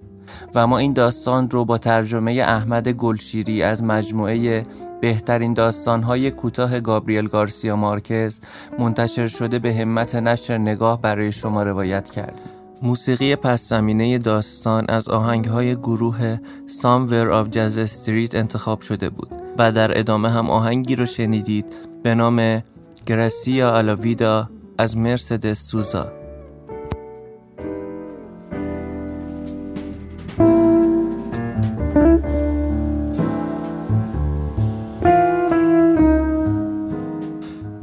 و 0.56 0.68
ما 0.68 0.78
این 0.78 0.94
داستان 0.94 1.50
رو 1.50 1.66
با 1.66 1.78
ترجمه 1.78 2.32
احمد 2.32 2.88
گلشیری 2.88 3.64
از 3.64 3.84
مجموعه 3.84 4.66
بهترین 5.02 5.54
داستانهای 5.54 6.32
کوتاه 6.32 6.80
گابریل 6.80 7.28
گارسیا 7.28 7.76
مارکز 7.76 8.42
منتشر 8.80 9.28
شده 9.28 9.60
به 9.60 9.74
همت 9.74 10.16
نشر 10.16 10.58
نگاه 10.58 11.02
برای 11.02 11.32
شما 11.32 11.64
روایت 11.64 12.10
کردیم 12.10 12.46
موسیقی 12.82 13.36
پس 13.36 13.70
زمینه 13.70 14.18
داستان 14.18 14.86
از 14.88 15.10
آهنگهای 15.10 15.76
گروه 15.76 16.38
Somewhere 16.68 17.32
of 17.32 17.54
Jazz 17.56 17.90
Street 17.90 18.36
انتخاب 18.36 18.82
شده 18.82 19.10
بود 19.10 19.30
و 19.58 19.72
در 19.72 20.00
ادامه 20.00 20.30
هم 20.30 20.50
آهنگی 20.50 20.96
رو 20.96 21.06
شنیدید 21.06 21.66
به 22.04 22.16
نام 22.16 22.64
گراسیا 23.06 23.70
آلاویدا 23.70 24.50
از 24.78 24.98
مرسدس 24.98 25.68
سوزا 25.68 26.12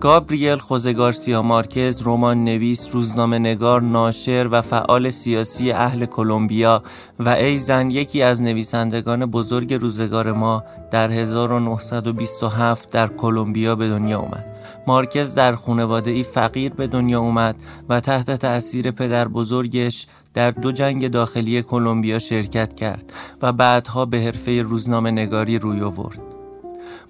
گابریل 0.04 0.56
خوزگارسیا 0.56 1.42
مارکز 1.42 2.02
رمان 2.04 2.44
نویس 2.44 2.88
روزنامه 2.92 3.38
نگار 3.38 3.82
ناشر 3.82 4.48
و 4.50 4.62
فعال 4.62 5.10
سیاسی 5.10 5.72
اهل 5.72 6.06
کلمبیا 6.06 6.82
و 7.18 7.28
ایزن 7.28 7.90
یکی 7.90 8.22
از 8.22 8.42
نویسندگان 8.42 9.26
بزرگ 9.26 9.74
روزگار 9.74 10.32
ما 10.32 10.64
در 10.90 11.10
1927 11.10 12.92
در 12.92 13.06
کلمبیا 13.06 13.76
به 13.76 13.88
دنیا 13.88 14.18
اومد 14.18 14.46
مارکز 14.86 15.34
در 15.34 15.54
خانواده 15.54 16.10
ای 16.10 16.22
فقیر 16.22 16.72
به 16.72 16.86
دنیا 16.86 17.20
اومد 17.20 17.56
و 17.88 18.00
تحت 18.00 18.30
تأثیر 18.30 18.90
پدر 18.90 19.28
بزرگش 19.28 20.06
در 20.34 20.50
دو 20.50 20.72
جنگ 20.72 21.08
داخلی 21.08 21.62
کلمبیا 21.62 22.18
شرکت 22.18 22.74
کرد 22.74 23.12
و 23.42 23.52
بعدها 23.52 24.06
به 24.06 24.18
حرفه 24.18 24.62
روزنامه 24.62 25.10
نگاری 25.10 25.58
روی 25.58 25.80
آورد. 25.80 26.33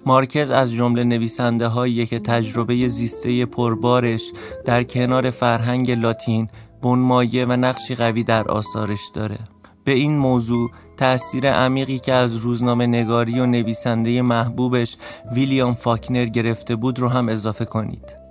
مارکز 0.05 0.51
از 0.51 0.71
جمله 0.71 1.03
نویسنده 1.03 1.67
هایی 1.67 2.05
که 2.05 2.19
تجربه 2.19 2.87
زیسته 2.87 3.45
پربارش 3.45 4.31
در 4.65 4.83
کنار 4.83 5.29
فرهنگ 5.29 5.91
لاتین 5.91 6.49
بنمایه 6.81 7.45
و 7.45 7.51
نقشی 7.51 7.95
قوی 7.95 8.23
در 8.23 8.47
آثارش 8.47 9.01
داره. 9.13 9.37
به 9.83 9.91
این 9.91 10.17
موضوع 10.17 10.71
تأثیر 10.97 11.51
عمیقی 11.51 11.99
که 11.99 12.13
از 12.13 12.35
روزنامه 12.35 12.87
نگاری 12.87 13.39
و 13.39 13.45
نویسنده 13.45 14.21
محبوبش 14.21 14.97
ویلیام 15.31 15.73
فاکنر 15.73 16.25
گرفته 16.25 16.75
بود 16.75 16.99
رو 16.99 17.09
هم 17.09 17.29
اضافه 17.29 17.65
کنید. 17.65 18.25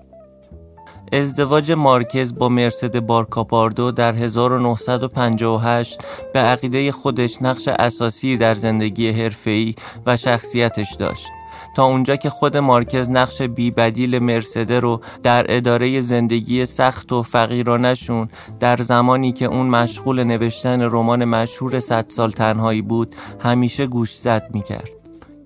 ازدواج 1.12 1.72
مارکز 1.72 2.35
با 2.35 2.49
مرسد 2.49 2.99
بارکاپاردو 3.01 3.91
در 3.91 4.14
1958 4.14 6.05
به 6.33 6.41
عقیده 6.41 6.93
خودش 6.93 7.43
نقش 7.43 7.68
اساسی 7.68 8.37
در 8.37 8.55
زندگی 8.55 9.11
حرفه‌ای 9.11 9.75
و 10.07 10.16
شخصیتش 10.16 10.95
داشت. 10.95 11.27
تا 11.76 11.84
اونجا 11.84 12.16
که 12.16 12.30
خود 12.30 12.57
مارکز 12.57 13.11
نقش 13.11 13.42
بیبدیل 13.42 14.18
مرسده 14.18 14.80
رو 14.80 15.00
در 15.22 15.46
اداره 15.48 16.00
زندگی 16.00 16.66
سخت 16.66 17.12
و 17.12 17.22
فقیرانشون 17.22 18.28
در 18.61 18.76
زمانی 18.76 19.32
که 19.32 19.44
اون 19.44 19.66
مشغول 19.66 20.24
نوشتن 20.24 20.82
رمان 20.82 21.24
مشهور 21.24 21.80
صد 21.80 22.07
سال 22.09 22.30
تنهایی 22.30 22.82
بود 22.82 23.14
همیشه 23.40 23.86
گوش 23.86 24.16
زد 24.16 24.50
می‌کرد 24.55 24.90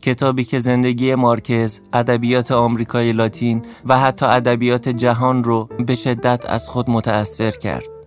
کتابی 0.03 0.45
که 0.45 0.59
زندگی 0.59 1.15
مارکز، 1.15 1.81
ادبیات 1.93 2.53
آمریکای 2.53 3.13
لاتین 3.13 3.63
و 3.85 3.99
حتی 3.99 4.27
ادبیات 4.27 4.89
جهان 4.89 5.45
رو 5.45 5.69
به 5.87 5.95
شدت 5.95 6.45
از 6.47 6.69
خود 6.69 6.91
متأثر 6.91 7.51
کرد. 7.51 7.98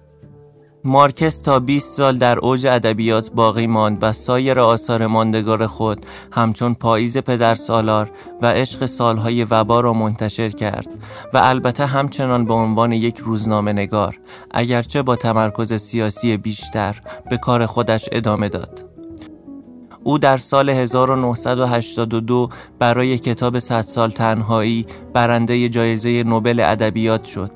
مارکس 0.84 1.42
تا 1.42 1.60
20 1.60 1.94
سال 1.94 2.18
در 2.18 2.40
اوج 2.40 2.68
ادبیات 2.68 3.32
باقی 3.32 3.68
ماند 3.68 3.98
و 4.02 4.14
سایر 4.14 4.60
آثار 4.60 5.08
ماندگار 5.08 5.68
خود 5.68 6.06
همچون 6.32 6.74
پاییز 6.74 7.18
پدر 7.18 7.56
سالار 7.56 8.12
و 8.42 8.46
عشق 8.46 8.86
سالهای 8.86 9.44
وبا 9.44 9.80
را 9.80 9.94
منتشر 9.94 10.50
کرد 10.50 10.88
و 11.34 11.38
البته 11.38 11.86
همچنان 11.86 12.46
به 12.46 12.54
عنوان 12.54 12.92
یک 12.92 13.18
روزنامه 13.18 13.74
نگار 13.74 14.20
اگرچه 14.52 15.02
با 15.02 15.16
تمرکز 15.16 15.74
سیاسی 15.74 16.38
بیشتر 16.38 17.02
به 17.30 17.38
کار 17.38 17.66
خودش 17.66 18.10
ادامه 18.12 18.50
داد. 18.50 18.91
او 20.04 20.18
در 20.18 20.38
سال 20.38 20.70
1982 20.70 22.50
برای 22.80 23.18
کتاب 23.18 23.60
100 23.60 23.82
سال 23.82 24.12
تنهایی 24.12 24.86
برنده 25.14 25.70
جایزه 25.70 26.24
نوبل 26.24 26.60
ادبیات 26.60 27.26
شد. 27.26 27.52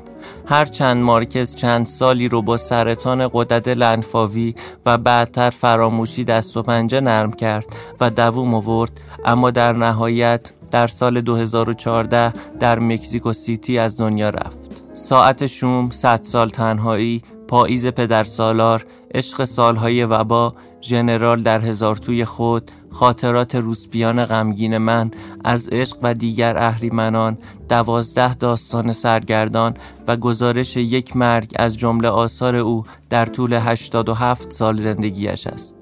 هرچند 0.48 1.04
مارکز 1.04 1.56
چند 1.56 1.86
سالی 1.86 2.28
رو 2.28 2.42
با 2.42 2.58
سرطان 2.58 3.30
قدرت 3.34 3.68
لنفاوی 3.68 4.56
و 4.86 4.98
بعدتر 4.98 5.50
فراموشی 5.50 6.24
دست 6.24 6.58
و 6.58 6.62
پنجه 6.62 7.00
نرم 7.00 7.32
کرد 7.32 7.66
و 8.00 8.10
دووم 8.10 8.54
آورد 8.54 9.02
اما 9.26 9.52
در 9.52 9.74
نهایت 9.74 10.52
در 10.72 10.88
سال 10.88 11.22
2014 11.22 12.34
در 12.60 12.80
مکزیکو 12.80 13.34
سیتی 13.34 13.80
از 13.80 13.98
دنیا 13.98 14.30
رفت. 14.30 14.84
ساعت 14.94 15.48
شوم، 15.48 15.90
صد 15.90 16.20
سال 16.24 16.50
تنهایی، 16.50 17.22
پاییز 17.48 17.88
پدر 17.88 18.24
سالار، 18.24 18.86
عشق 19.14 19.44
سالهای 19.44 20.06
وبا، 20.06 20.54
ژنرال 20.86 21.44
در 21.44 21.62
هزار 21.62 21.96
توی 21.96 22.26
خود، 22.26 22.72
خاطرات 22.92 23.56
روسپیان 23.56 24.26
غمگین 24.26 24.78
من 24.78 25.12
از 25.44 25.70
عشق 25.70 25.98
و 26.02 26.14
دیگر 26.14 26.58
اهریمنان 26.58 27.38
دوازده 27.70 28.34
داستان 28.34 28.94
سرگردان 28.94 29.74
و 30.08 30.18
گزارش 30.18 30.78
یک 30.78 31.18
مرگ 31.18 31.52
از 31.56 31.78
جمله 31.78 32.08
آثار 32.08 32.56
او 32.56 32.84
در 33.10 33.26
طول 33.26 33.54
87 33.54 34.54
سال 34.54 34.78
زندگیش 34.78 35.48
است. 35.48 35.76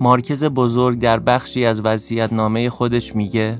مارکز 0.00 0.44
بزرگ 0.44 0.98
در 0.98 1.18
بخشی 1.18 1.66
از 1.66 1.80
وضعیت 1.84 2.32
نامه 2.32 2.70
خودش 2.70 3.16
میگه 3.16 3.58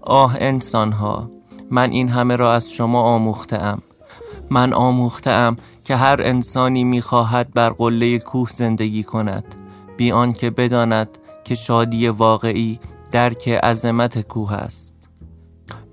آه 0.00 0.36
انسانها 0.40 1.30
من 1.70 1.90
این 1.90 2.08
همه 2.08 2.36
را 2.36 2.54
از 2.54 2.70
شما 2.70 3.02
آموختم 3.02 3.82
من 4.50 4.72
آموختم 4.72 5.56
که 5.84 5.96
هر 5.96 6.16
انسانی 6.22 6.84
می‌خواهد 6.84 7.54
بر 7.54 7.70
قله 7.70 8.18
کوه 8.18 8.48
زندگی 8.50 9.02
کند. 9.02 9.63
بی 9.96 10.12
آنکه 10.12 10.50
بداند 10.50 11.18
که 11.44 11.54
شادی 11.54 12.08
واقعی 12.08 12.78
درک 13.12 13.48
عظمت 13.48 14.20
کوه 14.20 14.52
است 14.52 14.94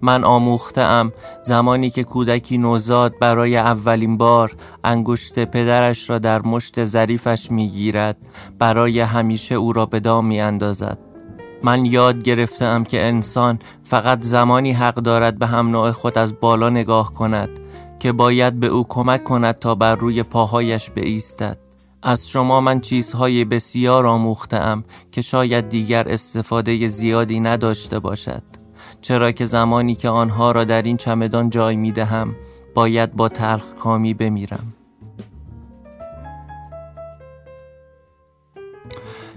من 0.02 0.24
آموختم 0.24 1.12
زمانی 1.44 1.90
که 1.90 2.04
کودکی 2.04 2.58
نوزاد 2.58 3.20
برای 3.20 3.58
اولین 3.58 4.18
بار 4.18 4.56
انگشت 4.84 5.46
پدرش 5.46 6.10
را 6.10 6.20
در 6.20 6.42
مشت 6.42 6.86
ظریفش 6.86 7.52
می‌گیرد 7.52 8.18
برای 8.60 9.00
همیشه 9.00 9.56
او 9.56 9.74
را 9.74 9.86
به 9.86 10.00
دام 10.00 10.26
می 10.26 10.42
اندازد. 10.42 10.98
من 11.64 11.86
یاد 11.86 12.24
گرفتم 12.24 12.84
که 12.84 13.06
انسان 13.06 13.60
فقط 13.84 14.22
زمانی 14.22 14.72
حق 14.72 14.96
دارد 14.96 15.40
به 15.40 15.48
هم 15.48 15.68
نوع 15.68 15.92
خود 15.92 16.18
از 16.18 16.40
بالا 16.40 16.70
نگاه 16.70 17.14
کند 17.14 17.50
که 18.00 18.12
باید 18.12 18.60
به 18.60 18.68
او 18.68 18.86
کمک 18.90 19.24
کند 19.24 19.60
تا 19.60 19.76
بر 19.76 19.96
روی 19.96 20.24
پاهایش 20.24 20.90
بایستد. 20.90 21.58
از 22.04 22.30
شما 22.30 22.62
من 22.62 22.80
چیزهای 22.80 23.46
بسیار 23.46 24.08
آموختم 24.08 24.84
که 25.12 25.22
شاید 25.22 25.70
دیگر 25.70 26.10
استفاده 26.10 26.88
زیادی 26.88 27.40
نداشته 27.40 28.00
باشد 28.00 28.44
چرا 29.02 29.32
که 29.32 29.46
زمانی 29.46 29.96
که 29.96 30.10
آنها 30.10 30.52
را 30.52 30.64
در 30.64 30.82
این 30.82 30.98
چمدان 30.98 31.50
جای 31.50 31.76
می 31.76 31.92
دهم 31.92 32.36
باید 32.76 33.14
با 33.14 33.30
تلخ 33.30 33.74
کامی 33.76 34.14
بمیرم 34.14 34.74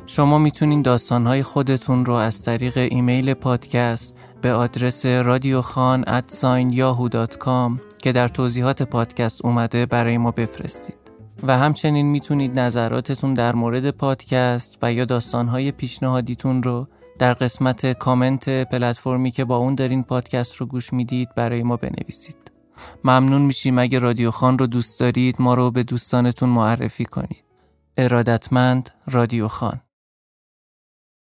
شما 0.07 0.39
می‌تونین 0.39 0.83
داستانهای 0.83 1.43
خودتون 1.43 2.05
رو 2.05 2.15
از 2.15 2.45
طریق 2.45 2.77
ایمیل 2.77 3.35
پادکست 3.35 4.17
به 4.43 4.53
آدرس 4.53 5.07
رادیوخان 5.07 6.05
که 7.99 8.13
در 8.13 8.29
توضیحات 8.29 8.83
پادکست 8.83 9.45
اومده 9.45 9.87
برای 9.87 10.19
ما 10.19 10.31
بفرستید. 10.31 11.04
و 11.47 11.59
همچنین 11.59 12.07
می‌تونید 12.07 12.59
نظراتتون 12.61 13.35
در 13.35 13.55
مورد 13.55 13.91
پادکست 13.91 14.79
و 14.83 14.93
یا 14.93 15.05
داستانهای 15.05 15.73
پیشنهادیتون 15.73 16.63
رو 16.63 16.89
در 17.19 17.35
قسمت 17.35 17.93
کامنت 17.93 18.49
پلتفرمی 18.49 19.31
که 19.31 19.45
با 19.45 19.57
اون 19.57 19.75
دارین 19.75 20.03
پادکست 20.03 20.57
رو 20.57 20.67
گوش 20.67 20.93
می‌دید 20.93 21.35
برای 21.35 21.63
ما 21.63 21.77
بنویسید. 21.77 22.53
ممنون 23.05 23.43
میشیم 23.43 23.79
اگه 23.79 23.99
رادیو 23.99 24.31
خان 24.31 24.59
رو 24.59 24.67
دوست 24.67 25.01
دارید 25.01 25.37
ما 25.39 25.55
رو 25.55 25.71
به 25.71 25.83
دوستانتون 25.83 26.49
معرفی 26.49 27.05
کنید. 27.05 27.45
ارادتمند 27.97 28.91
رادیو 29.07 29.49
خان 29.49 29.81